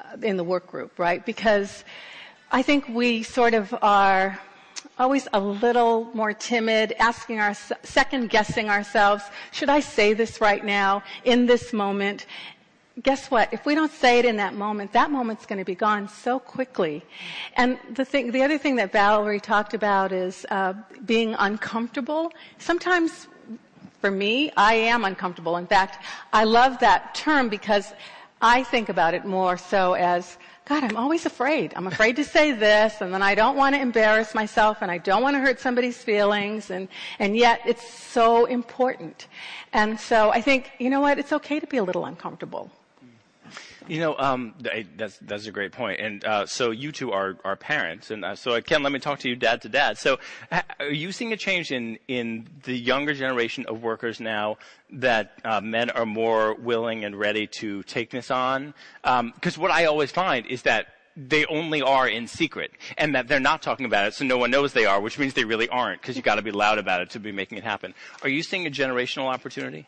[0.00, 1.24] uh, in the work group, right?
[1.24, 1.84] Because
[2.50, 4.38] I think we sort of are
[4.98, 10.64] always a little more timid, asking our, second guessing ourselves, should I say this right
[10.64, 12.26] now, in this moment?
[13.02, 13.52] Guess what?
[13.52, 16.38] If we don't say it in that moment, that moment's going to be gone so
[16.38, 17.02] quickly.
[17.56, 22.32] And the thing, the other thing that Valerie talked about is uh, being uncomfortable.
[22.58, 23.26] Sometimes,
[24.00, 25.56] for me, I am uncomfortable.
[25.56, 27.92] In fact, I love that term because
[28.40, 31.74] I think about it more so as God, I'm always afraid.
[31.76, 34.96] I'm afraid to say this, and then I don't want to embarrass myself, and I
[34.96, 36.88] don't want to hurt somebody's feelings, and,
[37.18, 39.28] and yet it's so important.
[39.74, 42.70] And so I think, you know what, it's okay to be a little uncomfortable.
[43.86, 44.54] You know, um,
[44.96, 46.00] that's that's a great point.
[46.00, 49.18] And uh, so you two are are parents, and uh, so Ken, let me talk
[49.20, 49.98] to you, dad to dad.
[49.98, 50.18] So,
[50.80, 54.56] are you seeing a change in in the younger generation of workers now
[54.90, 58.72] that uh, men are more willing and ready to take this on?
[59.02, 60.86] Because um, what I always find is that
[61.16, 64.50] they only are in secret and that they're not talking about it so no one
[64.50, 67.02] knows they are, which means they really aren't because you've got to be loud about
[67.02, 67.94] it to be making it happen.
[68.22, 69.86] Are you seeing a generational opportunity?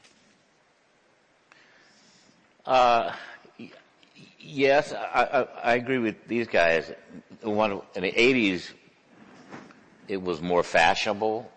[2.65, 3.13] Uh,
[4.49, 5.23] Yes, I,
[5.65, 6.93] I, I agree with these guys.
[7.43, 8.71] One in the '80s,
[10.07, 11.51] it was more fashionable,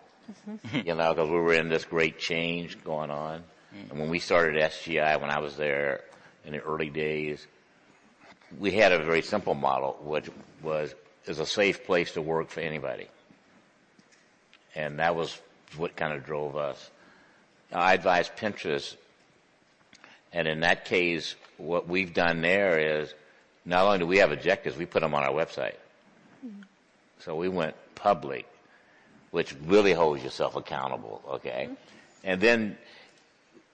[0.48, 0.88] mm-hmm.
[0.88, 3.40] you know, because we were in this great change going on.
[3.40, 3.90] Mm-hmm.
[3.90, 6.02] And when we started SGI, when I was there
[6.44, 7.46] in the early days,
[8.58, 10.28] we had a very simple model, which
[10.60, 10.92] was
[11.26, 13.06] is a safe place to work for anybody,
[14.74, 15.40] and that was
[15.76, 16.90] what kind of drove us.
[17.72, 18.96] I advised Pinterest,
[20.32, 23.12] and in that case, what we've done there is
[23.64, 25.76] not only do we have objectives, we put them on our website.
[26.44, 26.62] Mm-hmm.
[27.18, 28.46] So we went public,
[29.30, 31.64] which really holds yourself accountable, okay?
[31.64, 31.74] Mm-hmm.
[32.24, 32.78] And then,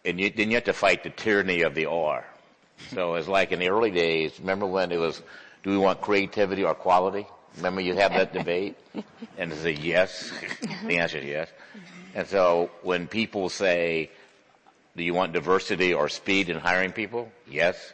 [0.04, 2.24] and you, then you have to fight the tyranny of the OR.
[2.92, 5.22] So it's like in the early days, remember when it was,
[5.62, 7.26] do we want creativity or quality?
[7.56, 8.76] Remember you had that debate?
[9.38, 10.30] And it's a yes.
[10.86, 11.48] the answer is yes.
[12.14, 14.10] And so when people say,
[14.96, 17.30] do you want diversity or speed in hiring people?
[17.48, 17.92] Yes.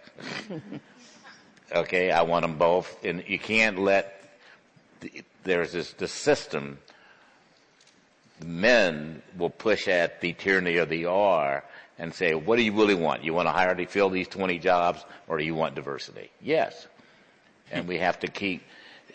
[1.75, 3.05] okay, I want them both.
[3.05, 4.39] And you can't let,
[5.01, 6.79] the, there's this, the system,
[8.45, 11.65] men will push at the tyranny of the OR
[11.99, 13.25] and say, what do you really want?
[13.25, 16.31] You want to hire to fill these 20 jobs or do you want diversity?
[16.41, 16.87] Yes.
[17.73, 18.63] And we have to keep,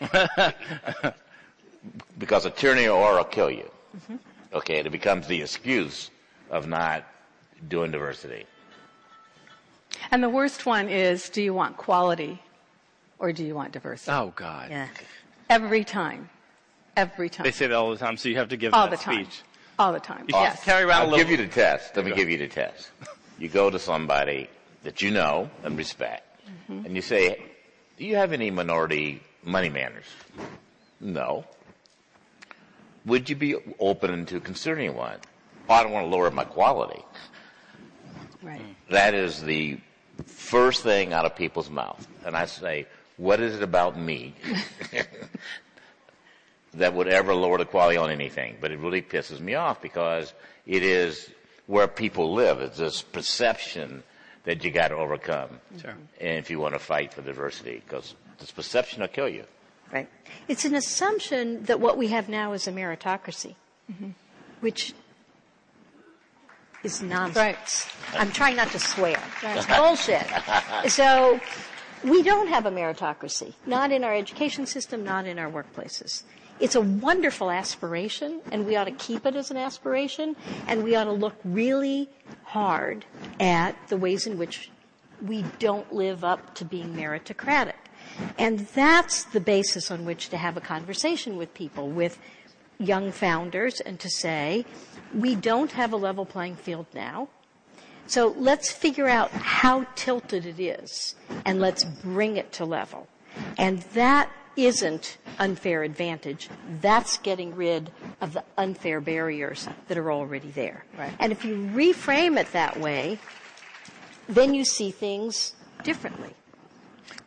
[2.18, 3.70] because a tyranny of OR will kill you.
[3.96, 4.16] Mm-hmm.
[4.52, 6.10] Okay, it becomes the excuse
[6.50, 7.04] of not
[7.66, 8.46] doing diversity.
[10.10, 12.40] And the worst one is do you want quality
[13.18, 14.12] or do you want diversity?
[14.12, 14.70] Oh, God.
[14.70, 14.88] Yeah.
[15.50, 16.28] Every time.
[16.96, 17.44] Every time.
[17.44, 19.24] They say that all the time, so you have to give all that the time.
[19.24, 19.42] speech.
[19.78, 20.24] All the time.
[20.28, 20.64] You yes.
[20.64, 21.24] carry around I'll a little.
[21.24, 21.96] give you the test.
[21.96, 22.90] Let me give you the test.
[23.38, 24.50] You go to somebody
[24.82, 26.86] that you know and respect, mm-hmm.
[26.86, 27.40] and you say,
[27.96, 30.06] "Do you have any minority money manners?"
[31.00, 31.44] No.
[33.06, 35.18] Would you be open to considering one?
[35.68, 37.04] Oh, I don't want to lower my quality.
[38.42, 38.60] Right.
[38.90, 39.78] That is the
[40.24, 42.06] first thing out of people's mouth.
[42.24, 42.86] And I say,
[43.16, 44.34] what is it about me
[46.74, 48.56] that would ever lower the quality on anything?
[48.60, 50.32] But it really pisses me off because
[50.66, 51.30] it is
[51.66, 52.60] where people live.
[52.60, 54.02] It's this perception
[54.44, 55.60] that you got to overcome.
[55.80, 55.94] Sure.
[56.20, 59.44] And if you want to fight for diversity, because this perception will kill you.
[59.92, 60.08] Right.
[60.48, 63.54] It's an assumption that what we have now is a meritocracy,
[63.90, 64.10] mm-hmm.
[64.60, 64.94] which
[66.82, 67.36] is nonsense.
[67.36, 68.20] Right.
[68.20, 69.20] I'm trying not to swear.
[69.42, 70.26] It's bullshit.
[70.90, 71.40] so
[72.04, 76.22] we don't have a meritocracy, not in our education system, not in our workplaces.
[76.60, 80.34] It's a wonderful aspiration, and we ought to keep it as an aspiration,
[80.66, 82.08] and we ought to look really
[82.44, 83.04] hard
[83.38, 84.70] at the ways in which
[85.24, 87.74] we don't live up to being meritocratic.
[88.38, 92.18] And that's the basis on which to have a conversation with people, with
[92.78, 94.64] young founders, and to say,
[95.14, 97.28] we don't have a level playing field now.
[98.06, 101.14] So let's figure out how tilted it is
[101.44, 103.06] and let's bring it to level.
[103.58, 106.48] And that isn't unfair advantage.
[106.80, 107.90] That's getting rid
[108.20, 110.84] of the unfair barriers that are already there.
[110.98, 111.12] Right.
[111.20, 113.18] And if you reframe it that way,
[114.28, 115.54] then you see things
[115.84, 116.34] differently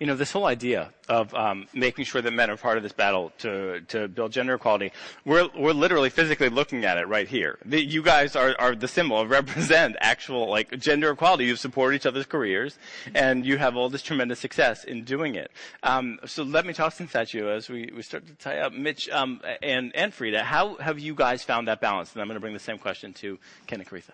[0.02, 2.92] you know, this whole idea of um, making sure that men are part of this
[2.92, 4.92] battle to to build gender equality,
[5.26, 7.60] we're we're literally physically looking at it right here.
[7.64, 11.46] The, you guys are are the symbol, of represent actual like gender equality.
[11.46, 12.80] You support each other's careers,
[13.14, 15.52] and you have all this tremendous success in doing it.
[15.84, 18.74] Um, so let me toss this at you as we, we start to tie up,
[18.74, 20.42] Mitch um, and and Freada.
[20.42, 22.14] How have you guys found that balance?
[22.14, 23.38] And I'm going to bring the same question to
[23.68, 24.14] Ken and Coretha.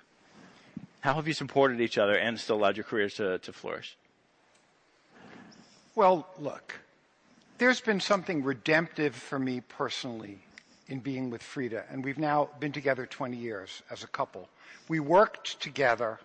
[1.00, 3.96] How have you supported each other and still allowed your careers to, to flourish?
[5.98, 6.76] Well, look,
[7.58, 10.38] there's been something redemptive for me personally
[10.90, 14.48] in being with Freada, and we've now been together 20 years as a couple.
[14.90, 16.20] We worked together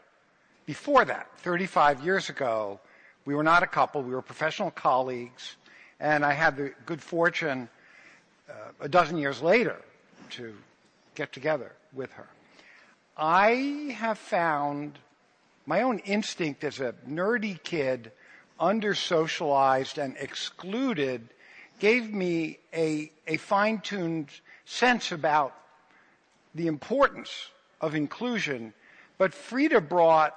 [0.67, 2.81] before that, 35 years ago.
[3.25, 5.57] We were not a couple, we were professional colleagues,
[6.01, 7.71] and I had the good fortune
[8.51, 9.81] uh, a dozen years later
[10.33, 10.55] to
[11.15, 12.29] get together with her.
[13.17, 14.99] I have found
[15.65, 18.13] my own instinct as a nerdy kid
[18.63, 21.29] under socialized and excluded
[21.81, 24.29] gave me a, a fine tuned
[24.65, 25.53] sense about
[26.55, 27.49] the importance
[27.81, 28.73] of inclusion.
[29.19, 30.37] But Freada brought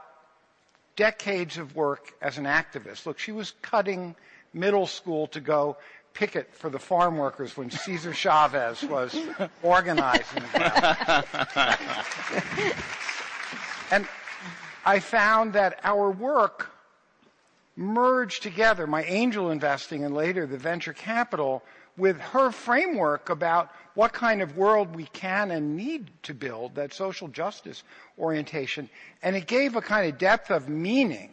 [0.96, 3.06] decades of work as an activist.
[3.06, 4.16] Look, she was cutting
[4.54, 5.78] middle school to go
[6.16, 9.16] picket for the farm workers when Cesar Chavez was
[9.62, 10.42] organizing
[13.92, 14.08] and
[14.84, 16.72] I found that our work
[17.76, 21.64] merged together, my angel investing and later the venture capital,
[21.98, 26.94] with her framework about what kind of world we can and need to build, that
[26.94, 27.84] social justice
[28.20, 28.90] orientation.
[29.24, 31.32] And it gave a kind of depth of meaning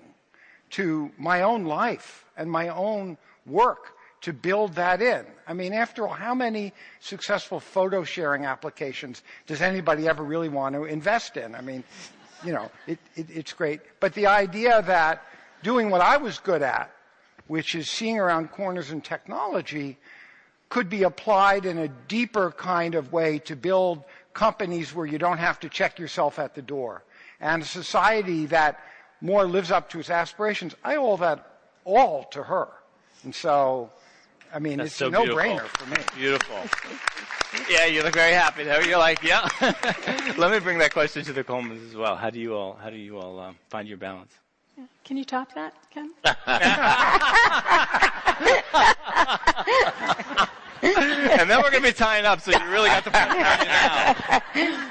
[0.70, 5.26] to my own life and my own work to build that in.
[5.48, 10.76] I mean, after all, how many successful photo sharing applications does anybody ever really want
[10.76, 11.56] to invest in?
[11.56, 11.82] I mean,
[12.44, 13.80] you know, it, it, it's great.
[13.98, 15.24] But the idea that
[15.62, 16.90] doing what I was good at,
[17.46, 19.98] which is seeing around corners in technology,
[20.68, 25.38] could be applied in a deeper kind of way to build companies where you don't
[25.38, 27.04] have to check yourself at the door.
[27.40, 28.80] And a society that
[29.20, 30.74] more lives up to its aspirations.
[30.84, 32.68] I owe that all to her.
[33.24, 33.90] And so,
[34.52, 35.96] I mean, That's it's so a no-brainer for me.
[36.16, 36.56] Beautiful.
[37.70, 38.84] Yeah, you look very happy there.
[38.84, 39.48] You're like, yeah.
[40.38, 42.16] Let me bring that question to the Colemans as well.
[42.16, 44.32] How do you all, how do you all um, find your balance?
[45.04, 46.10] Can you top that, Ken?
[50.82, 53.38] and then we're going to be tying up, so you really got to put it
[54.58, 54.82] now.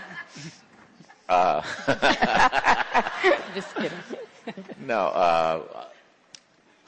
[1.30, 1.62] Uh,
[3.56, 3.98] Just kidding.
[4.86, 5.62] no, uh,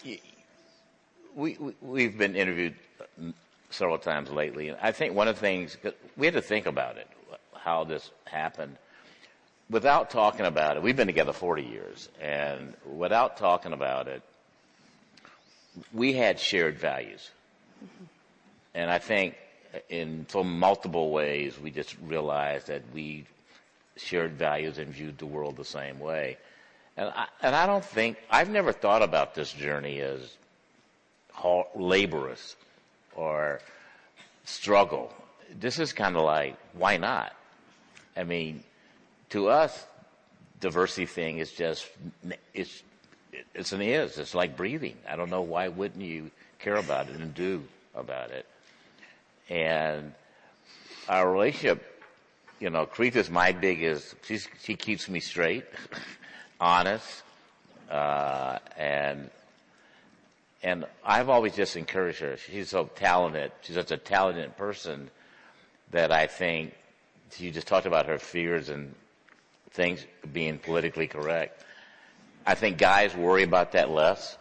[0.03, 0.22] we,
[1.36, 2.76] we, we've been interviewed
[3.70, 4.68] several times lately.
[4.70, 7.07] and I think one of the things, 'cause we had to think about it,
[7.56, 8.76] how this happened.
[9.73, 14.21] Without talking about it, we've been together 40 years, and without talking about it,
[15.91, 17.31] we had shared values.
[17.83, 18.03] Mm-hmm.
[18.75, 19.35] And I think
[19.89, 23.25] in some multiple ways, we just realized that we
[23.97, 26.37] shared values and viewed the world the same way.
[26.95, 30.37] And I, and I don't think, I've never thought about this journey as
[31.73, 32.55] laborious
[33.15, 33.59] or
[34.45, 35.11] struggle.
[35.59, 37.33] This is kind of like, why not?
[38.15, 38.63] I mean,
[39.34, 39.88] to us,
[40.60, 41.89] diversity thing is just,
[42.53, 42.84] it's,
[43.55, 44.19] it's an is.
[44.19, 44.95] It's like breathing.
[45.10, 46.30] I don't know why wouldn't you
[46.60, 47.64] care about it and do
[47.95, 48.45] about it.
[49.49, 50.14] And
[51.10, 51.84] our relationship,
[52.60, 55.65] you know, is my biggest, she's, she keeps me straight,
[56.60, 57.23] honest,
[57.89, 59.31] uh, and,
[60.61, 62.38] and I've always just encouraged her.
[62.38, 63.51] She's so talented.
[63.61, 65.10] She's such a talented person
[65.89, 66.76] that I think
[67.31, 68.93] she just talked about her fears and
[69.73, 71.63] things being politically correct.
[72.45, 74.37] I think guys worry about that less.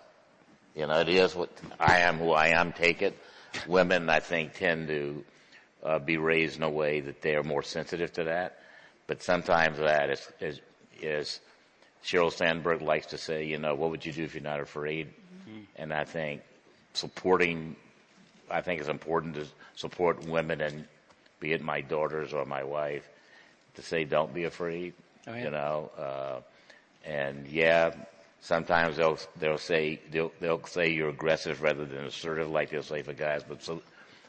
[0.74, 3.18] You know, it is what I am who I am, take it.
[3.66, 5.24] Women, I think, tend to
[5.82, 8.58] uh, be raised in a way that they are more sensitive to that.
[9.06, 10.60] But sometimes that is, is,
[11.00, 11.40] is
[12.04, 15.08] Sheryl Sandberg likes to say, you know, what would you do if you're not afraid?
[15.76, 16.42] And I think
[16.94, 17.76] supporting,
[18.50, 20.84] I think it's important to support women and
[21.40, 23.08] be it my daughters or my wife
[23.74, 24.94] to say, don't be afraid.
[25.26, 25.44] Oh, yeah.
[25.44, 26.40] You know, uh,
[27.04, 27.92] and yeah,
[28.40, 33.02] sometimes they'll they'll say they'll they'll say you're aggressive rather than assertive, like they'll say
[33.02, 33.42] for guys.
[33.48, 33.82] But so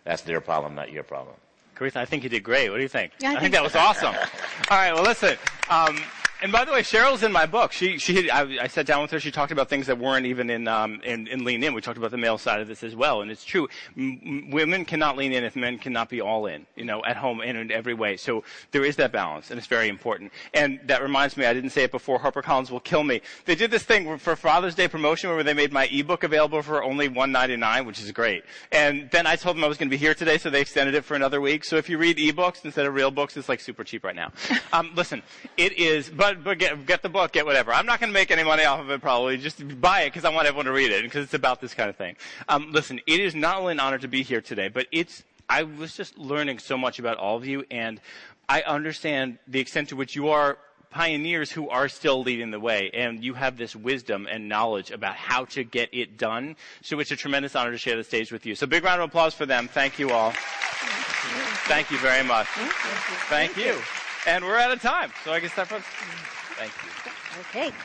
[0.03, 1.35] that's their problem, not your problem.
[1.75, 2.69] Coretha, I think you did great.
[2.69, 3.13] What do you think?
[3.19, 4.13] Yeah, I I, think think that was awesome.
[4.69, 5.37] All right, well, listen.
[5.69, 5.99] Um,
[6.43, 7.71] and by the way, Sheryl's in my book.
[7.71, 9.19] She, she, I, I sat down with her.
[9.21, 11.73] She talked about things that weren't even in, um, in, in Lean In.
[11.73, 13.69] We talked about the male side of this as well, and it's true.
[13.97, 16.65] M- m- women cannot lean in if men cannot be all in.
[16.75, 18.17] You know, at home and in every way.
[18.17, 20.33] So there is that balance, and it's very important.
[20.53, 22.19] And that reminds me, I didn't say it before.
[22.19, 23.21] HarperCollins will kill me.
[23.45, 26.83] They did this thing for Father's Day promotion where they made my ebook available for
[26.83, 28.43] only $1.99, which is great.
[28.69, 30.93] And then I told them I was going to be here today, so they extended
[30.93, 31.63] it for another week.
[31.63, 34.33] So if you read ebooks instead of real books, it's like super cheap right now.
[34.73, 35.21] Um, listen,
[35.55, 37.73] it is, but, but get, get the book, get whatever.
[37.73, 39.37] I'm not going to make any money off of it probably.
[39.37, 41.89] Just buy it because I want everyone to read it because it's about this kind
[41.89, 42.15] of thing.
[42.47, 45.63] Um, listen, it is not only an honor to be here today, but it's, I
[45.63, 47.99] was just learning so much about all of you and
[48.47, 50.57] I understand the extent to which you are
[50.93, 55.15] pioneers who are still leading the way and you have this wisdom and knowledge about
[55.15, 56.55] how to get it done.
[56.81, 58.55] So it's a tremendous honor to share the stage with you.
[58.55, 59.67] So big round of applause for them.
[59.67, 60.33] Thank you all.
[61.65, 62.47] Thank you very much.
[63.27, 63.81] Thank you.
[64.25, 65.11] And we're out of time.
[65.25, 65.85] So I guess that puts,
[66.55, 67.11] thank you.
[67.41, 67.75] Okay.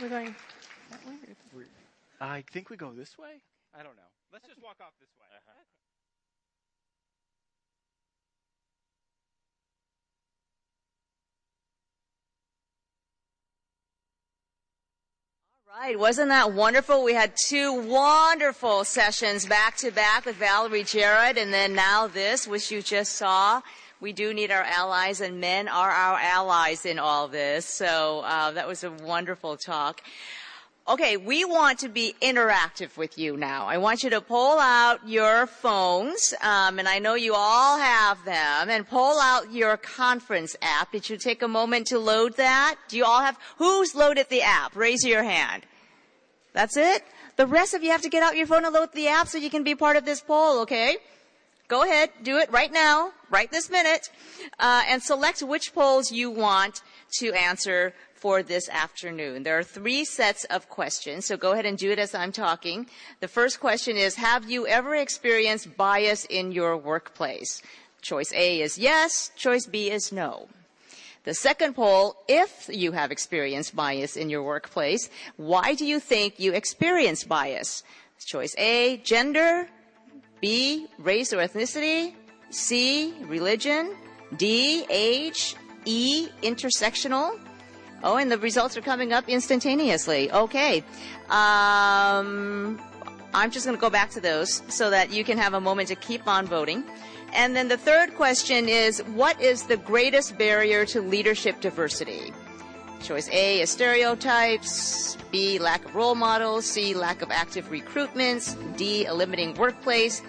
[0.00, 0.34] We're going.
[0.90, 1.14] That way?
[1.54, 1.64] Or...
[2.20, 3.40] I think we go this way.
[3.72, 4.10] I don't know.
[4.32, 5.26] Let's just walk off this way.
[5.36, 5.54] Uh-huh.
[15.80, 17.04] right, wasn't that wonderful?
[17.04, 22.46] We had two wonderful sessions back to back with Valerie Jarrett and then now this,
[22.46, 23.60] which you just saw.
[24.04, 27.64] We do need our allies and men are our allies in all this.
[27.64, 30.02] So uh, that was a wonderful talk.
[30.86, 33.64] Okay, we want to be interactive with you now.
[33.64, 38.22] I want you to pull out your phones, um, and I know you all have
[38.26, 40.92] them, and pull out your conference app.
[40.92, 42.76] Did you take a moment to load that?
[42.88, 44.76] Do you all have, who's loaded the app?
[44.76, 45.64] Raise your hand.
[46.52, 47.04] That's it?
[47.36, 49.38] The rest of you have to get out your phone and load the app so
[49.38, 50.98] you can be part of this poll, okay?
[51.66, 54.10] Go ahead, do it right now, right this minute,
[54.58, 56.82] uh, and select which polls you want
[57.18, 59.42] to answer for this afternoon.
[59.42, 62.86] There are three sets of questions, so go ahead and do it as I'm talking.
[63.20, 67.62] The first question is, have you ever experienced bias in your workplace?
[68.02, 70.48] Choice A is yes, choice B is no.
[71.24, 76.38] The second poll, if you have experienced bias in your workplace, why do you think
[76.38, 77.82] you experience bias?
[78.24, 79.68] Choice A, gender,
[80.44, 82.12] B, race or ethnicity,
[82.50, 83.96] C, religion,
[84.36, 85.56] D, age,
[85.86, 87.40] E, intersectional,
[88.02, 90.30] Oh, and the results are coming up instantaneously.
[90.30, 90.84] Okay.
[91.30, 92.78] Um,
[93.32, 95.88] I'm just going to go back to those so that you can have a moment
[95.88, 96.84] to keep on voting.
[97.32, 102.34] And then the third question is what is the greatest barrier to leadership diversity?
[103.02, 109.06] Choice A is stereotypes, B, lack of role models, C, lack of active recruitments, D,
[109.06, 110.20] a limiting workplace,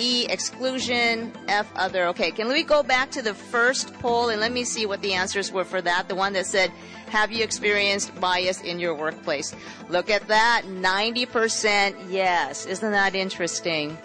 [0.00, 2.06] E, exclusion, F, other.
[2.06, 5.12] Okay, can we go back to the first poll and let me see what the
[5.12, 6.08] answers were for that?
[6.08, 6.72] The one that said
[7.10, 9.54] have you experienced bias in your workplace?
[9.88, 10.62] Look at that.
[10.66, 12.66] 90% yes.
[12.66, 13.98] Isn't that interesting?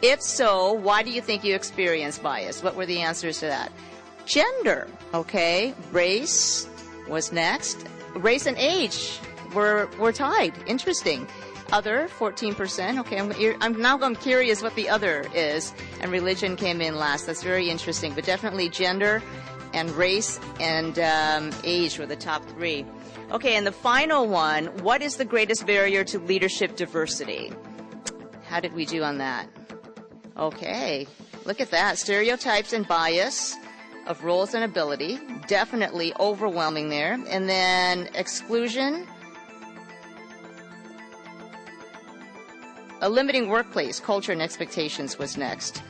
[0.00, 2.62] If so, why do you think you experienced bias?
[2.62, 3.70] What were the answers to that?
[4.24, 5.74] Gender, okay.
[5.90, 6.68] Race
[7.08, 7.84] was next.
[8.14, 9.18] Race and age
[9.54, 10.54] were, were tied.
[10.66, 11.26] Interesting.
[11.72, 12.98] Other, 14%.
[13.00, 13.32] Okay, I'm,
[13.62, 15.72] I'm now I'm curious what the other is.
[16.02, 17.26] And religion came in last.
[17.26, 18.14] That's very interesting.
[18.14, 19.22] But definitely gender
[19.72, 22.84] and race and um, age were the top three.
[23.30, 27.50] Okay, and the final one what is the greatest barrier to leadership diversity?
[28.44, 29.48] How did we do on that?
[30.36, 31.06] Okay,
[31.46, 31.96] look at that.
[31.98, 33.56] Stereotypes and bias
[34.06, 37.14] of roles and ability, definitely overwhelming there.
[37.28, 39.06] And then exclusion,
[43.02, 45.82] a limiting workplace, culture and expectations was next.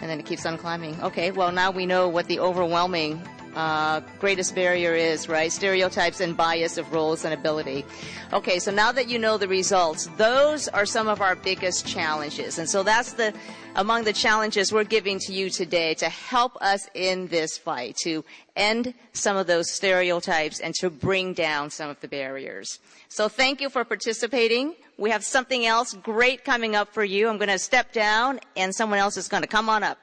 [0.00, 1.00] And then it keeps on climbing.
[1.02, 3.22] Okay, well, now we know what the overwhelming
[3.54, 5.50] uh, greatest barrier is, right?
[5.50, 7.84] Stereotypes and bias of roles and ability.
[8.32, 12.58] Okay, so now that you know the results, those are some of our biggest challenges.
[12.58, 13.32] And so that's the,
[13.74, 18.24] among the challenges we're giving to you today to help us in this fight, to
[18.56, 22.78] end some of those stereotypes and to bring down some of the barriers.
[23.08, 24.74] So thank you for participating.
[24.98, 27.28] We have something else great coming up for you.
[27.28, 29.98] I'm going to step down and someone else is going to come on up.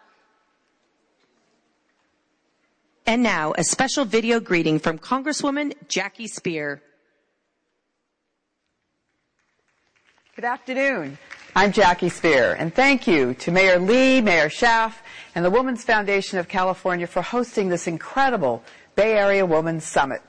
[3.05, 6.79] And now, a special video greeting from Congresswoman Jackie Speier.
[10.35, 11.17] Good afternoon.
[11.55, 14.93] I'm Jackie Speier, and thank you to Mayor Lee, Mayor Schaaf,
[15.35, 18.63] and the Women's Foundation of California for hosting this incredible
[18.95, 20.21] Bay Area Women's Summit.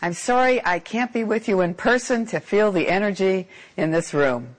[0.00, 4.14] I'm sorry I can't be with you in person to feel the energy in this
[4.14, 4.54] room.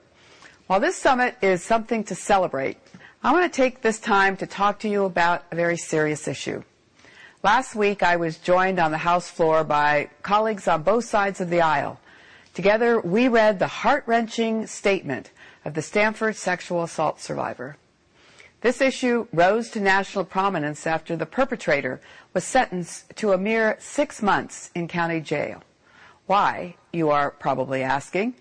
[0.66, 2.76] While this summit is something to celebrate,
[3.22, 6.62] I want to take this time to talk to you about a very serious issue.
[7.42, 11.48] Last week, I was joined on the House floor by colleagues on both sides of
[11.48, 11.98] the aisle.
[12.52, 15.30] Together, we read the heart-wrenching statement
[15.64, 17.78] of the Stanford sexual assault survivor.
[18.60, 22.00] This issue rose to national prominence after the perpetrator
[22.34, 25.62] was sentenced to a mere six months in county jail.
[26.26, 28.34] Why, you are probably asking?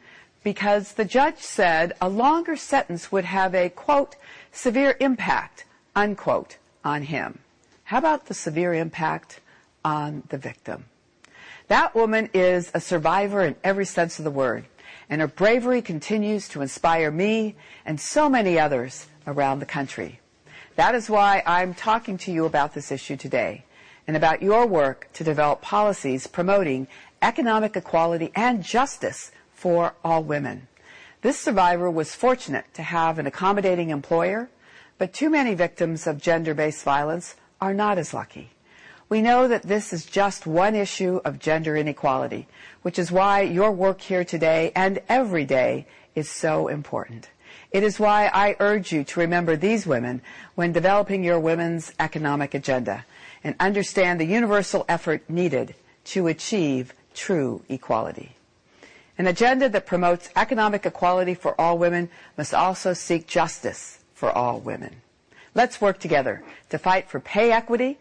[0.43, 4.15] Because the judge said a longer sentence would have a, quote,
[4.51, 5.65] severe impact,
[5.95, 7.39] unquote, on him.
[7.85, 9.39] How about the severe impact
[9.85, 10.85] on the victim?
[11.69, 14.65] That woman is a survivor in every sense of the word,
[15.09, 17.55] and her bravery continues to inspire me
[17.85, 20.19] and so many others around the country.
[20.75, 23.65] That is why I'm talking to you about this issue today
[24.07, 26.87] and about your work to develop policies promoting
[27.21, 30.67] economic equality and justice for all women.
[31.21, 34.49] This survivor was fortunate to have an accommodating employer,
[34.97, 38.51] but too many victims of gender-based violence are not as lucky.
[39.09, 42.47] We know that this is just one issue of gender inequality,
[42.83, 47.27] which is why your work here today and every day is so important.
[47.71, 50.21] It is why I urge you to remember these women
[50.53, 53.05] when developing your women's economic agenda
[53.43, 55.73] and understand the universal effort needed
[56.05, 58.35] to achieve true equality.
[59.17, 64.59] An agenda that promotes economic equality for all women must also seek justice for all
[64.59, 65.01] women.
[65.55, 67.97] Let's work together to fight for pay equity,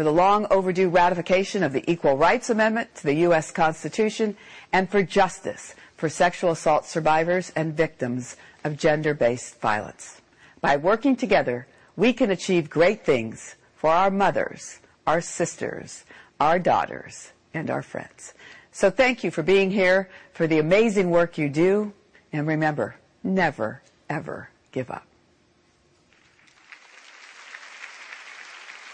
[0.00, 3.50] for the long overdue ratification of the Equal Rights Amendment to the U.S.
[3.50, 4.34] Constitution,
[4.72, 10.22] and for justice for sexual assault survivors and victims of gender-based violence.
[10.62, 11.66] By working together,
[11.96, 16.06] we can achieve great things for our mothers, our sisters,
[16.40, 18.32] our daughters, and our friends.
[18.72, 21.92] So thank you for being here, for the amazing work you do,
[22.32, 25.09] and remember, never, ever give up.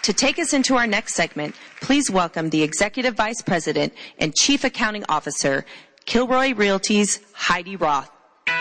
[0.07, 4.63] To take us into our next segment, please welcome the Executive Vice President and Chief
[4.63, 5.67] Accounting Officer,
[6.05, 8.09] Kilroy Realty's Heidi Roth.
[8.47, 8.55] Good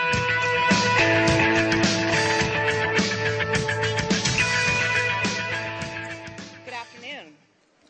[6.74, 7.34] afternoon.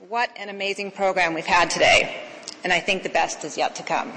[0.06, 2.14] What an amazing program we've had today,
[2.62, 4.12] and I think the best is yet to come.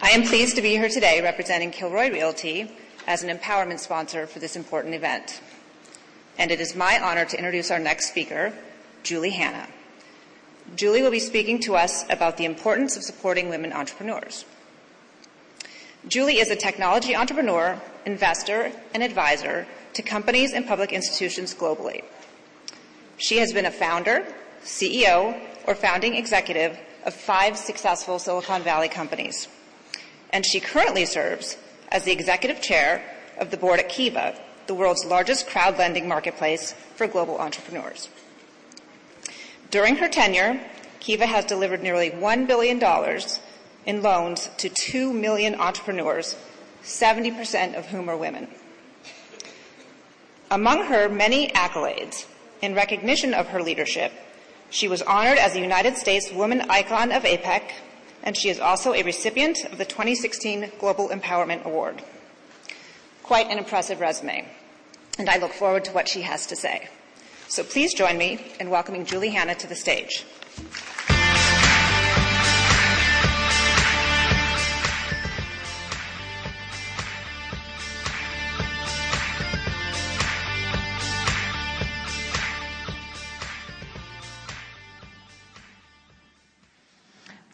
[0.00, 2.70] I am pleased to be here today representing Kilroy Realty
[3.08, 5.40] as an empowerment sponsor for this important event.
[6.38, 8.52] And it is my honor to introduce our next speaker,
[9.02, 9.68] Julie Hanna.
[10.74, 14.44] Julie will be speaking to us about the importance of supporting women entrepreneurs.
[16.08, 22.04] Julie is a technology entrepreneur, investor, and advisor to companies and public institutions globally.
[23.16, 24.26] She has been a founder,
[24.62, 29.48] CEO, or founding executive of five successful Silicon Valley companies.
[30.30, 31.56] And she currently serves
[31.90, 33.02] as the executive chair
[33.38, 38.08] of the board at Kiva, the world's largest crowd lending marketplace for global entrepreneurs.
[39.70, 40.60] During her tenure,
[41.00, 42.80] Kiva has delivered nearly $1 billion
[43.84, 46.36] in loans to 2 million entrepreneurs,
[46.82, 48.48] 70% of whom are women.
[50.50, 52.26] Among her many accolades,
[52.62, 54.12] in recognition of her leadership,
[54.70, 57.72] she was honored as a United States Woman Icon of APEC,
[58.22, 62.02] and she is also a recipient of the 2016 Global Empowerment Award.
[63.26, 64.48] Quite an impressive resume,
[65.18, 66.88] and I look forward to what she has to say.
[67.48, 70.24] So please join me in welcoming Julie Hanna to the stage.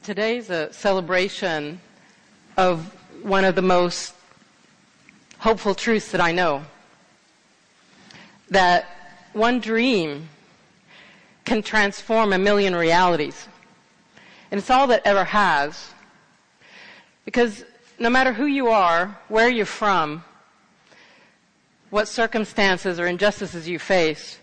[0.02, 1.80] Today's a celebration
[2.58, 4.12] of one of the most
[5.42, 6.62] hopeful truths that I know.
[8.50, 8.86] That
[9.32, 10.28] one dream
[11.44, 13.48] can transform a million realities.
[14.52, 15.90] And it's all that ever has.
[17.24, 17.64] Because
[17.98, 20.22] no matter who you are, where you're from,
[21.90, 24.38] what circumstances or injustices you face,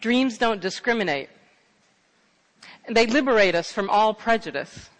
[0.00, 1.28] dreams don't discriminate.
[2.86, 4.90] And they liberate us from all prejudice.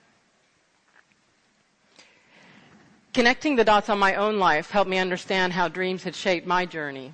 [3.12, 6.64] Connecting the dots on my own life helped me understand how dreams had shaped my
[6.64, 7.12] journey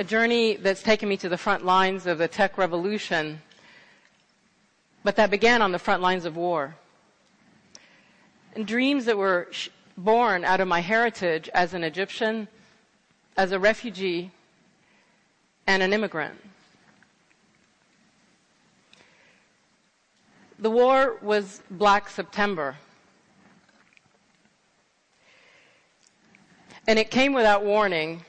[0.00, 3.42] a journey that's taken me to the front lines of the tech revolution,
[5.04, 6.74] but that began on the front lines of war.
[8.54, 9.68] And dreams that were sh-
[9.98, 12.48] born out of my heritage as an Egyptian,
[13.36, 14.30] as a refugee,
[15.66, 16.40] and an immigrant.
[20.58, 22.76] The war was Black September.
[26.90, 28.24] And it came without warning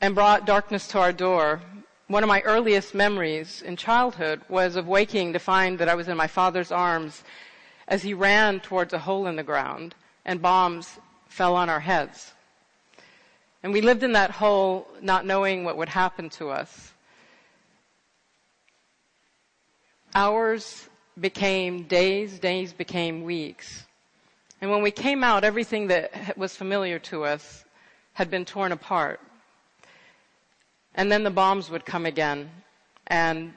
[0.00, 1.60] and brought darkness to our door.
[2.06, 6.08] One of my earliest memories in childhood was of waking to find that I was
[6.08, 7.24] in my father's arms
[7.88, 9.94] as he ran towards a hole in the ground
[10.24, 12.32] and bombs fell on our heads.
[13.62, 16.94] And we lived in that hole not knowing what would happen to us.
[20.14, 20.88] Hours
[21.20, 23.84] became days, days became weeks.
[24.62, 27.64] And when we came out, everything that was familiar to us
[28.12, 29.18] had been torn apart.
[30.94, 32.48] And then the bombs would come again,
[33.08, 33.54] and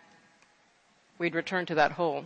[1.20, 2.26] we'd return to that hole.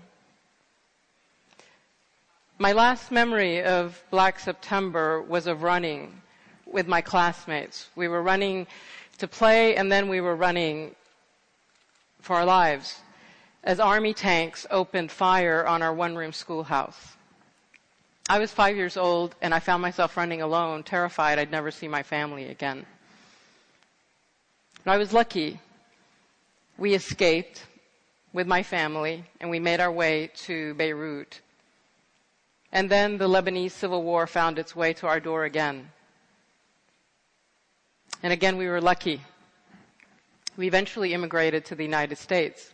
[2.58, 6.22] My last memory of Black September was of running
[6.66, 7.90] with my classmates.
[7.98, 8.66] We were running
[9.18, 10.96] to play, and then we were running
[12.22, 13.02] for our lives
[13.62, 17.18] as army tanks opened fire on our one room schoolhouse.
[18.32, 21.88] I was five years old, and I found myself running alone, terrified I'd never see
[21.88, 22.86] my family again.
[24.86, 25.60] I was lucky.
[26.78, 27.66] We escaped
[28.32, 31.42] with my family and we made our way to Beirut.
[32.72, 35.92] And then the Lebanese civil war found its way to our door again.
[38.22, 39.22] And again, we were lucky.
[40.56, 42.72] We eventually immigrated to the United States.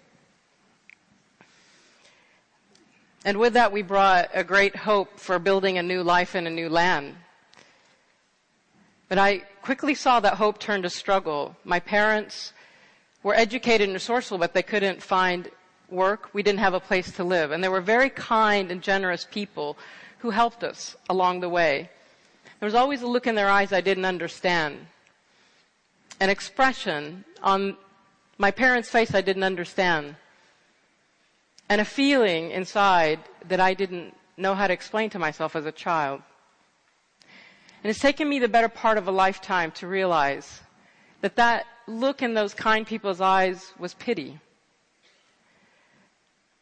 [3.26, 6.52] And with that, we brought a great hope for building a new life in a
[6.52, 7.16] new land.
[9.10, 11.56] But I quickly saw that hope turned to struggle.
[11.64, 12.54] My parents
[13.24, 15.50] were educated and resourceful, but they couldn't find
[15.90, 16.30] work.
[16.34, 17.50] We didn't have a place to live.
[17.50, 19.76] And they were very kind and generous people
[20.20, 21.90] who helped us along the way.
[22.60, 24.86] There was always a look in their eyes I didn't understand.
[26.20, 27.76] An expression on
[28.38, 30.16] my parents' face I didn't understand
[31.70, 35.72] and a feeling inside that I didn't know how to explain to myself as a
[35.72, 36.22] child.
[37.84, 40.62] And it's taken me the better part of a lifetime to realize
[41.22, 44.40] that that look in those kind people's eyes was pity.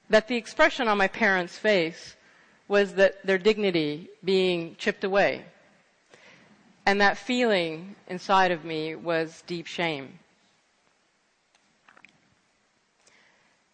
[0.09, 2.15] That the expression on my parents' face
[2.67, 5.45] was that their dignity being chipped away.
[6.85, 10.19] And that feeling inside of me was deep shame.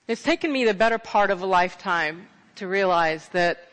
[0.09, 3.69] It's taken me the better part of a lifetime to realize that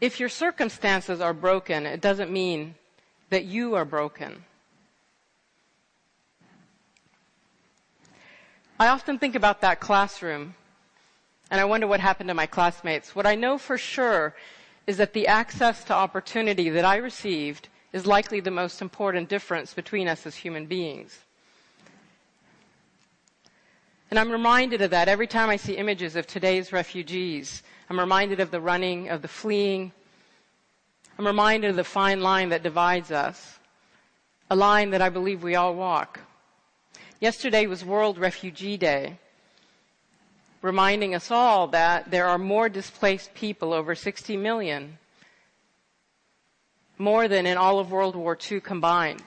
[0.00, 2.74] if your circumstances are broken, it doesn't mean
[3.30, 4.42] that you are broken.
[8.80, 10.56] I often think about that classroom
[11.52, 13.14] and I wonder what happened to my classmates.
[13.14, 14.34] What I know for sure
[14.88, 19.72] is that the access to opportunity that I received is likely the most important difference
[19.72, 21.16] between us as human beings.
[24.10, 27.62] And I'm reminded of that every time I see images of today's refugees.
[27.90, 29.92] I'm reminded of the running, of the fleeing.
[31.18, 33.58] I'm reminded of the fine line that divides us.
[34.50, 36.20] A line that I believe we all walk.
[37.20, 39.18] Yesterday was World Refugee Day,
[40.62, 44.98] reminding us all that there are more displaced people, over 60 million,
[46.96, 49.22] more than in all of World War II combined.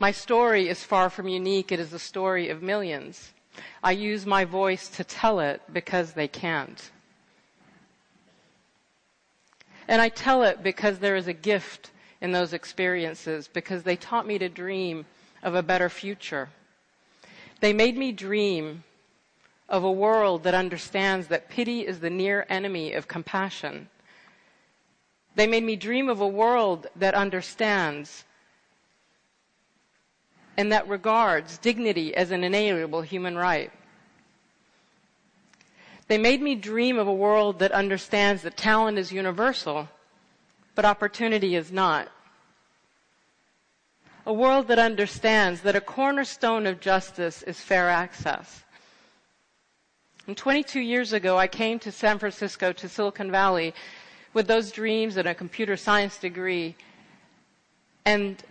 [0.00, 1.70] My story is far from unique.
[1.70, 3.34] It is the story of millions.
[3.82, 6.90] I use my voice to tell it because they can't.
[9.86, 11.90] And I tell it because there is a gift
[12.22, 15.04] in those experiences, because they taught me to dream
[15.42, 16.48] of a better future.
[17.60, 18.84] They made me dream
[19.68, 23.90] of a world that understands that pity is the near enemy of compassion.
[25.34, 28.24] They made me dream of a world that understands
[30.60, 33.72] and that regards dignity as an inalienable human right.
[36.06, 39.88] They made me dream of a world that understands that talent is universal,
[40.74, 42.12] but opportunity is not.
[44.26, 48.62] A world that understands that a cornerstone of justice is fair access.
[50.26, 53.72] And 22 years ago, I came to San Francisco, to Silicon Valley,
[54.34, 56.76] with those dreams and a computer science degree.
[58.04, 58.44] And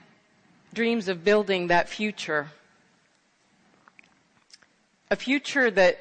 [0.74, 2.48] dreams of building that future.
[5.12, 6.00] A future that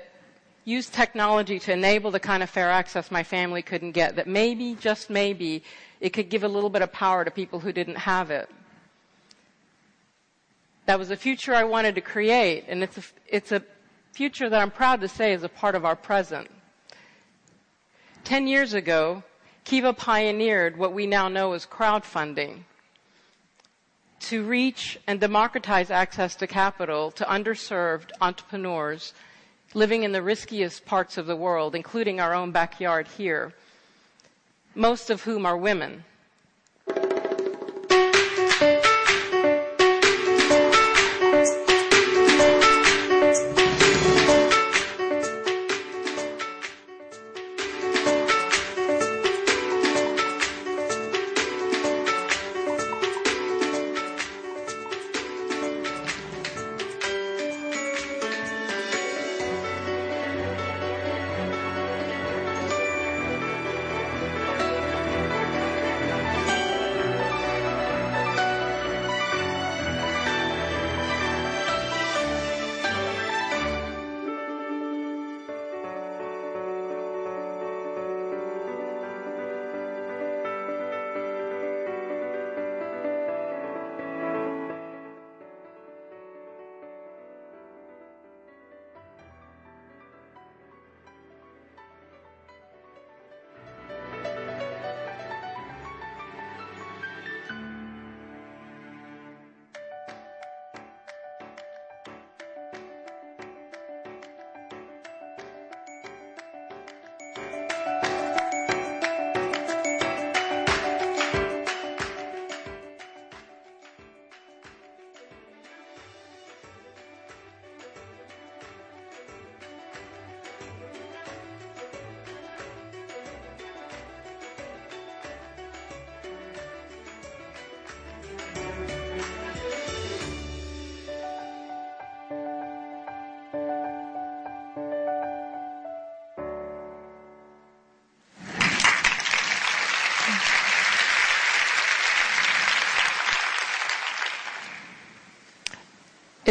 [0.65, 4.75] used technology to enable the kind of fair access my family couldn't get, that maybe,
[4.75, 5.63] just maybe,
[6.01, 8.51] it could give a little bit of power to people who didn't have it.
[10.85, 13.63] That was a future I wanted to create, and it's a, it's a
[14.13, 16.49] future that I'm proud to say is a part of our present.
[18.25, 19.23] Ten years ago,
[19.65, 22.65] Kiva pioneered what we now know as crowdfunding
[24.21, 29.15] to reach and democratize access to capital to underserved entrepreneurs
[29.75, 33.53] living in the riskiest parts of the world, including our own backyard here,
[34.75, 36.05] most of whom are women.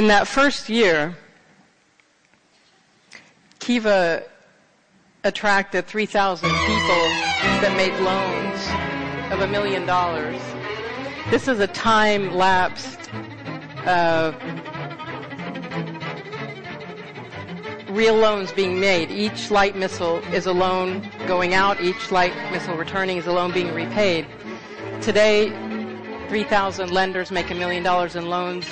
[0.08, 1.18] In that first year,
[3.60, 4.24] Kiva
[5.26, 7.04] attracted 3,000 people
[7.60, 10.40] that made loans of a million dollars.
[11.30, 13.10] This is a time lapsed
[13.86, 14.32] uh,
[17.90, 19.12] real loans being made.
[19.12, 21.82] Each light missile is a loan going out.
[21.82, 24.26] Each light missile returning is a loan being repaid.
[25.02, 25.50] Today,
[26.30, 28.70] 3,000 lenders make a million dollars in loans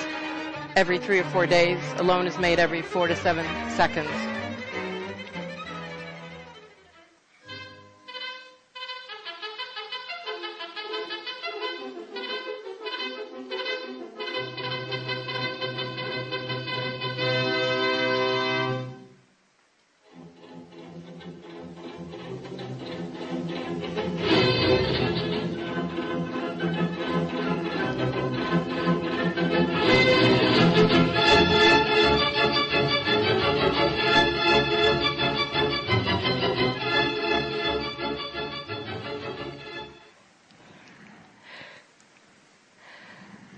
[0.76, 1.80] every three or four days.
[1.97, 4.35] A loan is made every four to seven seconds.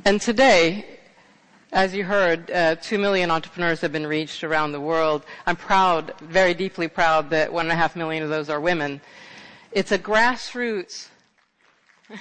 [0.07, 0.85] And today,
[1.73, 5.25] as you heard, uh, two million entrepreneurs have been reached around the world.
[5.45, 9.01] I'm proud, very deeply proud, that one and a half million of those are women.
[9.73, 11.09] It's a grassroots.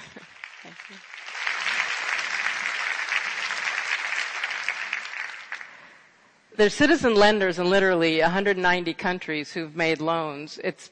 [6.57, 10.59] There's citizen lenders in literally 190 countries who've made loans.
[10.61, 10.91] It's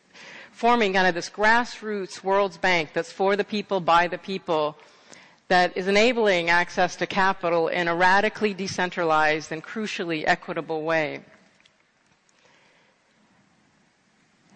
[0.53, 4.77] forming kind of this grassroots World's Bank that's for the people, by the people,
[5.47, 11.21] that is enabling access to capital in a radically decentralized and crucially equitable way.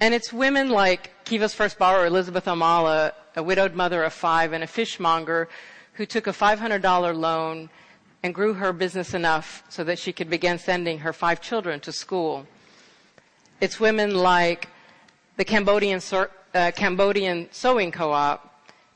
[0.02, 4.64] And it's women like Kiva's first borrower, Elizabeth Omala, a widowed mother of five and
[4.64, 5.50] a fishmonger,
[5.94, 7.70] who took a $500 loan
[8.24, 11.92] and grew her business enough so that she could begin sending her five children to
[11.92, 12.48] school.
[13.62, 14.70] It's women like
[15.36, 16.02] the Cambodian,
[16.54, 18.49] uh, Cambodian sewing co-op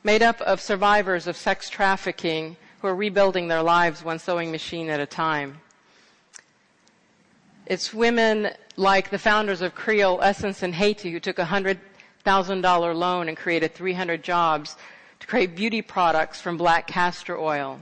[0.04, 4.90] made up of survivors of sex trafficking who are rebuilding their lives one sewing machine
[4.90, 5.58] at a time.
[7.66, 13.28] It's women like the founders of Creole Essence in Haiti who took a $100,000 loan
[13.28, 14.76] and created 300 jobs
[15.20, 17.80] to create beauty products from black castor oil.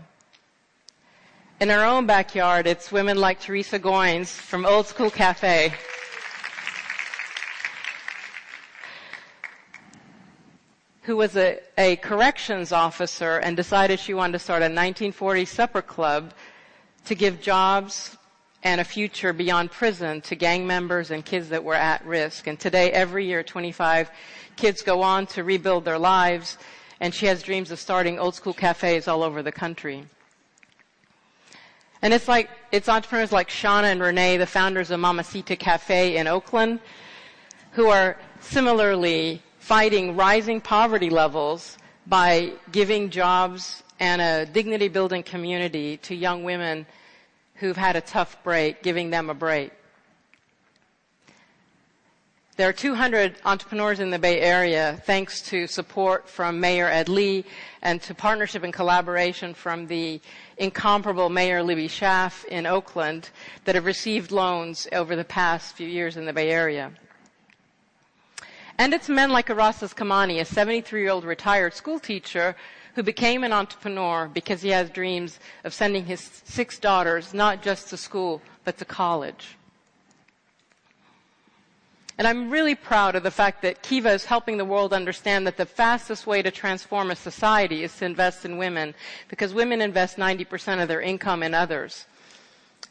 [1.59, 5.75] In our own backyard, it's women like Teresa Goines from Old Skool Cafe
[11.03, 15.83] who was a, a corrections officer and decided she wanted to start a 1940 supper
[15.83, 16.33] club
[17.05, 18.17] to give jobs
[18.63, 22.47] and a future beyond prison to gang members and kids that were at risk.
[22.47, 24.11] And today, every year, 25
[24.55, 26.59] kids go on to rebuild their lives,
[27.01, 30.05] and she has dreams of starting old school cafes all over the country.
[32.01, 36.29] And it's like, it's entrepreneurs like Shauna and Renee, the founders of Mamacita Cafe in
[36.29, 36.79] Oakland,
[37.73, 41.79] who are similarly fighting rising poverty levels
[42.09, 46.85] by giving jobs and a dignity building community to young women
[47.55, 49.71] who've had a tough break, giving them a break.
[52.57, 57.45] There are 200 entrepreneurs in the Bay Area thanks to support from Mayor Ed Lee
[57.83, 60.21] and to partnership and collaboration from the
[60.59, 63.31] incomparable Mayor Libby Schaaf in Oakland
[63.65, 66.91] that have received loans over the past few years in the Bay Area.
[68.83, 72.57] And it's men like Erastus Kamani, a 73 year old retired school teacher
[72.97, 77.91] who became an entrepreneur because he has dreams of sending his six daughters not just
[77.91, 79.57] to school, but to college.
[82.19, 85.57] And I'm really proud of the fact that Kiva is helping the world understand that
[85.57, 88.97] the fastest way to transform a society is to invest in women
[89.29, 92.07] because women invest 90% of their income in others.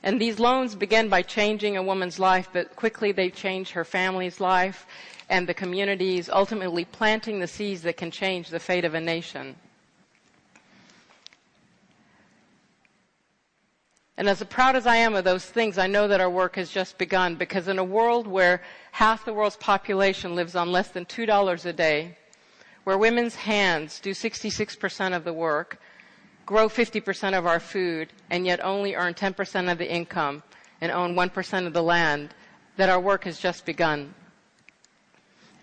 [0.04, 4.40] And these loans begin by changing a woman's life, but quickly they change her family's
[4.40, 4.88] life
[5.32, 9.56] and the communities, ultimately planting the seeds that can change the fate of a nation.
[14.18, 16.70] And as proud as I am of those things, I know that our work has
[16.70, 21.06] just begun because in a world where half the world's population lives on less than
[21.06, 22.18] $2 a day,
[22.84, 25.80] where women's hands do 66% of the work,
[26.45, 30.44] grow 50% of our food, and yet only earn 10% of the income
[30.82, 32.36] and own 1% of the land,
[32.76, 34.14] that our work has just begun.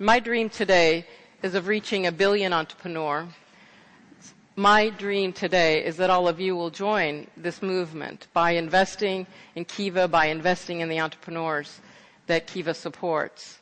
[0.01, 1.07] My dream today
[1.43, 3.27] is of reaching a billion entrepreneur.
[4.55, 9.27] My dream today is that all of you will join this movement by investing
[9.57, 11.81] in Kiva, by investing in the entrepreneurs
[12.29, 13.59] that Kiva supports.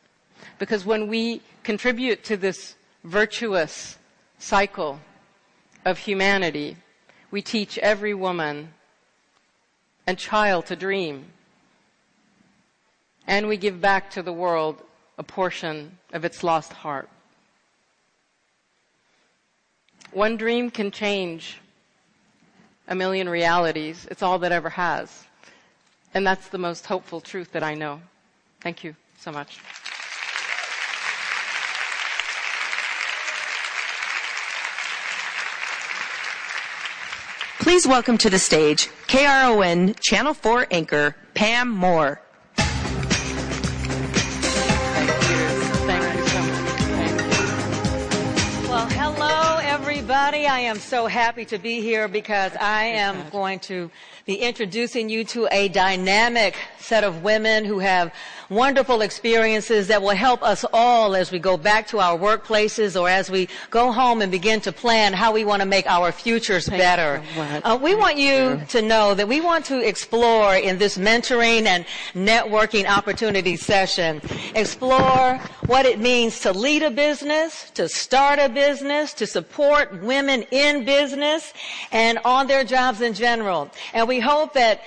[0.58, 3.96] Because when we contribute to this virtuous
[4.38, 5.00] cycle
[5.86, 6.76] of humanity,
[7.30, 8.74] we teach every woman
[10.06, 11.32] and child to dream.
[13.26, 14.82] And we give back to the world
[15.18, 17.08] a portion of its lost heart.
[20.12, 21.58] One dream can change
[22.88, 24.06] a million realities.
[24.10, 25.24] It's all that ever has.
[26.14, 28.00] And that's the most hopeful truth that I know.
[28.60, 29.58] Thank you so much.
[37.58, 42.20] Please welcome to the stage KRON Channel 4 anchor Pam Moore.
[49.76, 50.46] Everybody.
[50.46, 53.90] I am so happy to be here because I am going to
[54.24, 58.10] be introducing you to a dynamic set of women who have
[58.48, 63.08] wonderful experiences that will help us all as we go back to our workplaces or
[63.08, 66.68] as we go home and begin to plan how we want to make our futures
[66.68, 67.22] better.
[67.36, 71.84] Uh, we want you to know that we want to explore in this mentoring and
[72.14, 74.20] networking opportunity session,
[74.54, 80.42] explore what it means to lead a business, to start a business, to support women
[80.50, 81.52] in business
[81.92, 83.70] and on their jobs in general.
[83.92, 84.82] And we hope that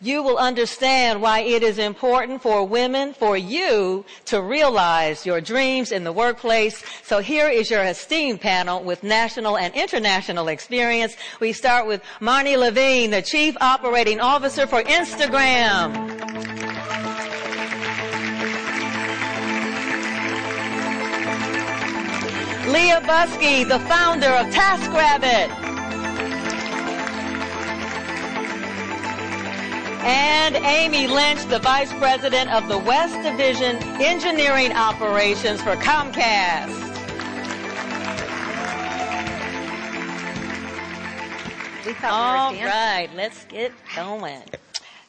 [0.00, 5.92] you will understand why it is important for women, for you to realize your dreams
[5.92, 6.82] in the workplace.
[7.04, 11.16] So here is your esteemed panel with national and international experience.
[11.40, 15.94] We start with Marne Levine, the Chief Operating Officer for Instagram.
[22.66, 25.73] Leah Busque, the founder of TaskRabbit.
[30.04, 36.82] And Amy Lynch, the Vice President of the West Division Engineering Operations for Comcast.
[42.02, 44.42] All right, let's get going.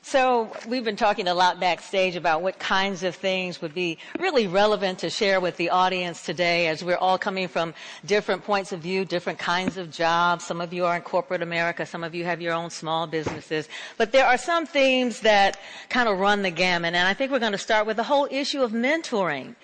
[0.07, 4.45] So we've been talking a lot backstage about what kinds of things would be really
[4.45, 7.73] relevant to share with the audience today as we're all coming from
[8.05, 10.45] different points of view, different kinds of jobs.
[10.45, 11.87] Some of you are in corporate America.
[11.87, 13.67] Some of you have your own small businesses.
[13.97, 15.59] But there are some themes that
[15.89, 16.93] kind of run the gamut.
[16.93, 19.55] And I think we're going to start with the whole issue of mentoring.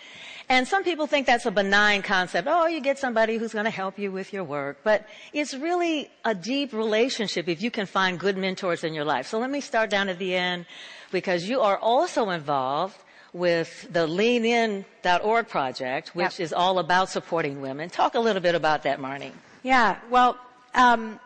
[0.52, 2.46] And some people think that's a benign concept.
[2.52, 4.80] Oh, you get somebody who's going to help you with your work.
[4.84, 9.28] But it's really a deep relationship if you can find good mentors in your life.
[9.28, 10.66] So let me start down at the end
[11.10, 12.98] because you are also involved
[13.32, 16.40] with the leanin.org project, which yep.
[16.42, 17.90] is all about supporting women.
[17.90, 19.32] Talk a little bit about that, Marne.
[19.64, 20.38] Yeah, well,
[20.76, 21.18] um,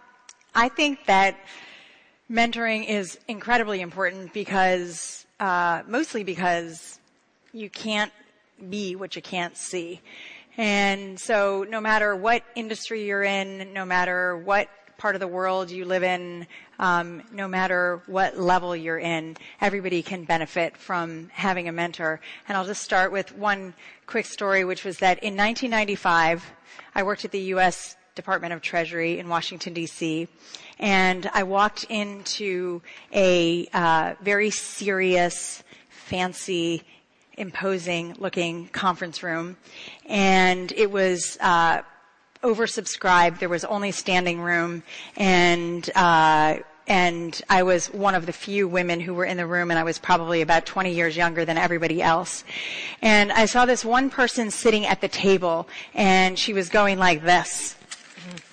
[0.53, 1.35] I think that
[2.29, 6.99] mentoring is incredibly important because, uh, mostly because
[7.53, 8.11] you can't
[8.69, 10.01] be what you can't see.
[10.57, 15.69] And so no matter what industry you're in, no matter what part of the world
[15.69, 16.47] you live in,
[16.79, 22.21] um, no matter what level you're in, everybody can benefit from having a mentor.
[22.47, 23.73] And I'll just start with one
[24.05, 26.45] quick story, which was that in 1995,
[26.93, 27.97] I worked at the U.S.
[28.15, 30.27] Department of Treasury in Washington D.C.
[30.79, 32.81] And I walked into
[33.13, 36.83] a uh, very serious, fancy
[37.37, 39.57] imposing looking conference room.
[40.07, 41.81] And it was, uh,
[42.43, 43.39] oversubscribed.
[43.39, 44.83] There was only standing room
[45.17, 46.57] and, uh,
[46.87, 49.83] and I was one of the few women who were in the room and I
[49.83, 52.43] was probably about 20 years younger than everybody else.
[53.01, 57.23] And I saw this one person sitting at the table and she was going like
[57.23, 57.75] this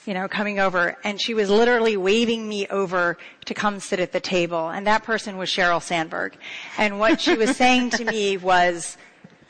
[0.07, 4.12] you know, coming over and she was literally waving me over to come sit at
[4.12, 4.69] the table.
[4.69, 6.37] And that person was Sheryl Sandberg.
[6.79, 8.97] And what she was saying to me was,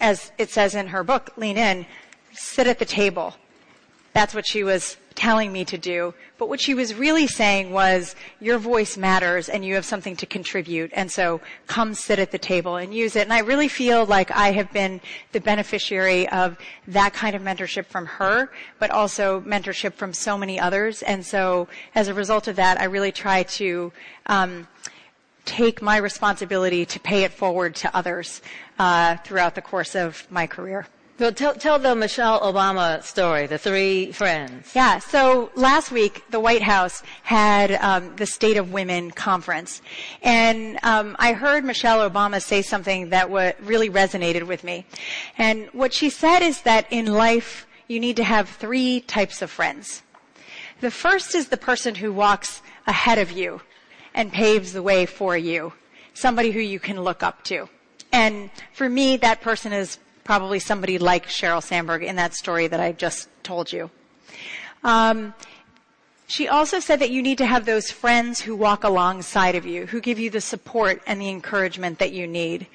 [0.00, 1.86] as it says in her book, Lean In,
[2.32, 3.34] sit at the table.
[4.12, 6.14] That's what she was telling me to do.
[6.38, 10.26] But what she was really saying was, your voice matters and you have something to
[10.26, 10.90] contribute.
[10.94, 13.22] And so come sit at the table and use it.
[13.22, 15.00] And I really feel like I have been
[15.32, 16.56] the beneficiary of
[16.88, 21.02] that kind of mentorship from her, but also mentorship from so many others.
[21.02, 23.92] And so as a result of that, I really try to,
[24.26, 24.66] um,
[25.44, 28.40] take my responsibility to pay it forward to others
[28.78, 30.86] uh, throughout the course of my career.
[31.22, 34.72] So tell, tell the Michelle Obama story, the three friends.
[34.74, 39.82] Yeah, so last week the White House had um, the State of Women conference,
[40.24, 44.84] and um, I heard Michelle Obama say something that w- really resonated with me.
[45.38, 49.48] And what she said is that in life you need to have three types of
[49.48, 50.02] friends.
[50.80, 53.60] The first is the person who walks ahead of you
[54.12, 55.72] and paves the way for you,
[56.14, 57.68] somebody who you can look up to.
[58.10, 62.80] And for me, that person is probably somebody like Sheryl Sandberg in that story that
[62.80, 63.90] I just told you.
[64.84, 65.34] Um,
[66.26, 69.86] she also said that you need to have those friends who walk alongside of you,
[69.86, 72.66] who give you the support and the encouragement that you need.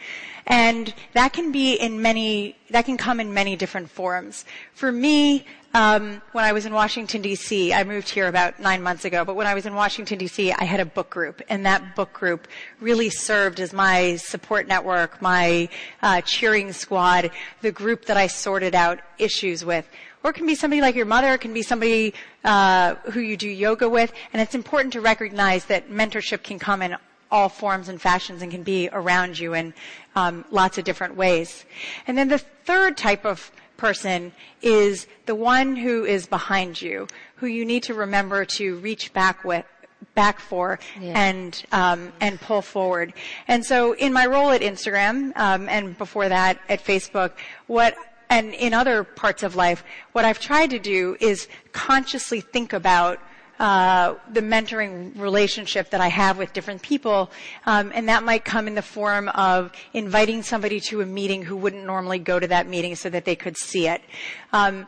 [0.46, 4.46] And that can be in many, that can come in many different forms.
[4.74, 5.46] For me,
[5.78, 9.24] um, when I was in Washington D.C., I moved here about nine months ago.
[9.24, 12.12] But when I was in Washington D.C., I had a book group, and that book
[12.14, 12.48] group
[12.82, 15.70] really served as my support network, my
[16.02, 17.30] uh, cheering squad,
[17.62, 19.88] the group that I sorted out issues with.
[20.24, 23.38] Or it can be somebody like your mother, it can be somebody uh, who you
[23.38, 26.96] do yoga with, and it's important to recognize that mentorship can come in
[27.30, 29.76] all forms and fashions and can be around you in
[30.16, 31.66] um, lots of different ways.
[32.08, 34.32] And then the third type of person
[34.62, 39.44] is the one who is behind you, who you need to remember to reach back
[39.44, 39.66] with,
[40.16, 41.14] back for yeah.
[41.16, 43.14] and um, and pull forward.
[43.48, 47.32] And so, in my role at Instagram um, and before that at Facebook,
[47.68, 47.96] what
[48.30, 53.20] and in other parts of life, what I've tried to do is consciously think about
[53.60, 57.32] uh, the mentoring relationship that I have with different people,
[57.66, 61.56] um, and that might come in the form of inviting somebody to a meeting who
[61.56, 64.02] wouldn't normally go to that meeting so that they could see it.
[64.54, 64.88] Um,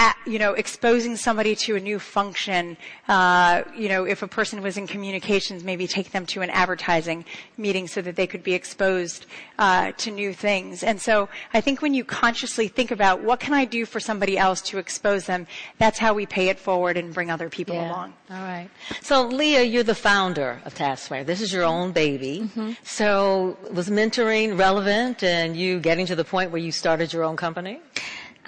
[0.00, 2.74] at, you know, exposing somebody to a new function.
[3.06, 7.22] Uh, you know, if a person was in communications, maybe take them to an advertising
[7.58, 9.26] meeting so that they could be exposed
[9.58, 10.82] uh, to new things.
[10.82, 14.38] And so, I think when you consciously think about what can I do for somebody
[14.38, 15.46] else to expose them,
[15.76, 17.90] that's how we pay it forward and bring other people yeah.
[17.90, 18.14] along.
[18.30, 18.70] All right.
[19.02, 21.24] So, Leah, you're the founder of Taskmaster.
[21.24, 22.40] This is your own baby.
[22.44, 22.72] Mm-hmm.
[22.84, 27.36] So, was mentoring relevant, and you getting to the point where you started your own
[27.36, 27.80] company?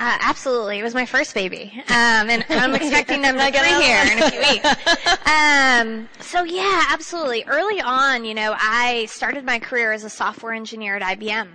[0.03, 0.81] Uh, absolutely.
[0.81, 1.73] It was my first baby.
[1.77, 5.29] Um, and I'm expecting them to three here in a few weeks.
[5.29, 7.45] Um, so yeah, absolutely.
[7.47, 11.47] Early on, you know, I started my career as a software engineer at IBM.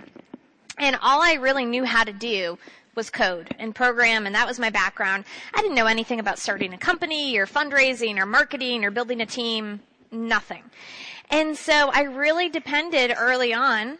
[0.78, 2.58] And all I really knew how to do
[2.94, 5.26] was code and program, and that was my background.
[5.52, 9.26] I didn't know anything about starting a company or fundraising or marketing or building a
[9.26, 9.80] team.
[10.10, 10.62] Nothing.
[11.28, 13.98] And so I really depended early on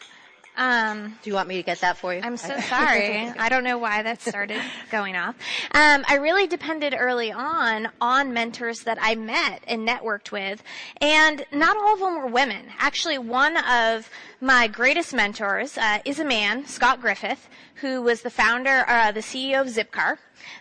[0.59, 2.21] um, Do you want me to get that for you?
[2.23, 3.29] I'm so sorry.
[3.29, 4.61] I don't know why that started
[4.91, 5.37] going off.
[5.71, 10.63] Um, I really depended early on on mentors that I met and networked with,
[11.01, 12.67] and not all of them were women.
[12.79, 14.11] Actually, one of
[14.41, 19.21] my greatest mentors uh, is a man, Scott Griffith, who was the founder, uh, the
[19.21, 20.19] CEO of Zipcar,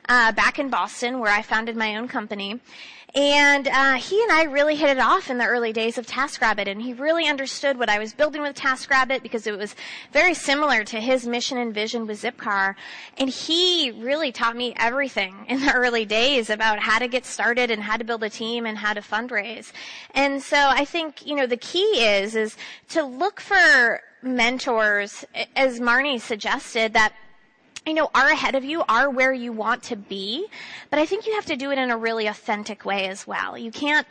[0.08, 2.60] uh, back in Boston, where I founded my own company.
[3.18, 6.68] And uh, he and I really hit it off in the early days of TaskRabbit,
[6.68, 9.76] and he really understood what I was building with TaskRabbit because it was
[10.14, 12.76] very similar to his mission and vision with Zipcar.
[13.18, 17.72] And he really taught me everything in the early days about how to get started
[17.72, 19.72] and how to build a team and how to fundraise.
[20.14, 22.56] And so I think you know the key is is
[22.90, 25.26] to look for mentors,
[25.56, 27.14] as Marne suggested, that
[27.88, 30.46] you know, are ahead of you, are where you want to be.
[30.90, 33.58] But I think you have to do it in a really authentic way as well.
[33.58, 34.06] You can't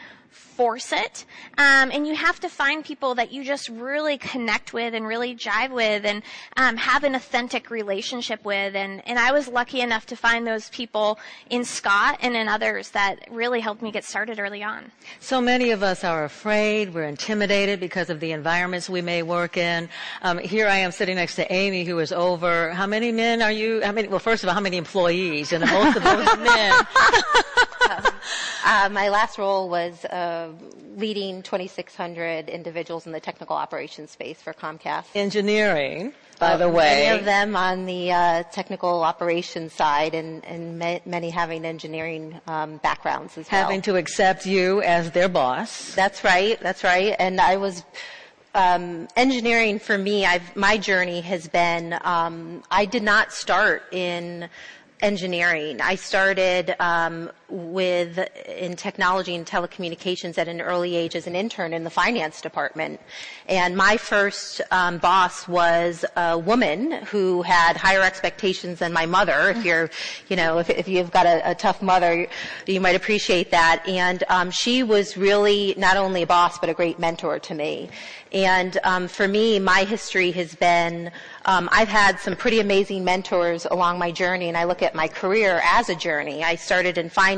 [0.56, 1.26] force it.
[1.58, 5.36] Um, and you have to find people that you just really connect with and really
[5.36, 6.22] jive with and
[6.56, 8.74] um, have an authentic relationship with.
[8.74, 11.18] And, and I was lucky enough to find those people
[11.50, 14.90] in Scott and in others that really helped me get started early on.
[15.20, 19.58] So many of us are afraid, we're intimidated because of the environments we may work
[19.58, 19.88] in.
[20.22, 22.72] Um, here I am sitting next to Amy, who is over.
[22.72, 23.82] How many men are you?
[23.82, 24.08] How many?
[24.08, 25.52] Well, first of all, how many employees?
[25.52, 26.72] And most of those men.
[28.64, 30.50] uh, my last role was uh,
[30.96, 35.04] leading 2,600 individuals in the technical operations space for Comcast.
[35.14, 37.04] Engineering, by uh, the way.
[37.04, 42.40] Many of them on the uh, technical operations side, and, and ma- many having engineering
[42.46, 43.62] um, backgrounds as well.
[43.62, 45.94] Having to accept you as their boss.
[45.94, 46.58] That's right.
[46.60, 47.14] That's right.
[47.18, 47.84] And I was.
[48.54, 54.48] Um, engineering for me, I've, my journey has been, um, I did not start in
[55.00, 55.80] engineering.
[55.80, 61.72] I started um, with in technology and telecommunications at an early age as an intern
[61.72, 63.00] in the finance department,
[63.48, 69.50] and my first um, boss was a woman who had higher expectations than my mother.
[69.50, 69.90] If you're,
[70.28, 72.26] you know, if, if you've got a, a, tough mother,
[72.66, 73.82] you might appreciate that.
[73.86, 77.88] And um, she was really not only a boss but a great mentor to me.
[78.32, 81.10] And um, for me, my history has been
[81.48, 85.06] um, I've had some pretty amazing mentors along my journey, and I look at my
[85.06, 86.42] career as a journey.
[86.42, 87.35] I started in finance,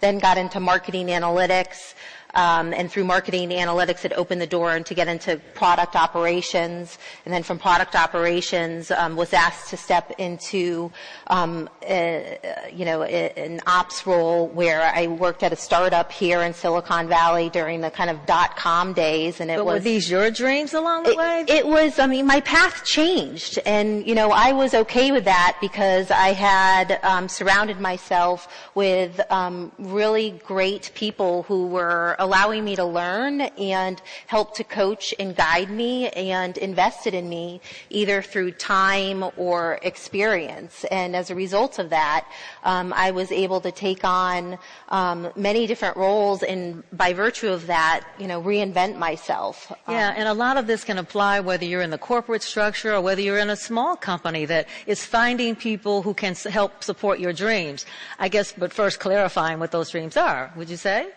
[0.00, 1.94] then got into marketing analytics,
[2.34, 6.98] um, and through marketing analytics, it opened the door and to get into product operations.
[7.24, 10.92] And then from product operations, um, was asked to step into,
[11.26, 12.38] um, a,
[12.72, 17.08] you know, a, an ops role where I worked at a startup here in Silicon
[17.08, 20.30] Valley during the kind of dot com days, and it But was were these your
[20.30, 21.44] dreams along the it, way?
[21.48, 23.58] It was, I mean, my path changed.
[23.66, 29.20] And, you know, I was okay with that because I had um, surrounded myself with
[29.30, 35.34] um, really great people who were allowing me to learn and help to coach and
[35.34, 40.84] guide me and invested in me either through time or experience.
[40.84, 42.28] And as a result of that,
[42.62, 44.58] um, I was able to take on
[44.90, 49.72] um, many different roles and by virtue of that, you know, reinvent myself.
[49.88, 53.00] Yeah, and a lot of this can apply whether you're in the corporate structure or
[53.00, 57.32] whether you're in a small company that is finding people who can help support your
[57.32, 57.86] dreams.
[58.18, 61.08] I guess, but first clarifying what those dreams are, would you say?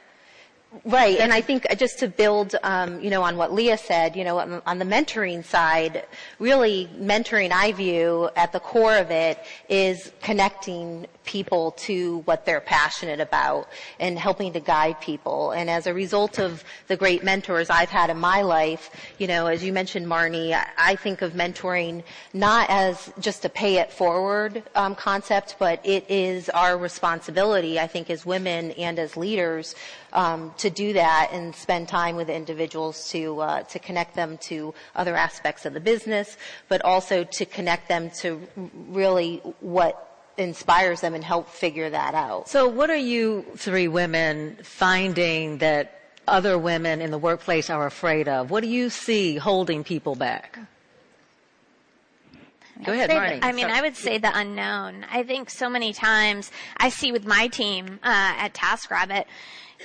[0.85, 4.23] Right, and I think just to build, um, you know, on what Leah said, you
[4.23, 6.07] know, on, on the mentoring side,
[6.39, 9.37] really mentoring, I view at the core of it
[9.69, 13.69] is connecting people to what they're passionate about
[13.99, 15.51] and helping to guide people.
[15.51, 18.89] And as a result of the great mentors I've had in my life,
[19.19, 23.77] you know, as you mentioned, Marne, I think of mentoring not as just a pay
[23.77, 29.15] it forward um, concept, but it is our responsibility, I think, as women and as
[29.15, 29.75] leaders
[30.13, 34.73] um, to do that and spend time with individuals to uh, to connect them to
[34.95, 36.37] other aspects of the business,
[36.69, 38.41] but also to connect them to
[38.89, 42.49] really what inspires them and help figure that out.
[42.49, 48.27] So what are you three women finding that other women in the workplace are afraid
[48.27, 48.49] of?
[48.49, 50.57] What do you see holding people back?
[52.83, 53.39] Go ahead, Marne.
[53.39, 55.05] the- I mean, I would say the unknown.
[55.11, 59.25] I think so many times I see with my team uh, at TaskRabbit,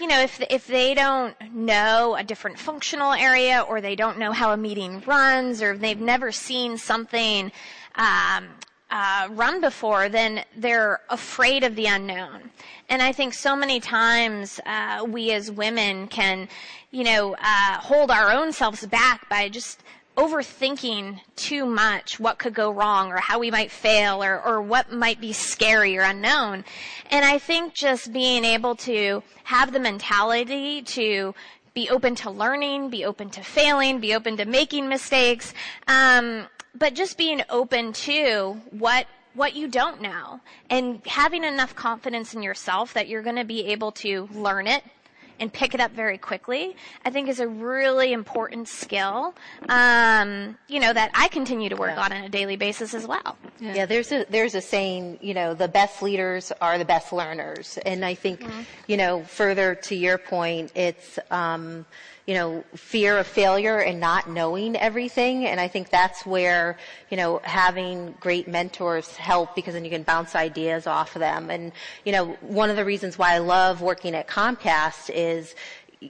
[0.00, 4.32] you know, if if they don't know a different functional area or they don't know
[4.32, 7.52] how a meeting runs or they've never seen something
[7.94, 8.48] um,
[8.90, 12.50] uh, run before, then they're afraid of the unknown.
[12.88, 16.48] And I think so many times uh, we as women can,
[16.90, 19.82] you know, uh, hold our own selves back by just
[20.18, 24.92] overthinking too much what could go wrong or how we might fail or, or what
[24.92, 26.64] might be scary or unknown.
[27.12, 31.36] And I think just being able to have the mentality to
[31.72, 35.54] be open to learning, be open to failing, be open to making mistakes,
[35.86, 42.34] um, but just being open to what what you don't know and having enough confidence
[42.34, 44.82] in yourself that you're going to be able to learn it
[45.40, 49.34] and pick it up very quickly, I think is a really important skill,
[49.68, 53.36] um, you know, that I continue to work on on a daily basis as well.
[53.60, 53.86] Yeah.
[53.86, 58.04] there's a there's a saying, you know, the best leaders are the best learners, and
[58.04, 58.44] I think,
[58.86, 61.18] you know, further to your point, it's.
[61.30, 61.86] Um,
[62.28, 65.46] you know, fear of failure and not knowing everything.
[65.46, 66.76] And I think that's where,
[67.08, 71.48] you know, having great mentors help because then you can bounce ideas off of them.
[71.48, 71.72] And,
[72.04, 75.54] you know, one of the reasons why I love working at Comcast is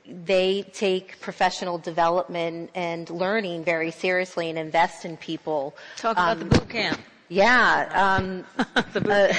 [0.08, 5.76] they take professional development and learning very seriously and invest in people.
[5.96, 6.98] Talk about the boot camp.
[7.28, 8.44] Yeah, um,
[8.76, 9.32] uh,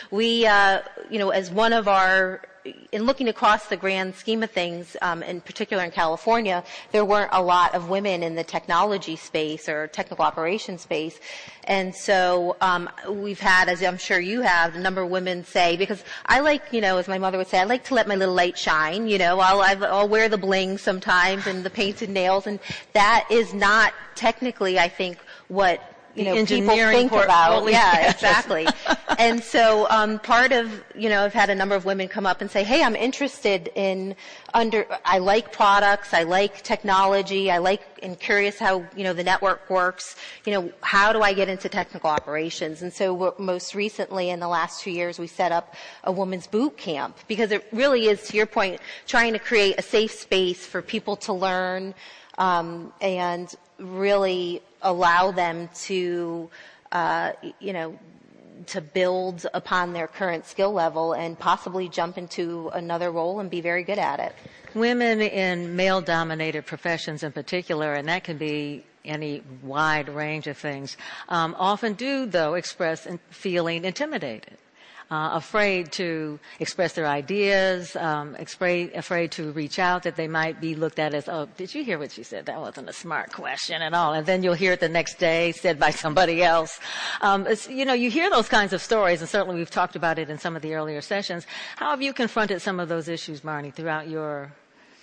[0.10, 2.42] we, uh, you know, as one of our,
[2.92, 7.30] in looking across the grand scheme of things, um, in particular in California, there weren't
[7.32, 11.18] a lot of women in the technology space or technical operations space,
[11.64, 15.76] and so um, we've had, as I'm sure you have, a number of women say,
[15.76, 18.14] because I like, you know, as my mother would say, I like to let my
[18.14, 19.08] little light shine.
[19.08, 22.60] You know, I'll, I'll wear the bling sometimes and the painted nails, and
[22.92, 25.18] that is not technically, I think,
[25.48, 25.80] what
[26.16, 27.50] you know people think about.
[27.50, 27.72] portfolio.
[27.72, 28.14] Yeah, Yes.
[28.14, 28.66] exactly.
[29.18, 32.40] and so um, part of you know I've had a number of women come up
[32.40, 34.16] and say, "Hey, I'm interested in
[34.54, 34.86] under.
[35.04, 36.14] I like products.
[36.14, 37.50] I like technology.
[37.50, 40.16] I like and curious how you know the network works.
[40.44, 44.48] You know, how do I get into technical operations?" And so most recently, in the
[44.48, 45.74] last two years, we set up
[46.04, 49.82] a women's boot camp because it really is, to your point, trying to create a
[49.82, 51.94] safe space for people to learn
[52.38, 56.48] um, and really allow them to,
[56.92, 57.98] uh, you know,
[58.66, 63.60] to build upon their current skill level and possibly jump into another role and be
[63.60, 64.34] very good at it.
[64.74, 70.56] Women in male dominated professions in particular, and that can be any wide range of
[70.56, 70.96] things,
[71.28, 74.56] um, often do, though, express feeling intimidated.
[75.08, 80.60] Uh, afraid to express their ideas, um, afraid, afraid to reach out, that they might
[80.60, 82.44] be looked at as, oh, did you hear what she said?
[82.46, 84.14] That wasn't a smart question at all.
[84.14, 86.80] And then you'll hear it the next day said by somebody else.
[87.20, 90.28] Um, you know, you hear those kinds of stories, and certainly we've talked about it
[90.28, 91.46] in some of the earlier sessions.
[91.76, 94.52] How have you confronted some of those issues, Marne, throughout your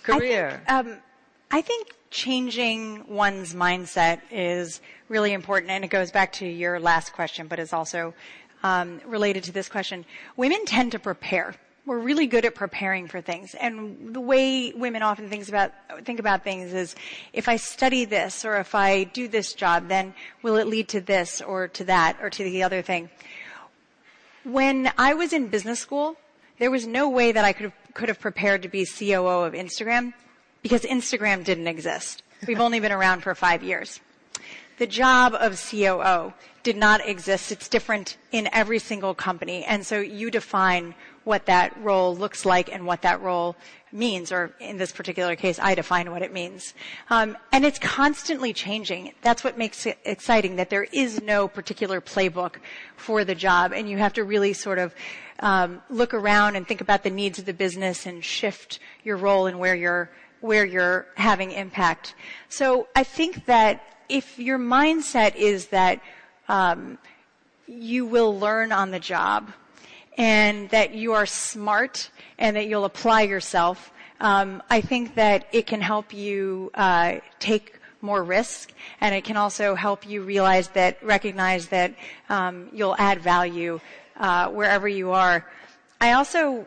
[0.02, 0.62] career?
[0.68, 1.02] I think, um,
[1.50, 7.12] I think changing one's mindset is really important, and it goes back to your last
[7.12, 8.14] question, but is also
[8.64, 10.04] um, related to this question.
[10.36, 11.54] Women tend to prepare.
[11.86, 15.70] We're really good at preparing for things, and the way women often think about
[16.04, 16.96] think about things is,
[17.34, 21.02] if I study this or if I do this job, then will it lead to
[21.02, 23.10] this or to that or to the other thing?
[24.44, 26.16] When I was in business school,
[26.58, 29.52] there was no way that I could have, could have prepared to be COO of
[29.52, 30.14] Instagram
[30.62, 32.22] because Instagram didn't exist.
[32.46, 34.00] We've only been around for five years.
[34.78, 36.32] The job of COO
[36.64, 37.52] did not exist.
[37.52, 39.64] It's different in every single company.
[39.64, 43.54] And so you define what that role looks like and what that role
[43.92, 46.74] means, or in this particular case, I define what it means.
[47.10, 49.12] Um, and it's constantly changing.
[49.22, 52.56] That's what makes it exciting, that there is no particular playbook
[52.96, 54.94] for the job, and you have to really sort of
[55.40, 59.46] um, look around and think about the needs of the business and shift your role
[59.46, 60.10] and where you're
[60.40, 62.14] where you're having impact.
[62.50, 66.00] So I think that if your mindset is that
[66.48, 66.98] um,
[67.66, 69.52] you will learn on the job
[70.16, 75.66] and that you are smart and that you'll apply yourself, um, I think that it
[75.66, 81.02] can help you uh, take more risk and it can also help you realize that
[81.02, 81.94] recognize that
[82.28, 83.80] um, you'll add value
[84.16, 85.44] uh, wherever you are.
[86.00, 86.66] I also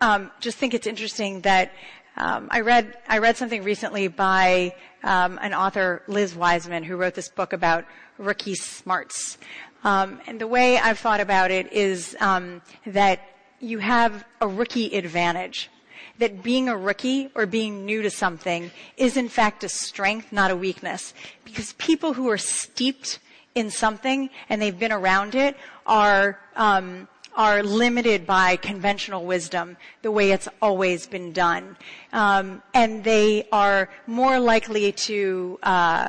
[0.00, 1.72] um, just think it's interesting that
[2.16, 7.14] um, I read I read something recently by um, an author, Liz Wiseman, who wrote
[7.14, 7.84] this book about
[8.18, 9.38] rookie smarts.
[9.84, 13.20] Um, and the way I've thought about it is um, that
[13.60, 15.70] you have a rookie advantage.
[16.18, 20.50] That being a rookie or being new to something is in fact a strength, not
[20.50, 21.14] a weakness.
[21.44, 23.18] Because people who are steeped
[23.54, 25.56] in something and they've been around it
[25.86, 31.76] are um, are limited by conventional wisdom, the way it's always been done.
[32.12, 36.08] Um, and they are more likely to uh,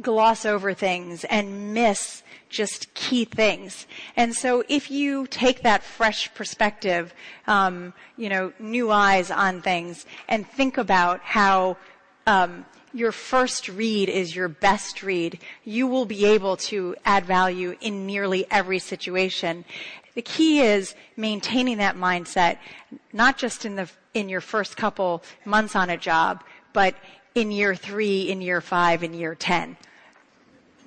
[0.00, 3.86] gloss over things and miss just key things.
[4.16, 7.14] And so if you take that fresh perspective,
[7.46, 11.76] um, you know, new eyes on things and think about how
[12.26, 12.64] um,
[12.94, 18.06] your first read is your best read, you will be able to add value in
[18.06, 19.64] nearly every situation.
[20.14, 22.58] The key is maintaining that mindset,
[23.12, 26.42] not just in the, in your first couple months on a job,
[26.72, 26.94] but
[27.38, 29.76] in year three, in year five, in year ten.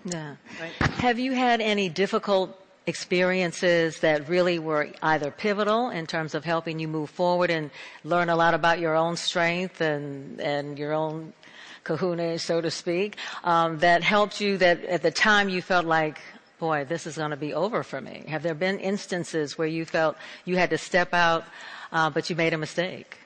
[0.05, 0.35] Yeah.
[0.59, 0.89] Right.
[0.99, 2.57] Have you had any difficult
[2.87, 7.69] experiences that really were either pivotal in terms of helping you move forward and
[8.03, 11.33] learn a lot about your own strength and, and your own
[11.83, 16.19] kahuna, so to speak, um, that helped you that at the time you felt like,
[16.59, 18.23] boy, this is going to be over for me?
[18.27, 21.45] Have there been instances where you felt you had to step out,
[21.91, 23.17] uh, but you made a mistake?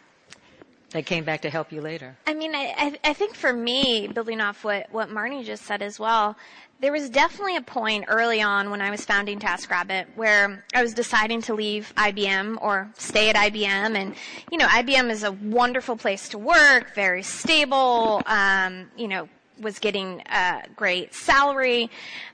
[0.92, 2.16] That came back to help you later.
[2.26, 6.00] I mean, I, I think for me, building off what, what Marne just said as
[6.00, 6.38] well,
[6.80, 10.94] there was definitely a point early on when I was founding TaskRabbit where I was
[10.94, 13.96] deciding to leave IBM or stay at IBM.
[13.96, 14.16] And,
[14.52, 19.30] you know, IBM is a wonderful place to work, very stable, um, you know,
[19.60, 21.90] was getting a great salary,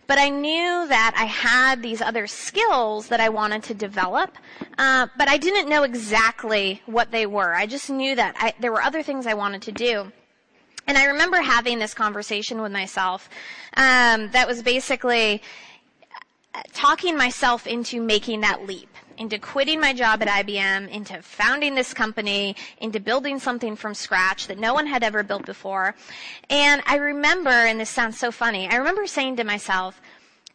[0.08, 4.36] but I knew that I had these other skills that I wanted to develop,
[4.78, 7.54] uh, but I didn't know exactly what they were.
[7.54, 10.12] I just knew that I, there were other things I wanted to do.
[10.88, 13.30] And I remember having this conversation with myself
[13.78, 15.42] um, that was basically
[16.74, 18.90] talking myself into making that leap
[19.22, 24.48] into quitting my job at IBM, into founding this company, into building something from scratch
[24.48, 25.94] that no one had ever built before.
[26.50, 30.02] And I remember, and this sounds so funny, I remember saying to myself,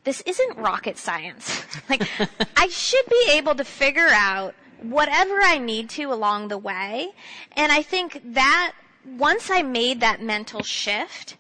[0.03, 1.65] this isn't rocket science.
[1.89, 2.03] like,
[2.57, 7.11] I should be able to figure out whatever I need to along the way.
[7.53, 8.73] And I think that
[9.17, 11.37] once I made that mental shift,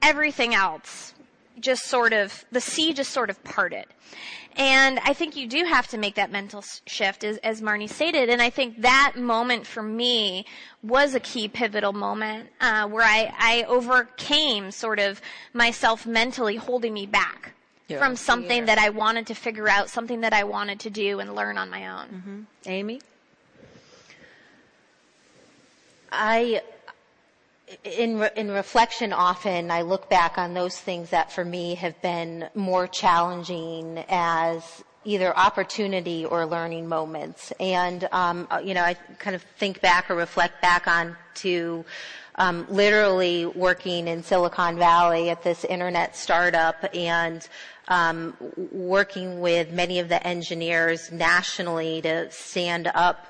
[0.00, 1.12] everything else
[1.60, 3.86] just sort of, the sea just sort of parted.
[4.56, 8.30] And I think you do have to make that mental shift, as, as Marne stated.
[8.30, 10.46] And I think that moment for me
[10.82, 15.20] was a key pivotal moment uh, where I, I overcame sort of
[15.52, 17.52] myself mentally holding me back
[17.88, 21.20] yeah, from something that I wanted to figure out, something that I wanted to do
[21.20, 22.06] and learn on my own.
[22.06, 22.40] Mm-hmm.
[22.66, 23.00] Amy?
[26.10, 26.62] I
[27.84, 32.00] in re- in reflection, often I look back on those things that for me have
[32.00, 37.52] been more challenging as either opportunity or learning moments.
[37.60, 41.84] And um, uh, you know, I kind of think back or reflect back on to
[42.36, 47.48] um, literally working in Silicon Valley at this internet startup and
[47.88, 48.36] um,
[48.72, 53.26] working with many of the engineers nationally to stand up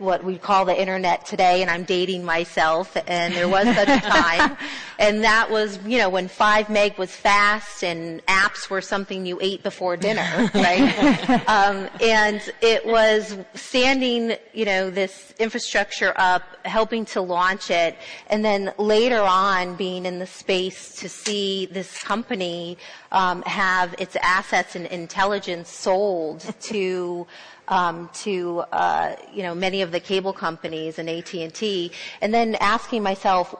[0.00, 4.00] what we call the internet today, and I'm dating myself, and there was such a
[4.08, 4.56] time.
[4.98, 9.38] and that was, you know, when 5 meg was fast and apps were something you
[9.42, 11.48] ate before dinner, right?
[11.48, 17.96] um, and it was standing, you know, this infrastructure up, helping to launch it,
[18.28, 22.78] and then later on being in the space to see this company
[23.12, 27.26] um, have its assets and intelligence sold to
[27.70, 33.02] um, to uh, you know many of the cable companies and AT&T, and then asking
[33.02, 33.54] myself,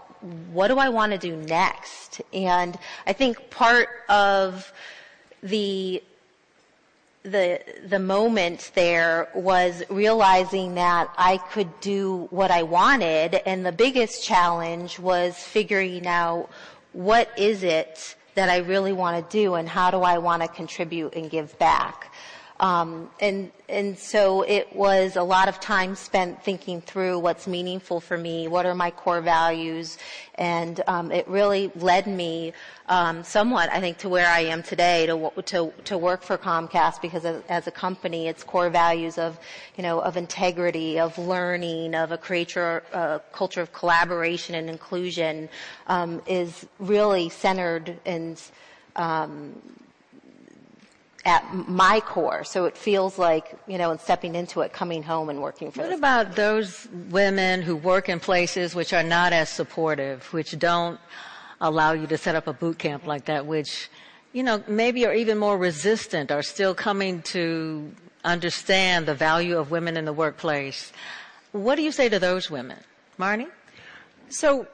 [0.52, 2.20] what do I want to do next?
[2.32, 4.72] And I think part of
[5.42, 6.02] the
[7.22, 13.72] the the moment there was realizing that I could do what I wanted, and the
[13.72, 16.48] biggest challenge was figuring out
[16.92, 20.48] what is it that I really want to do, and how do I want to
[20.48, 22.09] contribute and give back.
[22.60, 28.00] Um, and and so it was a lot of time spent thinking through what's meaningful
[28.00, 29.96] for me, what are my core values,
[30.34, 32.52] and um, it really led me
[32.90, 37.00] um, somewhat, I think, to where I am today to to to work for Comcast
[37.00, 39.38] because as, as a company, its core values of
[39.78, 45.48] you know of integrity, of learning, of a creature, uh, culture of collaboration and inclusion
[45.86, 48.38] um, is really centered and
[48.96, 49.54] um,
[51.24, 52.44] at my core.
[52.44, 55.80] So it feels like, you know, and stepping into it, coming home and working for
[55.80, 55.98] What this.
[55.98, 60.98] about those women who work in places which are not as supportive, which don't
[61.60, 63.90] allow you to set up a boot camp like that, which,
[64.32, 67.92] you know, maybe are even more resistant, are still coming to
[68.24, 70.92] understand the value of women in the workplace.
[71.52, 72.78] What do you say to those women?
[73.18, 73.48] Marne?
[74.30, 74.66] So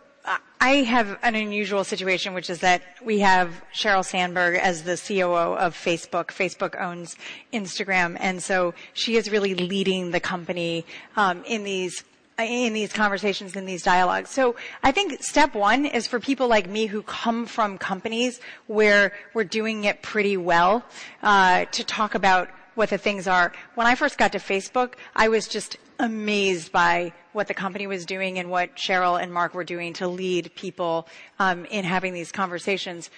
[0.61, 5.55] I have an unusual situation, which is that we have Sheryl Sandberg as the COO
[5.55, 6.27] of Facebook.
[6.27, 7.17] Facebook owns
[7.53, 10.85] Instagram, and so she is really leading the company
[11.17, 12.03] um, in these
[12.39, 14.31] in these conversations, in these dialogues.
[14.31, 19.13] So I think step one is for people like me who come from companies where
[19.33, 20.85] we're doing it pretty well
[21.23, 23.53] uh, to talk about what the things are.
[23.75, 28.07] When I first got to Facebook, I was just amazed by what the company was
[28.07, 31.07] doing and what Sheryl and Mark were doing to lead people
[31.39, 33.11] um, in having these conversations.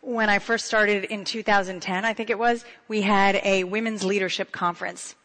[0.00, 4.52] When I first started in 2010, I think it was, we had a women's leadership
[4.52, 5.16] conference.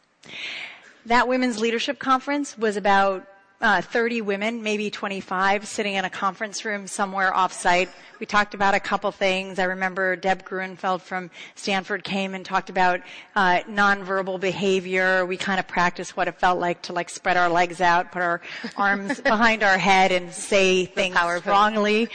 [1.06, 3.28] That women's leadership conference was about
[3.62, 7.90] uh, 30 women, maybe 25, sitting in a conference room somewhere off-site.
[8.20, 9.60] We talked about a couple things.
[9.60, 13.02] I remember Deb Gruenfeld from Stanford came and talked about
[13.36, 15.26] uh, nonverbal behavior.
[15.26, 18.22] We kind of practiced what it felt like to like spread our legs out, put
[18.22, 18.42] our
[18.78, 22.10] arms behind our head, and say things strongly.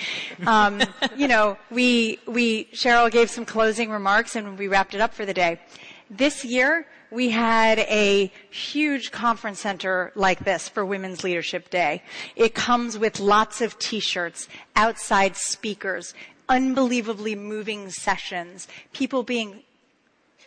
[0.46, 0.80] Um,
[1.16, 5.26] you know, we we Sheryl gave some closing remarks, and we wrapped it up for
[5.26, 5.60] the day.
[6.08, 12.02] This year, we had a huge conference center like this for Women's Leadership Day.
[12.34, 16.14] It comes with lots of t-shirts, outside speakers,
[16.48, 19.62] unbelievably moving sessions, people being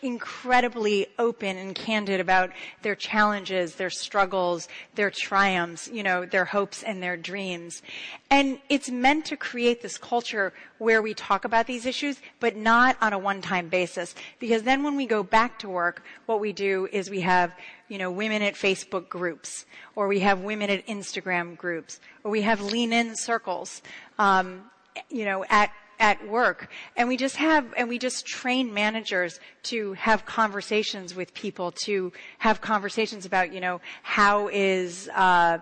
[0.02, 2.52] incredibly open and candid about
[2.82, 7.82] their challenges, their struggles, their triumphs, you know, their hopes and their dreams.
[8.30, 12.98] And it's meant to create this culture where we talk about these issues, but not
[13.02, 14.16] on a one-time basis.
[14.40, 17.56] Because then when we go back to work, what we do is we have
[17.90, 19.66] you know, women at Facebook groups,
[19.96, 23.82] or we have women at Instagram groups, or we have lean in circles,
[24.20, 24.70] um,
[25.10, 26.70] you know, at at work.
[26.96, 32.12] And we just have, and we just train managers to have conversations with people, to
[32.38, 35.60] have conversations about, you know, how is, uh,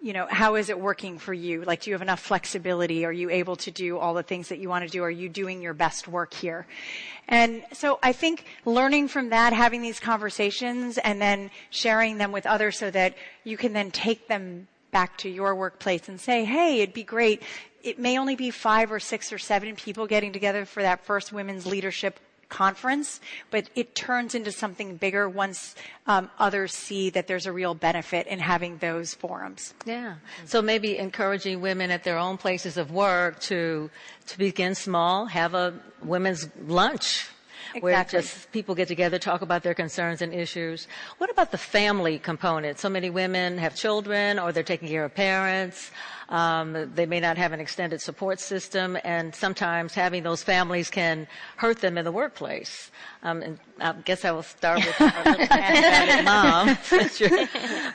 [0.00, 1.62] you know, how is it working for you?
[1.62, 3.06] Like, do you have enough flexibility?
[3.06, 5.02] Are you able to do all the things that you want to do?
[5.02, 6.66] Are you doing your best work here?
[7.26, 12.44] And so I think learning from that, having these conversations and then sharing them with
[12.44, 16.80] others so that you can then take them back to your workplace and say, hey,
[16.80, 17.42] it'd be great
[17.84, 21.32] it may only be five or six or seven people getting together for that first
[21.32, 22.18] women's leadership
[22.48, 25.74] conference, but it turns into something bigger once
[26.06, 29.74] um, others see that there's a real benefit in having those forums.
[29.84, 30.14] Yeah.
[30.46, 33.90] So maybe encouraging women at their own places of work to
[34.26, 37.28] to begin small, have a women's lunch
[37.74, 37.80] Exactly.
[37.80, 40.86] where just people get together, talk about their concerns and issues.
[41.18, 42.78] What about the family component?
[42.78, 45.90] So many women have children or they're taking care of parents.
[46.28, 51.26] Um, they may not have an extended support system, and sometimes having those families can
[51.56, 52.90] hurt them in the workplace.
[53.22, 54.98] Um, and I guess I will start with
[56.24, 56.78] mom.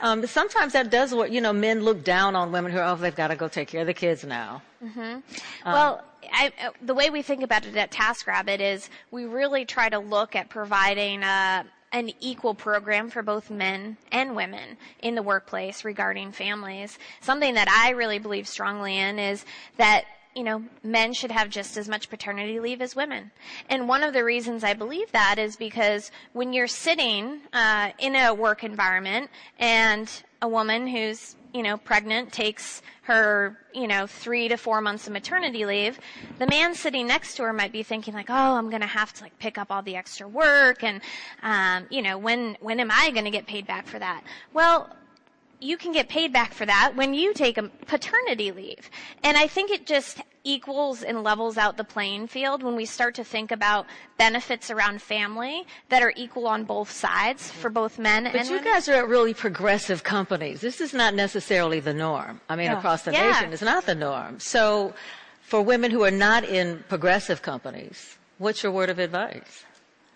[0.02, 1.52] um, sometimes that does what you know.
[1.52, 3.86] Men look down on women who are, oh they've got to go take care of
[3.86, 4.62] the kids now.
[4.82, 5.00] Mm-hmm.
[5.00, 5.22] Um,
[5.64, 6.52] well, I,
[6.82, 10.48] the way we think about it at TaskRabbit is we really try to look at
[10.48, 16.98] providing a an equal program for both men and women in the workplace regarding families.
[17.20, 19.44] Something that I really believe strongly in is
[19.76, 23.32] that you know, men should have just as much paternity leave as women.
[23.68, 28.14] And one of the reasons I believe that is because when you're sitting uh, in
[28.14, 29.28] a work environment
[29.58, 30.08] and
[30.40, 35.12] a woman who's you know pregnant takes her you know three to four months of
[35.12, 35.98] maternity leave
[36.38, 39.12] the man sitting next to her might be thinking like oh i'm going to have
[39.12, 41.00] to like pick up all the extra work and
[41.42, 44.22] um, you know when when am i going to get paid back for that?
[44.52, 44.88] Well
[45.60, 48.90] you can get paid back for that when you take a paternity leave.
[49.22, 53.14] And I think it just equals and levels out the playing field when we start
[53.14, 58.24] to think about benefits around family that are equal on both sides for both men
[58.24, 58.32] and women.
[58.32, 58.72] but and you women.
[58.72, 60.62] guys are at really progressive companies.
[60.62, 62.40] This is not necessarily the norm.
[62.48, 62.78] I mean, No.
[62.78, 63.30] across the Yeah.
[63.32, 64.40] nation, it's not the norm.
[64.40, 64.94] So,
[65.42, 69.64] for women who are not in progressive companies, what's your word of advice?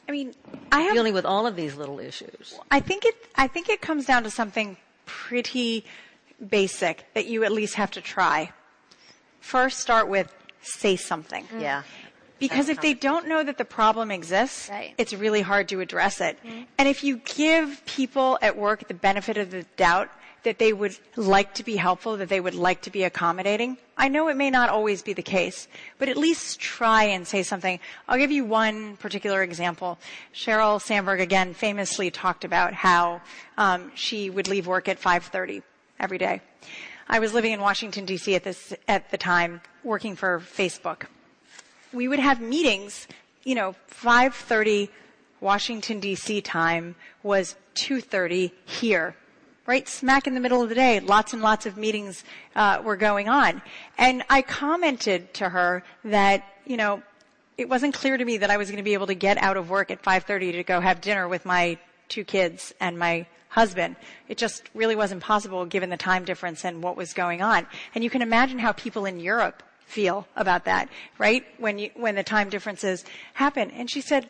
[0.09, 0.35] I mean,
[0.73, 2.59] I have dealing with all of these little issues.
[2.71, 4.77] I think it I think it comes down to something
[5.07, 5.85] pretty
[6.49, 8.53] basic that you at least have to try.
[9.41, 11.45] First start with say something.
[11.47, 11.61] Mm.
[11.61, 11.83] Yeah.
[12.39, 14.69] Because if they don't know that the problem exists,
[14.99, 16.39] it's really hard to address it.
[16.45, 16.63] Mm-hmm.
[16.77, 20.11] And if you give people at work the benefit of the doubt
[20.43, 24.09] that they would like to be helpful, that they would like to be accommodating, I
[24.09, 25.69] know it may not always be the case,
[25.99, 27.79] but at least try and say something.
[28.09, 29.99] I'll give you one particular example.
[30.35, 33.23] Sheryl Sandberg again famously talked about how
[33.57, 35.63] um, she would leave work at 5:30
[36.01, 36.41] every day.
[37.09, 38.35] I was living in Washington D.C.
[38.35, 41.07] at this at the time, working for Facebook
[41.95, 43.07] we would have meetings,
[43.45, 44.89] you know, 5:30
[45.41, 46.41] Washington D.C.
[46.43, 49.17] time was 2:30 here.
[49.67, 52.23] Right smack in the middle of the day, lots and lots of meetings
[52.55, 53.63] uh, were going on,
[53.97, 57.03] and I commented to her that you know
[57.57, 59.57] it wasn't clear to me that I was going to be able to get out
[59.57, 61.79] of work at 5:30 to go have dinner with my
[62.09, 63.97] two kids and my husband.
[64.29, 67.67] It just really wasn't possible given the time difference and what was going on.
[67.95, 70.89] And you can imagine how people in Europe feel about that,
[71.19, 71.45] right?
[71.59, 73.05] When you, when the time differences
[73.35, 73.71] happen.
[73.71, 74.29] And she said,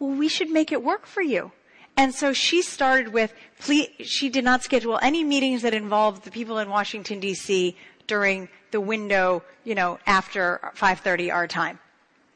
[0.00, 1.52] well, we should make it work for you.
[1.98, 6.30] And so she started with, please, she did not schedule any meetings that involved the
[6.30, 7.74] people in Washington DC
[8.06, 11.80] during the window, you know, after 5:30 our time.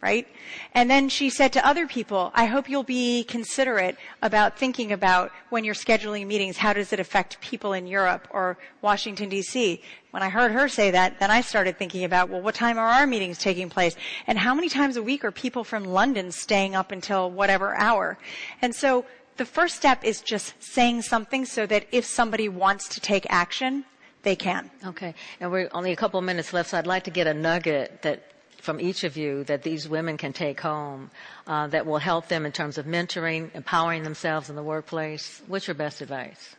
[0.01, 0.27] Right?
[0.75, 5.31] And then she said to other people, I hope you'll be considerate about thinking about
[5.51, 9.81] when you're scheduling meetings, how does it affect people in Europe or Washington DC?
[10.11, 12.89] When I heard her say that, then I started thinking about, well, what time are
[12.89, 13.95] our meetings taking place?
[14.27, 18.19] And how many times a week are people from London staying up until whatever hour?
[18.61, 19.05] And so
[19.37, 23.85] the first step is just saying something so that if somebody wants to take action,
[24.23, 24.71] they can.
[24.87, 27.35] Okay, and we're only a couple of minutes left, so I'd like to get a
[27.35, 28.25] nugget that
[28.59, 31.11] from each of you that these women can take home
[31.49, 35.43] uh, that will help them in terms of mentoring, empowering themselves in the workplace.
[35.49, 36.55] What's your best advice?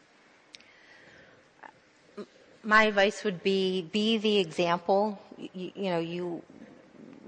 [2.64, 6.42] my advice would be be the example you, you know you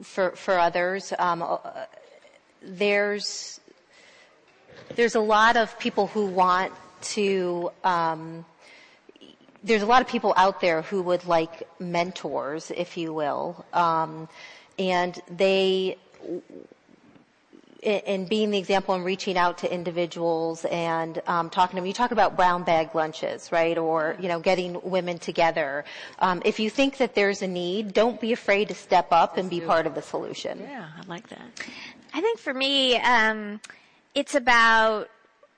[0.01, 1.57] for for others um, uh,
[2.61, 3.59] there's
[4.95, 8.45] there's a lot of people who want to um,
[9.63, 14.27] there's a lot of people out there who would like mentors if you will um,
[14.77, 15.97] and they
[17.85, 21.85] in being the example and reaching out to individuals and um, talking to them.
[21.85, 23.77] You talk about brown bag lunches, right?
[23.77, 25.85] Or you know, getting women together.
[26.17, 29.51] Um, if you think that there's a need, don't be afraid to step up and
[29.51, 30.59] be part of the solution.
[30.61, 31.47] Yeah, I like that.
[32.11, 33.59] I think for me, um,
[34.15, 35.09] it's about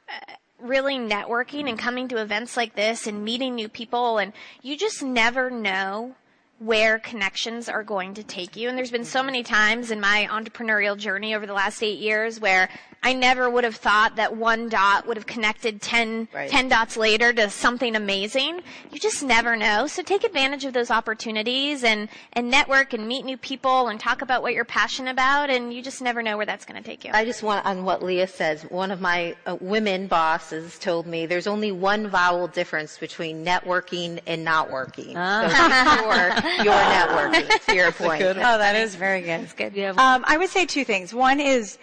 [0.10, 4.76] uh, really networking and coming to events like this and meeting new people, and you
[4.76, 6.16] just never know
[6.60, 8.68] where connections are going to take you.
[8.68, 12.40] And there's been so many times in my entrepreneurial journey over the last eight years
[12.40, 12.69] where
[13.03, 17.32] I never would have thought that one dot would have connected 10, 10 dots later
[17.32, 18.61] to something amazing.
[18.92, 19.86] You just never know.
[19.86, 24.24] So take advantage of those opportunities and, and network and meet new people and talk
[24.24, 27.06] about what you're passionate about and you just never know where that's going to take
[27.06, 27.11] you.
[27.14, 28.64] I just want on what Leah says.
[28.64, 34.19] One of my uh, women bosses told me there's only one vowel difference between networking
[34.26, 35.14] and not working.
[35.14, 37.61] So be network.
[37.66, 38.24] To your point.
[38.24, 39.42] Oh, that is very good.
[39.42, 39.77] That's good.
[39.77, 41.14] Um, I would say two things.
[41.14, 41.77] One is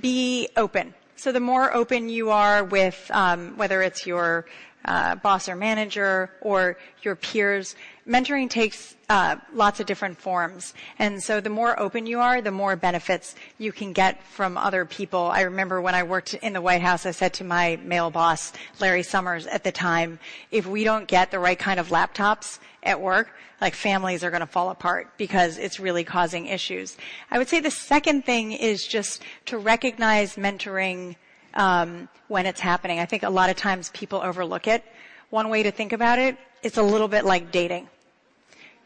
[0.00, 0.94] be open.
[1.16, 4.46] So the more open you are with um, whether it's your
[4.86, 7.74] uh, boss or manager or your peers,
[8.06, 10.74] mentoring takes uh, lots of different forms.
[10.98, 14.84] And so the more open you are, the more benefits you can get from other
[14.84, 15.26] people.
[15.26, 18.52] I remember when I worked in the White House, I said to my male boss,
[18.80, 20.18] Larry Summers, at the time,
[20.50, 24.40] if we don't get the right kind of laptops at work, like families are going
[24.40, 26.96] to fall apart because it's really causing issues.
[27.30, 31.16] I would say the second thing is just to recognize mentoring
[31.54, 33.00] um, when it's happening.
[33.00, 34.84] I think a lot of times people overlook it.
[35.30, 37.88] One way to think about it, it's a little bit like dating.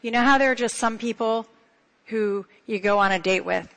[0.01, 1.45] You know how there are just some people
[2.05, 3.67] who you go on a date with,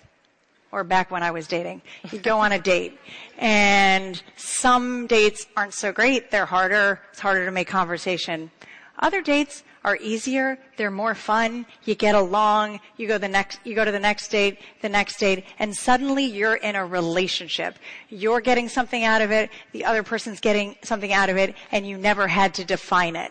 [0.72, 2.98] or back when I was dating, you go on a date,
[3.38, 6.30] and some dates aren't so great.
[6.30, 7.00] They're harder.
[7.10, 8.50] It's harder to make conversation.
[8.98, 10.58] Other dates are easier.
[10.76, 11.66] They're more fun.
[11.84, 12.80] You get along.
[12.96, 16.24] You go the next, you go to the next date, the next date, and suddenly
[16.24, 17.76] you're in a relationship.
[18.08, 19.50] You're getting something out of it.
[19.72, 23.30] The other person's getting something out of it, and you never had to define it.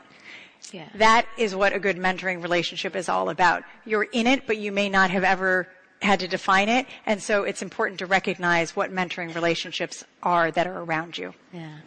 [0.72, 0.88] Yeah.
[0.95, 3.64] That is what a good mentoring relationship is all about.
[3.85, 5.67] You're in it, but you may not have ever
[6.01, 6.85] had to define it.
[7.06, 11.33] And so it's important to recognize what mentoring relationships are that are around you.
[11.51, 11.77] Yeah.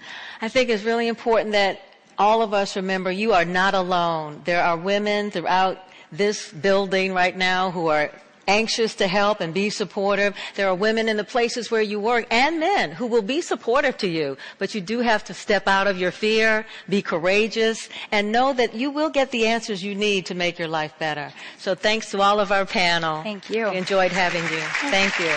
[0.41, 1.81] I think it's really important that
[2.19, 4.43] all of us remember you are not alone.
[4.45, 5.79] There are women throughout
[6.13, 8.11] this building right now who are
[8.49, 10.35] anxious to help and be supportive.
[10.55, 13.97] There are women in the places where you work and men who will be supportive
[13.99, 18.31] to you, but you do have to step out of your fear, be courageous, and
[18.33, 21.33] know that you will get the answers you need to make your life better.
[21.59, 23.23] So thanks to all of our panel.
[23.23, 23.69] Thank you.
[23.71, 24.65] We enjoyed having you.
[24.91, 25.35] Thank you.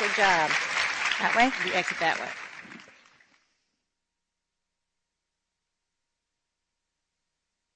[0.00, 0.50] Good job.
[1.20, 1.52] That way?
[1.66, 2.39] You exit that way.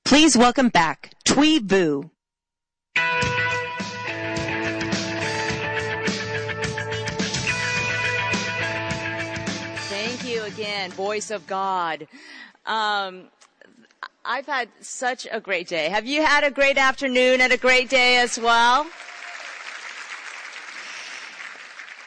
[0.05, 2.11] Please welcome back Thuy Vu.
[9.89, 12.07] Thank you again, voice of God.
[12.67, 13.29] Um,
[14.27, 15.89] I've had such a great day.
[15.89, 18.87] Have you had a great afternoon and a great day as well?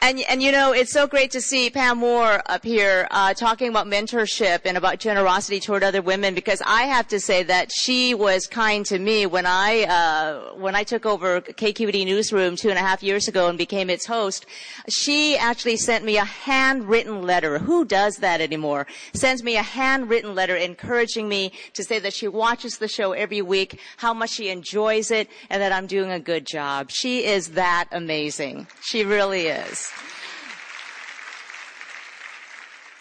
[0.00, 3.68] And, and you know, it's so great to see Pam Moore up here uh, talking
[3.68, 8.14] about mentorship and about generosity toward other women because I have to say that she
[8.14, 12.78] was kind to me when I uh, when I took over KQED Newsroom two and
[12.78, 14.46] a half years ago and became its host.
[14.88, 17.58] She actually sent me a handwritten letter.
[17.58, 18.86] Who does that anymore?
[19.14, 23.42] Sends me a handwritten letter encouraging me to say that she watches the show every
[23.42, 26.90] week, how much she enjoys it, and that I'm doing a good job.
[26.90, 28.68] She is that amazing.
[28.80, 29.88] She really is.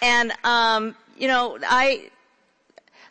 [0.01, 2.09] And um, you know, I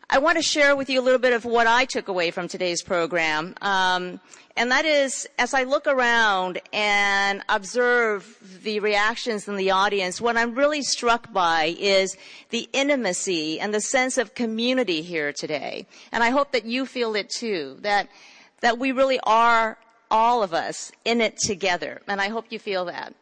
[0.08, 2.46] I want to share with you a little bit of what I took away from
[2.46, 3.56] today's program.
[3.60, 4.20] Um,
[4.56, 10.36] and that is, as I look around and observe the reactions in the audience, what
[10.36, 12.16] I'm really struck by is
[12.50, 15.86] the intimacy and the sense of community here today.
[16.12, 18.08] And I hope that you feel it too, that,
[18.60, 19.76] that we really are,
[20.08, 22.00] all of us, in it together.
[22.06, 23.12] And I hope you feel that.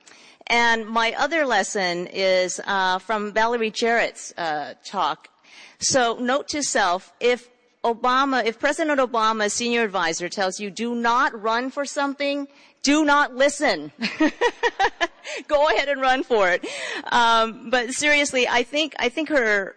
[0.46, 5.28] And my other lesson is uh, from Valerie Jarrett's uh, talk.
[5.78, 7.48] So note to self, if
[7.84, 12.48] Obama, if President Obama's senior advisor tells you do not run for something,
[12.82, 13.92] do not listen.
[15.48, 16.66] Go ahead and run for it.
[17.10, 19.76] Um, but seriously, I think I think her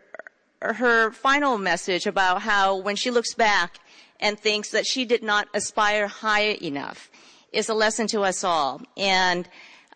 [0.61, 3.79] her final message about how when she looks back
[4.19, 7.09] and thinks that she did not aspire high enough
[7.53, 8.81] is a lesson to us all.
[8.97, 9.47] And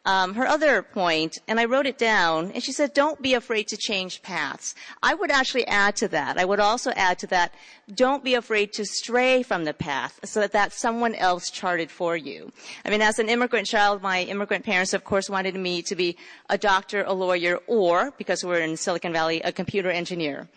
[0.06, 3.78] her other point, and I wrote it down, and she said, don't be afraid to
[3.78, 4.74] change paths.
[5.04, 6.38] I would actually add to that.
[6.38, 7.54] I would also add to that,
[7.94, 12.18] don't be afraid to stray from the path so that that's someone else charted for
[12.18, 12.52] you.
[12.86, 16.18] I mean, as an immigrant child, my immigrant parents, of course, wanted me to be
[16.50, 20.48] a doctor, a lawyer, or, because we're in Silicon Valley, a computer engineer.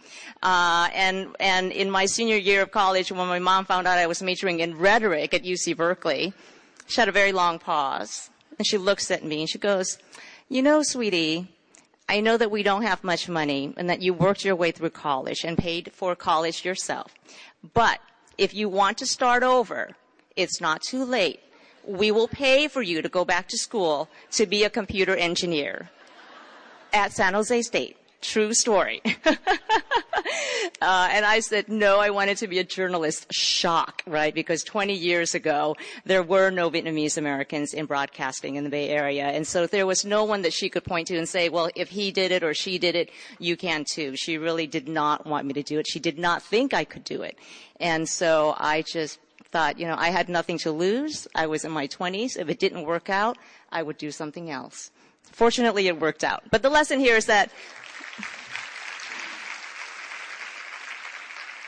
[0.43, 4.07] Uh, and, and in my senior year of college, when my mom found out I
[4.07, 6.33] was majoring in rhetoric at UC Berkeley,
[6.87, 8.31] she had a very long pause.
[8.58, 9.99] And she looks at me and she goes,
[10.49, 11.49] you know, sweetie,
[12.08, 14.91] I know that we don't have much money and that you worked your way through
[14.91, 17.15] college and paid for college yourself.
[17.73, 18.00] But
[18.36, 19.91] if you want to start over,
[20.36, 21.41] it's not too late.
[21.86, 25.91] We will pay for you to go back to school to be a computer engineer
[26.92, 27.97] at San Jose State.
[28.25, 29.03] True story.
[30.81, 33.33] Uh, and I said, no, I wanted to be a journalist.
[33.33, 34.35] Shock, right?
[34.35, 39.25] Because 20 years ago, there were no Vietnamese Americans in broadcasting in the Bay Area.
[39.25, 41.91] And so there was no one that she could point to and say, well, if
[41.91, 44.17] he did it or she did it, you can too.
[44.17, 45.86] She really did not want me to do it.
[45.86, 47.39] She did not think I could do it.
[47.81, 49.20] And so I just
[49.51, 51.27] thought, you know, I had nothing to lose.
[51.35, 52.36] I was in my 20s.
[52.39, 53.39] If it didn't work out,
[53.70, 54.91] I would do something else.
[55.23, 56.43] Fortunately, it worked out.
[56.51, 57.51] But the lesson here is that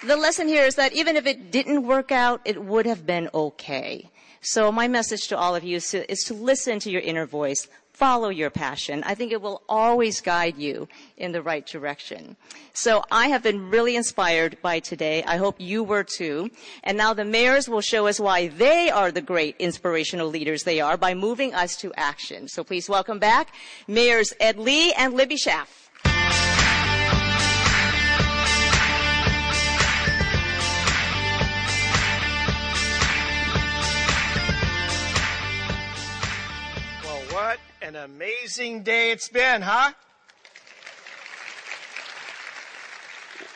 [0.06, 3.28] the lesson here is that even if it didn't work out, it would have been
[3.34, 4.08] okay.
[4.40, 7.26] So my message to all of you is to, is to listen to your inner
[7.26, 9.02] voice, follow your passion.
[9.04, 12.36] I think it will always guide you in the right direction.
[12.74, 15.24] So I have been really inspired by today.
[15.24, 16.50] I hope you were too.
[16.84, 20.80] And now the mayors will show us why they are the great inspirational leaders they
[20.80, 22.46] are by moving us to action.
[22.48, 23.52] So please welcome back
[23.88, 25.85] Mayors Ed Lee and Libby Schaaf.
[37.86, 39.92] An amazing day it's been, huh?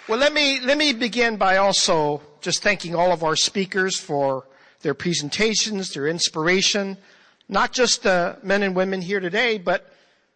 [0.09, 4.47] Well, let me, let me begin by also just thanking all of our speakers for
[4.83, 6.97] their presentations, their inspiration,
[7.49, 9.93] not just the men and women here today, but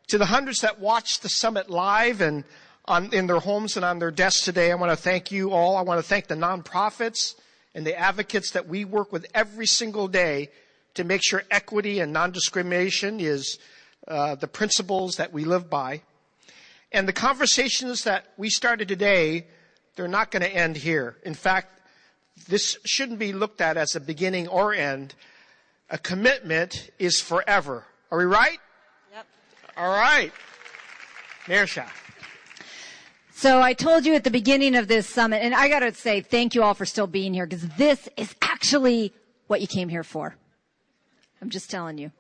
[0.09, 2.43] to the hundreds that watched the summit live and
[2.87, 4.73] on, in their homes and on their desks today.
[4.73, 5.77] I want to thank you all.
[5.77, 7.37] I want to thank the nonprofits
[7.77, 10.51] and the advocates that we work with every single day
[10.95, 13.57] to make sure equity and non-discrimination is
[14.07, 16.03] uh, the principles that we live by.
[16.93, 19.47] And the conversations that we started today,
[19.97, 21.17] they're not going to end here.
[21.25, 21.81] In fact,
[22.49, 25.15] this shouldn't be looked at as a beginning or end.
[25.91, 27.85] A commitment is forever.
[28.11, 28.59] Are we right?
[29.13, 29.27] Yep.
[29.77, 30.33] All right.
[31.49, 31.67] Mayor
[33.33, 36.55] So I told you at the beginning of this summit, and I gotta say thank
[36.55, 39.13] you all for still being here because this is actually
[39.47, 40.37] what you came here for.
[41.43, 42.13] I'm just telling you.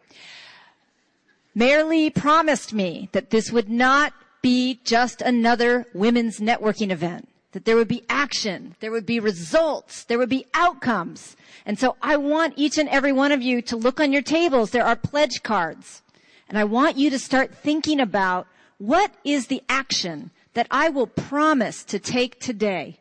[1.55, 7.65] Mayor Lee promised me that this would not be just another women's networking event, that
[7.65, 11.36] there would be action, there would be results, there would be outcomes.
[11.65, 14.70] And so I want each and every one of you to look on your tables.
[14.70, 16.02] There are pledge cards.
[16.49, 18.47] And I want you to start thinking about
[18.78, 22.99] what is the action that I will promise to take today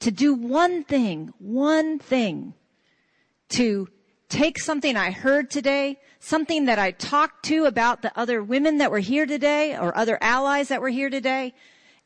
[0.00, 2.54] to do one thing, one thing
[3.50, 3.88] to
[4.34, 8.90] take something I heard today, something that I talked to about the other women that
[8.90, 11.54] were here today or other allies that were here today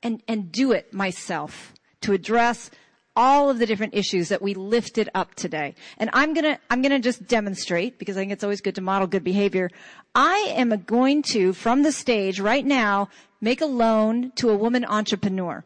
[0.02, 2.70] and, and do it myself to address
[3.16, 5.74] all of the different issues that we lifted up today.
[5.96, 9.08] And I'm gonna, I'm gonna just demonstrate because I think it's always good to model
[9.08, 9.70] good behavior.
[10.14, 13.08] I am going to, from the stage right now,
[13.40, 15.64] make a loan to a woman entrepreneur.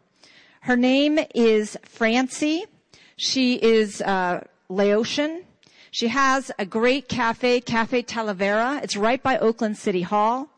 [0.61, 2.65] Her name is Francie.
[3.17, 5.43] She is, uh, Laotian.
[5.93, 8.83] She has a great cafe, Cafe Talavera.
[8.83, 10.49] It's right by Oakland City Hall.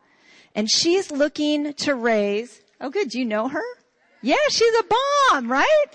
[0.55, 3.63] And she's looking to raise, oh good, you know her?
[4.21, 4.83] Yeah, she's a
[5.29, 5.87] bomb, right?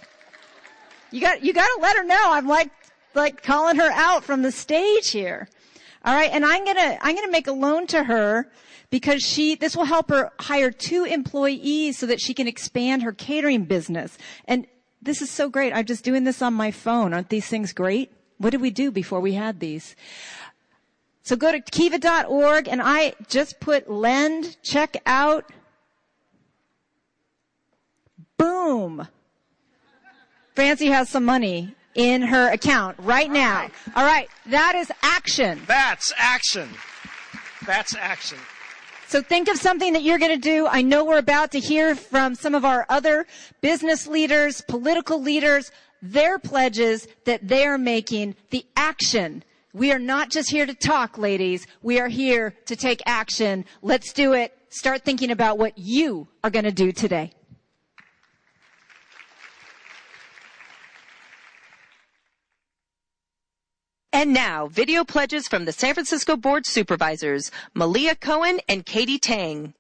[1.11, 2.33] You got, you gotta let her know.
[2.33, 2.71] I'm like,
[3.15, 5.49] like calling her out from the stage here.
[6.05, 6.31] All right.
[6.31, 8.47] And I'm gonna, I'm gonna make a loan to her
[8.91, 13.13] because she, this will help her hire two employees so that she can expand her
[13.13, 14.19] catering business.
[14.45, 14.67] And
[15.01, 15.73] this is so great.
[15.73, 17.15] I'm just doing this on my phone.
[17.15, 18.13] Aren't these things great?
[18.41, 19.95] What did we do before we had these?
[21.23, 25.53] So go to kiva.org and I just put lend, check out.
[28.39, 29.07] Boom.
[30.55, 33.69] Francie has some money in her account right now.
[33.95, 34.31] All right.
[34.47, 35.61] That is action.
[35.67, 36.71] That's action.
[37.67, 38.39] That's action.
[39.07, 40.67] So think of something that you're going to do.
[40.67, 43.27] I know we're about to hear from some of our other
[43.61, 45.71] business leaders, political leaders,
[46.03, 49.45] their pledges that they are making, the action.
[49.73, 51.67] We are not just here to talk, ladies.
[51.83, 53.65] We are here to take action.
[53.83, 54.57] Let's do it.
[54.69, 57.33] Start thinking about what you are going to do today.
[64.13, 69.73] And now, video pledges from the San Francisco Board Supervisors, Malia Cohen and Katie Tang.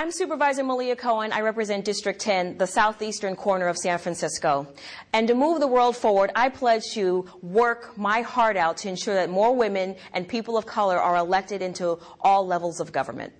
[0.00, 1.32] I'm Supervisor Malia Cohen.
[1.32, 4.68] I represent District 10, the southeastern corner of San Francisco.
[5.12, 9.16] And to move the world forward, I pledge to work my heart out to ensure
[9.16, 13.32] that more women and people of color are elected into all levels of government.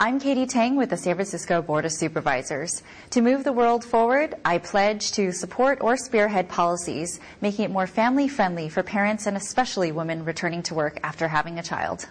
[0.00, 2.82] I'm Katie Tang with the San Francisco Board of Supervisors.
[3.10, 7.86] To move the world forward, I pledge to support or spearhead policies making it more
[7.86, 12.08] family friendly for parents and especially women returning to work after having a child.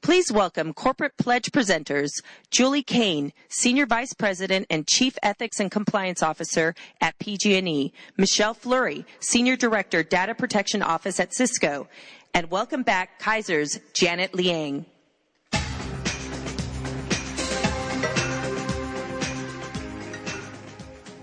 [0.00, 6.22] Please welcome corporate pledge presenters Julie Kane, Senior Vice President and Chief Ethics and Compliance
[6.22, 11.88] Officer at PG&E, Michelle Fleury, Senior Director Data Protection Office at Cisco,
[12.32, 14.86] and welcome back Kaiser's Janet Liang.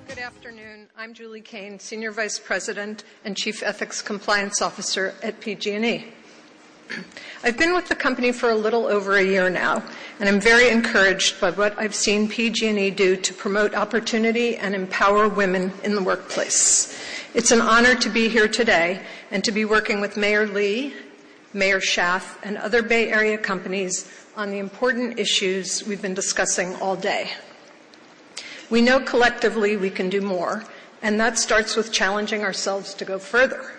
[0.08, 0.90] Good afternoon.
[0.98, 6.12] I'm Julie Kane, Senior Vice President and Chief Ethics Compliance Officer at PG&E.
[7.44, 9.84] I've been with the company for a little over a year now,
[10.20, 15.30] and I'm very encouraged by what I've seen PG&E do to promote opportunity and empower
[15.30, 16.98] women in the workplace.
[17.36, 20.94] It's an honor to be here today and to be working with Mayor Lee,
[21.54, 26.96] Mayor Schaaf, and other Bay Area companies on the important issues we've been discussing all
[26.96, 27.32] day.
[28.70, 30.64] We know collectively we can do more,
[31.02, 33.72] and that starts with challenging ourselves to go further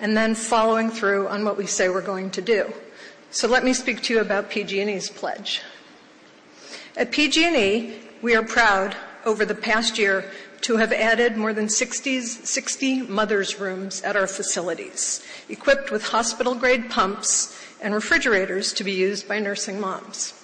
[0.00, 2.72] and then following through on what we say we're going to do.
[3.30, 5.62] So let me speak to you about PG&E's pledge.
[6.96, 10.30] At PG&E, we are proud over the past year
[10.62, 16.90] to have added more than 60, 60 mothers' rooms at our facilities, equipped with hospital-grade
[16.90, 20.34] pumps and refrigerators to be used by nursing moms.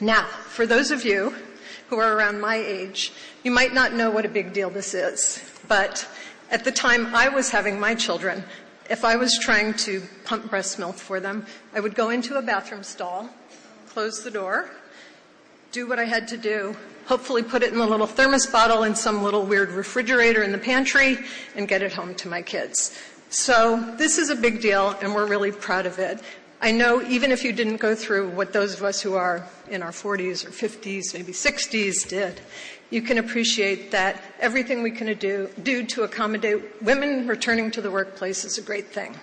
[0.00, 1.34] Now, for those of you
[1.88, 3.12] who are around my age,
[3.42, 6.06] you might not know what a big deal this is, but
[6.50, 8.44] at the time I was having my children,
[8.88, 12.42] if I was trying to pump breast milk for them, I would go into a
[12.42, 13.28] bathroom stall,
[13.88, 14.70] close the door,
[15.72, 16.76] do what I had to do,
[17.06, 20.58] hopefully put it in a little thermos bottle in some little weird refrigerator in the
[20.58, 21.18] pantry,
[21.54, 22.98] and get it home to my kids.
[23.30, 26.20] So this is a big deal, and we're really proud of it.
[26.60, 29.80] I know even if you didn't go through what those of us who are in
[29.80, 32.40] our 40s or 50s, maybe 60s did,
[32.90, 37.90] you can appreciate that everything we can do, do to accommodate women returning to the
[37.90, 39.14] workplace is a great thing.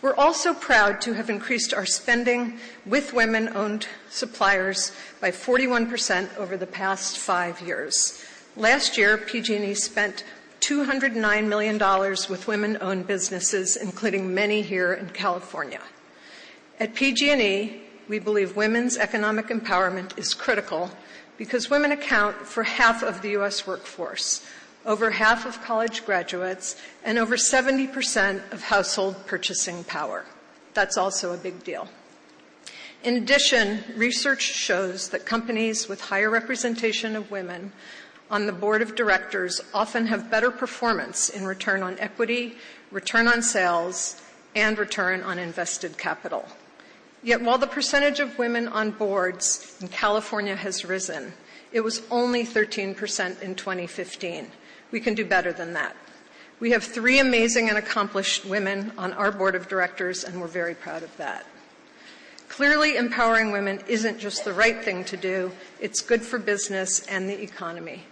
[0.00, 6.56] We're also proud to have increased our spending with women owned suppliers by 41% over
[6.56, 8.22] the past five years.
[8.56, 10.24] Last year, PG&E spent
[10.60, 11.78] $209 million
[12.30, 15.80] with women owned businesses, including many here in California.
[16.80, 20.90] At PG&E, we believe women's economic empowerment is critical
[21.38, 23.64] because women account for half of the U.S.
[23.64, 24.44] workforce,
[24.84, 30.24] over half of college graduates, and over 70% of household purchasing power.
[30.74, 31.88] That's also a big deal.
[33.04, 37.70] In addition, research shows that companies with higher representation of women
[38.30, 42.56] on the board of directors often have better performance in return on equity,
[42.90, 44.20] return on sales,
[44.56, 46.48] and return on invested capital.
[47.24, 51.32] Yet while the percentage of women on boards in California has risen,
[51.72, 54.50] it was only 13% in 2015.
[54.90, 55.96] We can do better than that.
[56.60, 60.74] We have three amazing and accomplished women on our board of directors, and we're very
[60.74, 61.46] proud of that.
[62.48, 67.28] Clearly, empowering women isn't just the right thing to do, it's good for business and
[67.28, 68.04] the economy.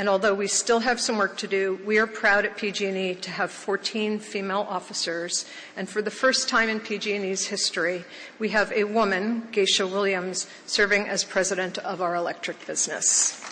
[0.00, 3.30] And although we still have some work to do, we are proud at PG&E to
[3.30, 5.44] have 14 female officers.
[5.76, 8.06] And for the first time in PG&E's history,
[8.38, 13.44] we have a woman, Geisha Williams, serving as president of our electric business.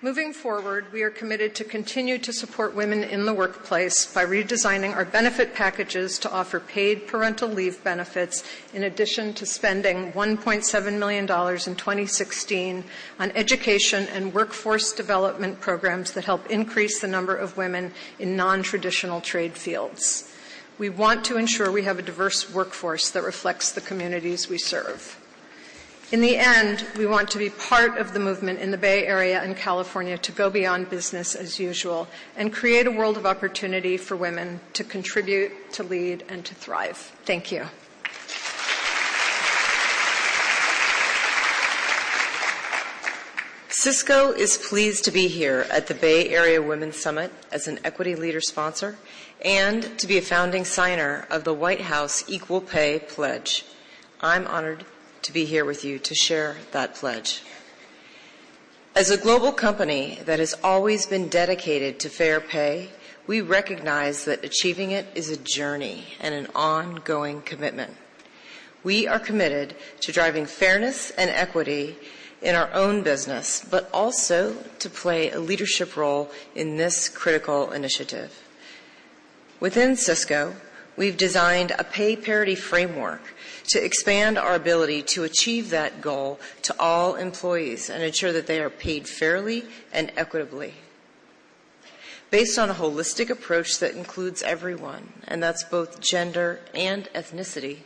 [0.00, 4.94] Moving forward, we are committed to continue to support women in the workplace by redesigning
[4.94, 11.24] our benefit packages to offer paid parental leave benefits, in addition to spending $1.7 million
[11.24, 12.84] in 2016
[13.18, 18.62] on education and workforce development programs that help increase the number of women in non
[18.62, 20.32] traditional trade fields.
[20.78, 25.17] We want to ensure we have a diverse workforce that reflects the communities we serve.
[26.10, 29.42] In the end, we want to be part of the movement in the Bay Area
[29.42, 34.16] and California to go beyond business as usual and create a world of opportunity for
[34.16, 36.96] women to contribute, to lead, and to thrive.
[37.26, 37.66] Thank you.
[43.68, 48.16] Cisco is pleased to be here at the Bay Area Women's Summit as an equity
[48.16, 48.96] leader sponsor
[49.44, 53.66] and to be a founding signer of the White House Equal Pay Pledge.
[54.22, 54.86] I'm honored
[55.22, 57.42] to be here with you to share that pledge.
[58.94, 62.88] As a global company that has always been dedicated to fair pay,
[63.26, 67.94] we recognize that achieving it is a journey and an ongoing commitment.
[68.82, 71.96] We are committed to driving fairness and equity
[72.40, 78.42] in our own business, but also to play a leadership role in this critical initiative.
[79.60, 80.54] Within Cisco,
[80.96, 83.34] we've designed a pay parity framework
[83.68, 88.60] to expand our ability to achieve that goal to all employees and ensure that they
[88.60, 90.74] are paid fairly and equitably.
[92.30, 97.78] Based on a holistic approach that includes everyone, and that's both gender and ethnicity,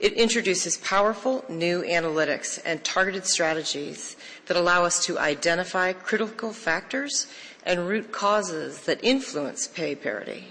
[0.00, 4.16] it introduces powerful new analytics and targeted strategies
[4.46, 7.26] that allow us to identify critical factors
[7.64, 10.46] and root causes that influence pay parity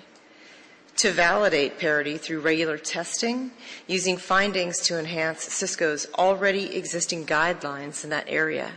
[1.00, 3.52] to validate parity through regular testing,
[3.88, 8.70] using findings to enhance Cisco's already existing guidelines in that area.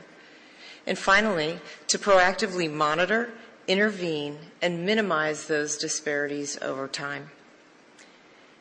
[0.87, 3.33] And finally, to proactively monitor,
[3.67, 7.31] intervene, and minimize those disparities over time.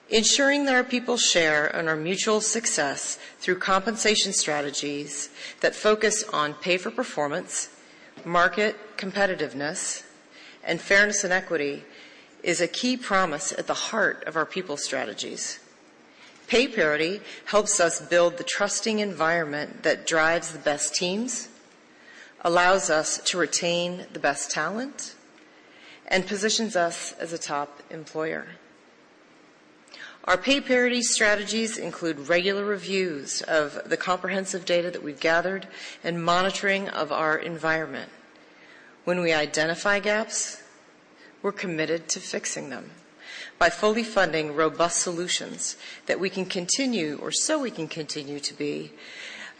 [0.10, 6.56] Ensuring that our people share in our mutual success through compensation strategies that focus on
[6.56, 7.70] pay for performance,
[8.26, 10.04] market competitiveness,
[10.64, 11.84] and fairness and equity
[12.44, 15.60] is a key promise at the heart of our people strategies.
[16.48, 21.48] Pay parity helps us build the trusting environment that drives the best teams,
[22.42, 25.16] allows us to retain the best talent,
[26.08, 28.48] and positions us as a top employer.
[30.26, 35.68] Our pay parity strategies include regular reviews of the comprehensive data that we've gathered
[36.04, 38.12] and monitoring of our environment.
[39.04, 40.61] When we identify gaps,
[41.42, 42.92] we're committed to fixing them
[43.58, 48.54] by fully funding robust solutions that we can continue, or so we can continue to
[48.54, 48.92] be,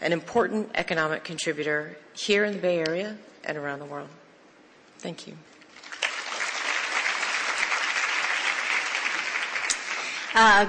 [0.00, 4.08] an important economic contributor here in the Bay Area and around the world.
[4.98, 5.36] Thank you.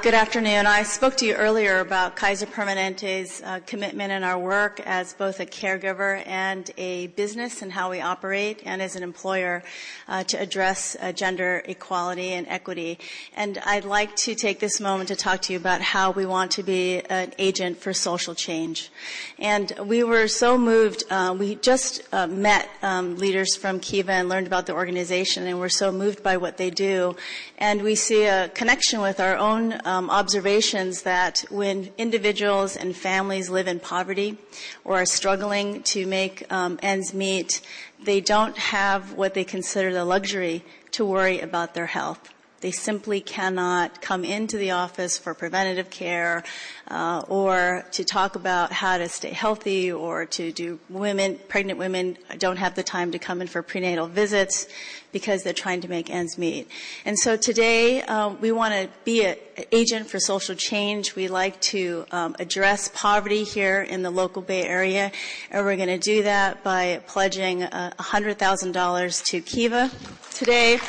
[0.02, 0.68] Good afternoon.
[0.68, 5.40] I spoke to you earlier about Kaiser Permanente's uh, commitment in our work as both
[5.40, 9.64] a caregiver and a business and how we operate, and as an employer
[10.10, 13.00] uh, to address uh, gender equality and equity.
[13.38, 16.52] And I'd like to take this moment to talk to you about how we want
[16.52, 18.92] to be an agent for social change.
[19.40, 21.06] And we were so moved.
[21.10, 25.58] Uh, we just uh, met um, leaders from Kiva and learned about the organization, and
[25.58, 27.16] we're so moved by what they do.
[27.58, 32.96] And we see a connection with our own own um, observations that when individuals and
[32.96, 34.38] families live in poverty
[34.84, 37.62] or are struggling to make um, ends meet,
[38.04, 42.33] they don't have what they consider the luxury to worry about their health.
[42.64, 46.46] They simply cannot come into the office for preventative care
[46.88, 52.18] uh, or to talk about how to stay healthy or to do women, pregnant women
[52.38, 54.66] don't have the time to come in for prenatal visits
[55.12, 56.70] because they're trying to make ends meet.
[57.04, 59.36] And so today uh, we want to be an
[59.74, 61.18] agent for social change.
[61.18, 65.12] We like to um, address poverty here in the local Bay Area,
[65.52, 69.92] and we're going to do that by pledging uh, $100,000 to Kiva
[70.32, 70.80] today.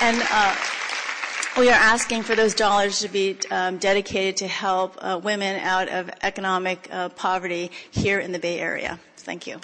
[0.00, 0.56] And uh,
[1.58, 5.88] we are asking for those dollars to be um, dedicated to help uh, women out
[5.88, 8.98] of economic uh, poverty here in the Bay Area.
[9.18, 9.60] Thank you.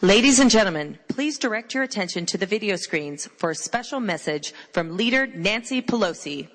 [0.00, 4.52] Ladies and gentlemen, please direct your attention to the video screens for a special message
[4.72, 6.48] from leader Nancy Pelosi.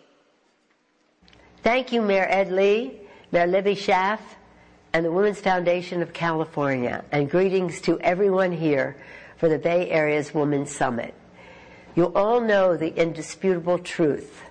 [1.64, 3.00] Thank you, Mayor Ed Lee,
[3.32, 4.20] Mayor Libby Schaaf,
[4.94, 8.96] and the Women's Foundation of California, and greetings to everyone here
[9.38, 11.14] for the Bay Area's Women's Summit.
[11.96, 14.42] You all know the indisputable truth.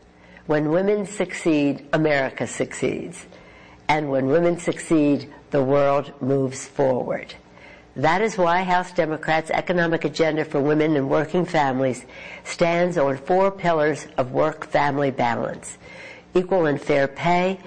[0.47, 3.27] When women succeed, America succeeds.
[3.89, 7.35] And when women succeed, the world moves forward.
[7.97, 12.05] That is why House Democrats' economic agenda for women and working families
[12.45, 15.79] stands on four pillars of work-family balance.
[16.35, 17.59] Equal and fair pay,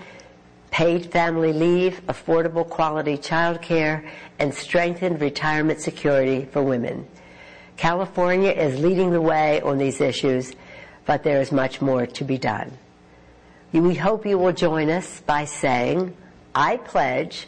[0.72, 4.04] paid family leave, affordable quality child care,
[4.40, 7.06] and strengthened retirement security for women.
[7.78, 10.54] California is leading the way on these issues,
[11.06, 12.78] but there is much more to be done.
[13.74, 16.16] We hope you will join us by saying,
[16.56, 17.48] I pledge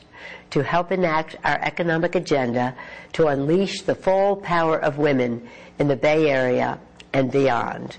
[0.52, 2.76] to help enact our economic agenda
[3.14, 6.80] to unleash the full power of women in the Bay Area
[7.14, 7.98] and beyond.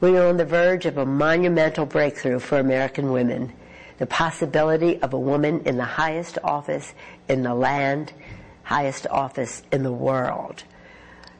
[0.00, 3.52] We are on the verge of a monumental breakthrough for American women
[4.00, 6.94] the possibility of a woman in the highest office
[7.28, 8.12] in the land,
[8.62, 10.64] highest office in the world.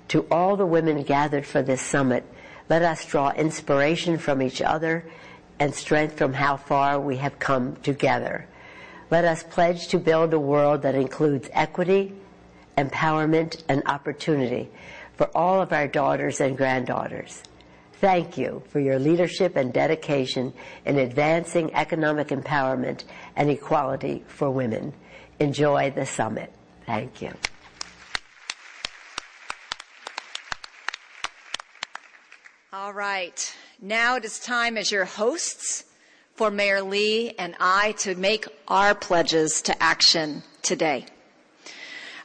[0.09, 2.23] To all the women gathered for this summit,
[2.69, 5.05] let us draw inspiration from each other
[5.59, 8.47] and strength from how far we have come together.
[9.11, 12.13] Let us pledge to build a world that includes equity,
[12.77, 14.69] empowerment, and opportunity
[15.17, 17.43] for all of our daughters and granddaughters.
[18.01, 20.55] Thank you for your leadership and dedication
[20.87, 23.05] in advancing economic empowerment
[23.37, 24.95] and equality for women.
[25.39, 26.51] Enjoy the summit.
[26.87, 27.35] Thank you.
[32.73, 33.55] All right.
[33.83, 35.85] Now it is time as your hosts
[36.37, 41.05] for Mayor Lee and I to make our pledges to action today.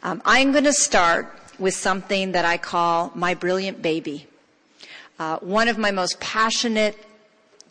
[0.04, 4.28] Um, I'm going to start with something that I call my brilliant baby.
[5.18, 6.98] Uh, one of my most passionate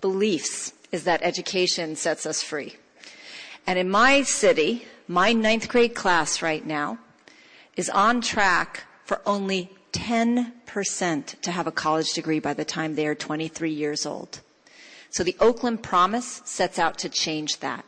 [0.01, 2.75] beliefs is that education sets us free.
[3.67, 6.99] And in my city, my ninth grade class right now
[7.77, 13.07] is on track for only 10% to have a college degree by the time they
[13.07, 14.41] are 23 years old.
[15.11, 17.85] So the Oakland Promise sets out to change that.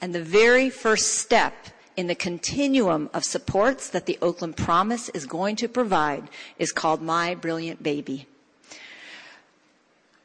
[0.00, 1.54] And the very first step
[1.96, 6.28] in the continuum of supports that the Oakland Promise is going to provide
[6.58, 8.26] is called My Brilliant Baby.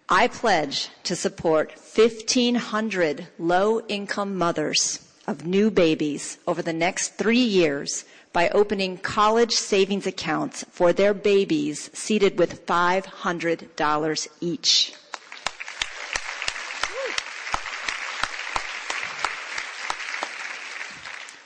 [0.09, 7.43] I pledge to support 1,500 low income mothers of new babies over the next three
[7.43, 14.93] years by opening college savings accounts for their babies seeded with $500 each.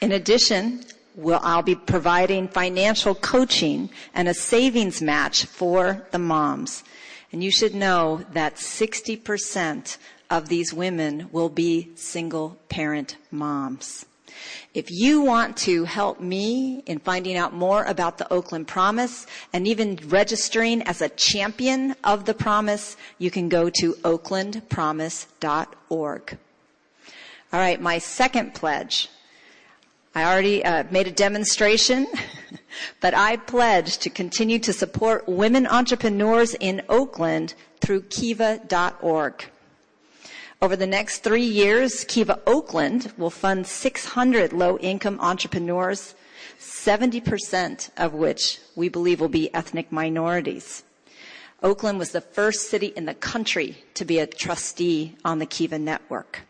[0.01, 0.83] In addition,
[1.15, 6.83] we'll, I'll be providing financial coaching and a savings match for the moms.
[7.31, 9.97] And you should know that 60%
[10.29, 14.05] of these women will be single parent moms.
[14.73, 19.67] If you want to help me in finding out more about the Oakland Promise and
[19.67, 26.37] even registering as a champion of the promise, you can go to oaklandpromise.org.
[27.53, 29.09] All right, my second pledge.
[30.13, 32.05] I already uh, made a demonstration,
[32.99, 39.45] but I pledge to continue to support women entrepreneurs in Oakland through kiva.org.
[40.61, 46.13] Over the next three years, Kiva Oakland will fund 600 low-income entrepreneurs,
[46.59, 50.83] 70% of which we believe will be ethnic minorities.
[51.63, 55.79] Oakland was the first city in the country to be a trustee on the Kiva
[55.79, 56.41] network.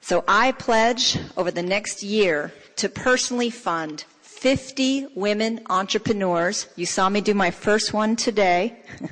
[0.00, 6.66] So I pledge over the next year to personally fund 50 women entrepreneurs.
[6.76, 8.82] You saw me do my first one today.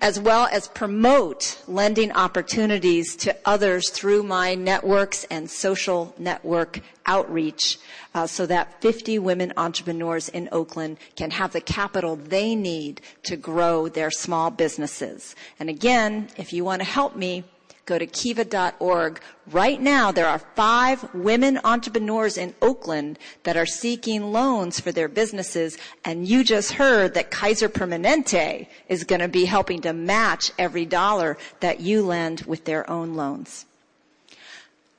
[0.00, 7.78] as well as promote lending opportunities to others through my networks and social network outreach
[8.14, 13.36] uh, so that 50 women entrepreneurs in Oakland can have the capital they need to
[13.36, 15.34] grow their small businesses.
[15.58, 17.44] And again, if you want to help me,
[17.88, 19.18] go to kiva.org.
[19.50, 25.08] Right now, there are five women entrepreneurs in Oakland that are seeking loans for their
[25.08, 25.78] businesses.
[26.04, 30.84] And you just heard that Kaiser Permanente is going to be helping to match every
[30.84, 33.64] dollar that you lend with their own loans.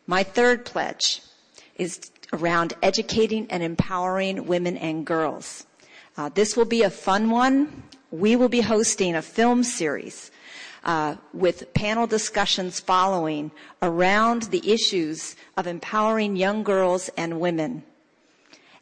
[0.08, 1.22] My third pledge
[1.76, 2.00] is
[2.34, 5.68] around educating and empowering women and girls.
[6.18, 7.84] Uh, this will be a fun one.
[8.10, 10.32] We will be hosting a film series
[10.84, 13.52] uh, with panel discussions following
[13.82, 17.84] around the issues of empowering young girls and women.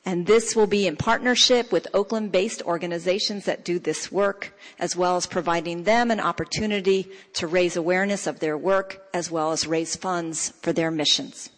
[0.06, 4.96] And this will be in partnership with Oakland based organizations that do this work, as
[4.96, 9.68] well as providing them an opportunity to raise awareness of their work, as well as
[9.68, 11.50] raise funds for their missions.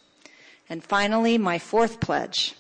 [0.68, 2.56] And finally, my fourth pledge.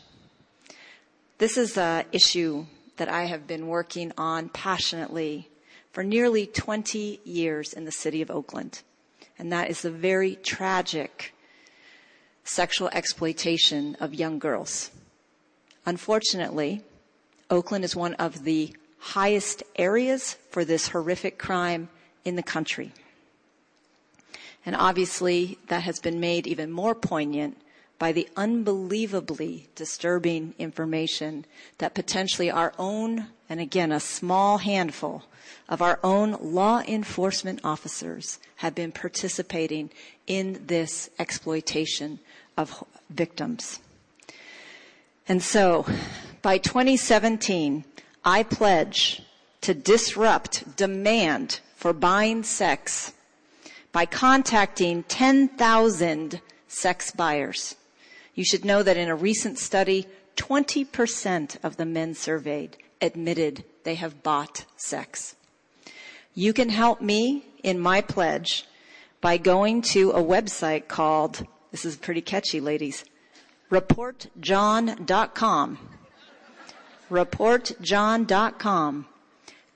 [1.39, 2.67] This is an issue
[2.97, 5.49] that I have been working on passionately
[5.91, 8.81] for nearly 20 years in the city of Oakland.
[9.37, 11.33] And that is the very tragic
[12.43, 14.91] sexual exploitation of young girls.
[15.85, 16.83] Unfortunately,
[17.49, 21.89] Oakland is one of the highest areas for this horrific crime
[22.25, 22.91] in the country.
[24.65, 27.57] And obviously, that has been made even more poignant
[27.97, 31.45] by the unbelievably disturbing information
[31.77, 35.23] that potentially our own, and again, a small handful
[35.67, 39.89] of our own law enforcement officers have been participating
[40.27, 42.19] in this exploitation
[42.57, 43.79] of victims.
[45.27, 45.85] And so,
[46.41, 47.83] by 2017,
[48.23, 49.23] I pledge
[49.61, 53.13] to disrupt demand for buying sex
[53.91, 57.75] by contacting 10,000 sex buyers.
[58.35, 63.95] You should know that in a recent study, 20% of the men surveyed admitted they
[63.95, 65.35] have bought sex.
[66.33, 68.65] You can help me in my pledge
[69.21, 73.03] by going to a website called, this is pretty catchy, ladies,
[73.69, 75.77] reportjohn.com.
[77.09, 79.05] Reportjohn.com.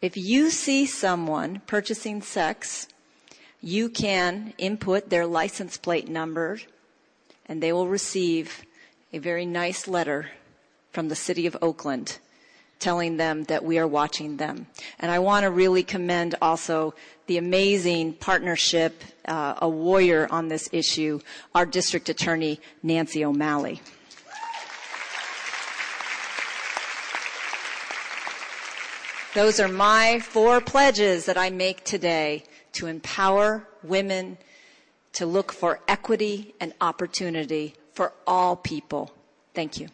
[0.01, 2.87] If you see someone purchasing sex,
[3.61, 6.59] you can input their license plate number
[7.45, 8.63] and they will receive
[9.11, 10.29] a very nice letter
[10.91, 12.19] from the city of Oakland
[12.83, 14.67] telling them that we are watching them.
[14.99, 16.93] And I want to really commend also
[17.27, 21.21] the amazing partnership, uh, a warrior on this issue,
[21.55, 23.81] our district attorney, Nancy O'Malley.
[29.33, 34.37] Those are my four pledges that I make today to empower women
[35.13, 39.11] to look for equity and opportunity for all people.
[39.53, 39.87] Thank you.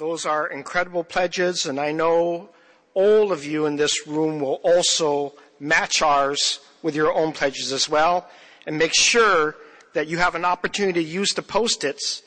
[0.00, 2.48] Those are incredible pledges, and I know
[2.94, 7.86] all of you in this room will also match ours with your own pledges as
[7.86, 8.26] well
[8.66, 9.56] and make sure
[9.92, 12.22] that you have an opportunity to use the post-its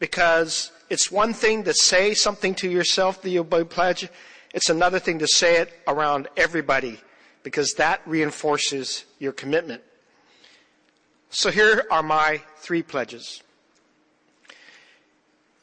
[0.00, 4.08] because it's one thing to say something to yourself that you pledge.
[4.52, 6.98] It's another thing to say it around everybody
[7.44, 9.82] because that reinforces your commitment.
[11.30, 13.44] So here are my three pledges.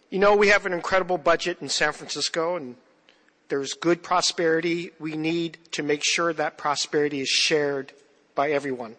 [0.09, 2.75] You know, we have an incredible budget in San Francisco and
[3.49, 4.89] there's good prosperity.
[4.99, 7.93] We need to make sure that prosperity is shared
[8.33, 8.95] by everyone.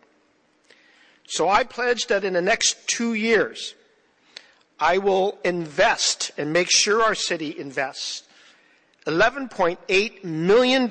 [1.26, 3.74] So I pledge that in the next two years,
[4.78, 8.22] I will invest and make sure our city invests
[9.06, 10.90] $11.8 million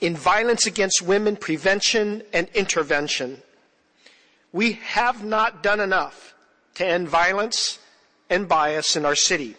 [0.00, 3.42] in violence against women prevention and intervention.
[4.52, 6.34] We have not done enough
[6.74, 7.80] to end violence
[8.28, 9.56] and bias in our city.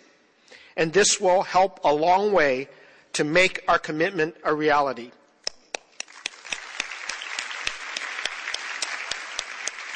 [0.75, 2.69] And this will help a long way
[3.13, 5.11] to make our commitment a reality.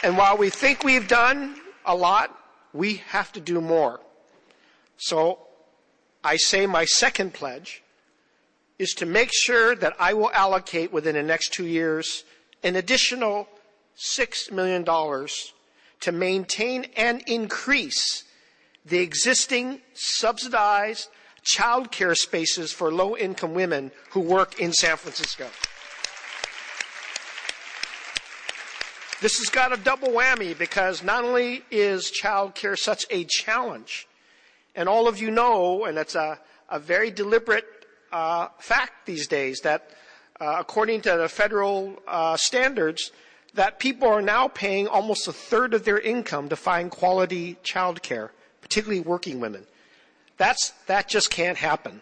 [0.03, 2.35] And while we think we've done a lot,
[2.73, 3.99] we have to do more.
[4.97, 5.39] So
[6.23, 7.83] I say my second pledge
[8.79, 12.23] is to make sure that I will allocate within the next two years
[12.63, 13.47] an additional
[13.97, 14.83] $6 million
[15.99, 18.23] to maintain and increase
[18.85, 21.09] the existing subsidized
[21.43, 25.47] child care spaces for low income women who work in San Francisco.
[29.21, 34.07] This has got a double whammy because not only is child care such a challenge,
[34.75, 37.65] and all of you know, and it's a, a very deliberate
[38.11, 39.91] uh, fact these days, that
[40.39, 43.11] uh, according to the federal uh, standards,
[43.53, 48.01] that people are now paying almost a third of their income to find quality child
[48.01, 48.31] care,
[48.71, 49.65] particularly working women.
[50.37, 51.99] That's, that just can't happen.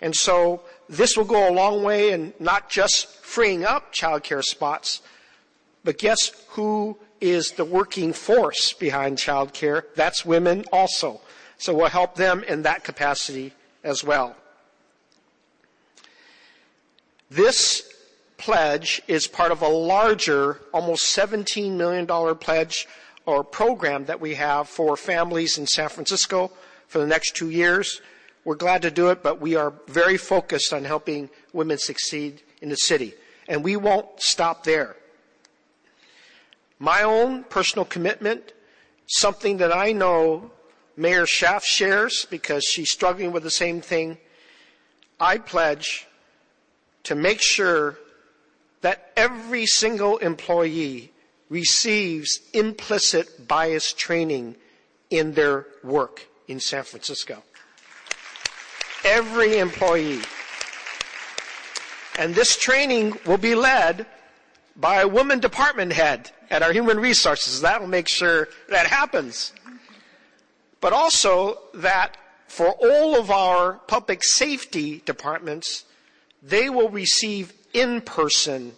[0.00, 4.40] And so this will go a long way in not just freeing up child care
[4.40, 5.02] spots,
[5.82, 9.82] but guess who is the working force behind childcare?
[9.96, 11.20] That's women also.
[11.58, 13.52] So we'll help them in that capacity
[13.82, 14.36] as well.
[17.32, 17.92] This
[18.36, 22.86] pledge is part of a larger, almost $17 million pledge
[23.26, 26.50] or program that we have for families in San Francisco
[26.86, 28.00] for the next two years.
[28.44, 32.68] We're glad to do it, but we are very focused on helping women succeed in
[32.68, 33.14] the city.
[33.48, 34.96] And we won't stop there.
[36.78, 38.52] My own personal commitment,
[39.06, 40.52] something that I know
[40.96, 44.18] Mayor Schaaf shares because she's struggling with the same thing.
[45.18, 46.06] I pledge
[47.04, 47.98] to make sure
[48.82, 51.12] that every single employee
[51.48, 54.56] receives implicit bias training
[55.10, 57.42] in their work in San Francisco.
[59.04, 60.20] Every employee.
[62.18, 64.06] And this training will be led
[64.74, 67.60] by a woman department head at our human resources.
[67.60, 69.52] That will make sure that happens.
[70.80, 72.16] But also that
[72.48, 75.84] for all of our public safety departments,
[76.42, 78.72] they will receive in-person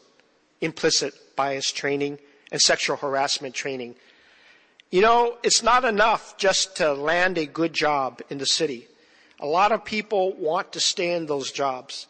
[0.60, 2.18] implicit bias training
[2.50, 3.94] and sexual harassment training.
[4.90, 8.88] You know, it's not enough just to land a good job in the city.
[9.40, 12.06] A lot of people want to stay in those jobs.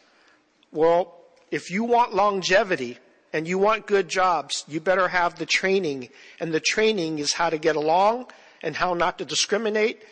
[0.72, 1.14] Well,
[1.50, 2.98] if you want longevity,
[3.32, 6.08] and you want good jobs, you better have the training.
[6.40, 8.26] And the training is how to get along
[8.62, 10.02] and how not to discriminate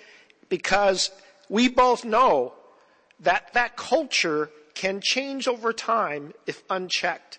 [0.49, 1.11] because
[1.49, 2.55] we both know
[3.21, 7.39] that that culture can change over time if unchecked.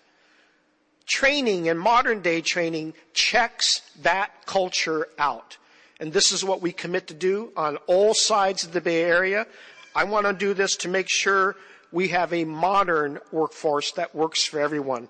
[1.08, 5.56] Training and modern day training checks that culture out.
[6.00, 9.46] And this is what we commit to do on all sides of the Bay Area.
[9.94, 11.56] I want to do this to make sure
[11.90, 15.08] we have a modern workforce that works for everyone.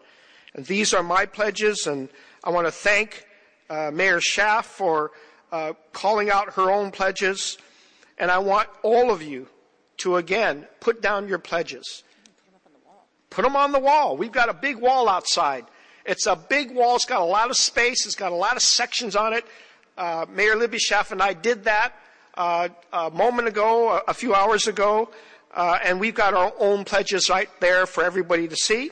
[0.55, 2.09] And these are my pledges, and
[2.43, 3.27] I want to thank
[3.69, 5.11] uh, Mayor Schaaf for
[5.53, 7.59] uh, calling out her own pledges.
[8.19, 9.49] And I want all of you
[9.99, 12.03] to again put down your pledges.
[13.31, 14.17] Put them on the wall.
[14.17, 15.67] We've got a big wall outside.
[16.09, 16.97] It's a big wall.
[16.97, 18.07] It's got a lot of space.
[18.07, 19.45] It's got a lot of sections on it.
[19.99, 21.93] Uh, Mayor Libby Schaaf and I did that
[22.35, 25.11] uh, a moment ago, a, a few hours ago,
[25.55, 28.91] uh, and we've got our own pledges right there for everybody to see.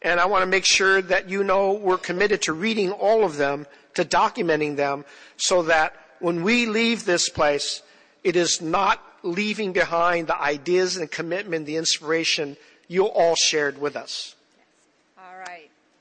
[0.00, 3.36] And I want to make sure that you know we're committed to reading all of
[3.36, 5.04] them, to documenting them,
[5.36, 7.82] so that when we leave this place,
[8.22, 13.96] it is not leaving behind the ideas and commitment, the inspiration you all shared with
[13.96, 14.36] us.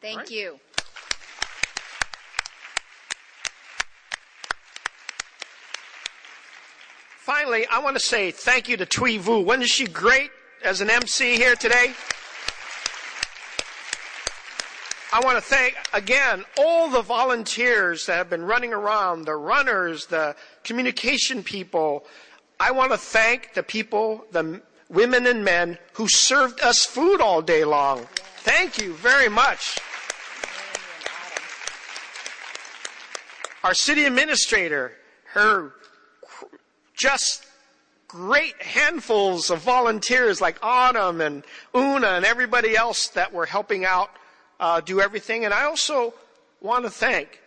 [0.04, 0.32] Thank right.
[0.32, 0.60] you.
[7.22, 9.40] Finally, I want to say thank you to Thuy Vu.
[9.40, 10.30] Wasn't she great
[10.62, 11.94] as an MC here today.
[15.14, 20.08] I want to thank again all the volunteers that have been running around, the runners,
[20.08, 22.06] the communication people.
[22.60, 27.42] I want to thank the people, the women and men who served us food all
[27.42, 28.06] day long.
[28.40, 29.80] Thank you very much.
[33.64, 34.92] Our city administrator,
[35.34, 35.74] her
[36.94, 37.46] just
[38.08, 41.44] great handfuls of volunteers like Autumn and
[41.76, 44.12] Una and everybody else that were helping out
[44.60, 45.46] uh, do everything.
[45.46, 46.14] And I also
[46.62, 47.42] want to thank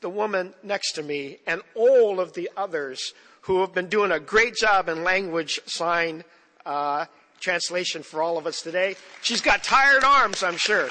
[0.00, 4.20] the woman next to me and all of the others who have been doing a
[4.20, 6.24] great job in language sign
[6.66, 7.04] uh,
[7.40, 8.96] translation for all of us today.
[9.22, 10.88] She's got tired arms, I'm sure.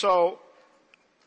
[0.00, 0.38] So,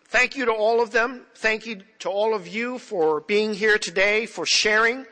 [0.06, 1.28] thank you to all of them.
[1.36, 5.06] Thank you to all of you for being here today, for sharing,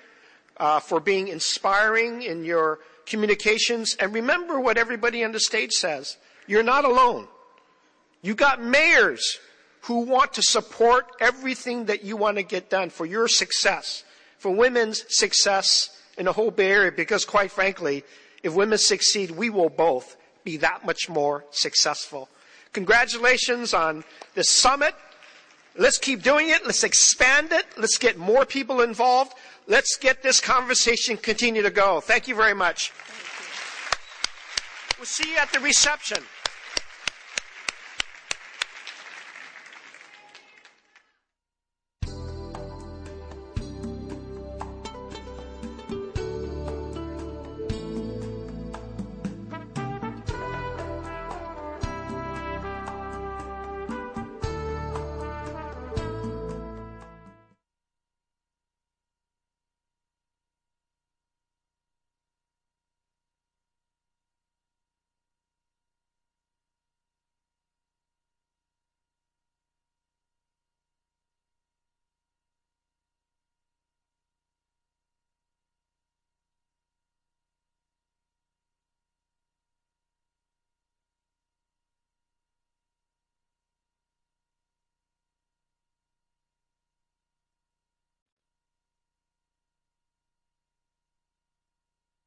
[0.57, 3.95] uh, for being inspiring in your communications.
[3.99, 6.17] And remember what everybody on the stage says.
[6.47, 7.27] You're not alone.
[8.23, 9.37] You got mayors
[9.81, 14.03] who want to support everything that you want to get done for your success,
[14.39, 18.03] for women's success in the whole Bay Area, because quite frankly,
[18.41, 22.27] if women succeed, we will both be that much more successful.
[22.73, 24.95] Congratulations on this summit.
[25.77, 26.65] Let's keep doing it.
[26.65, 27.65] Let's expand it.
[27.77, 29.33] Let's get more people involved.
[29.67, 32.01] Let's get this conversation continue to go.
[32.01, 32.91] Thank you very much.
[34.97, 36.23] We'll see you at the reception.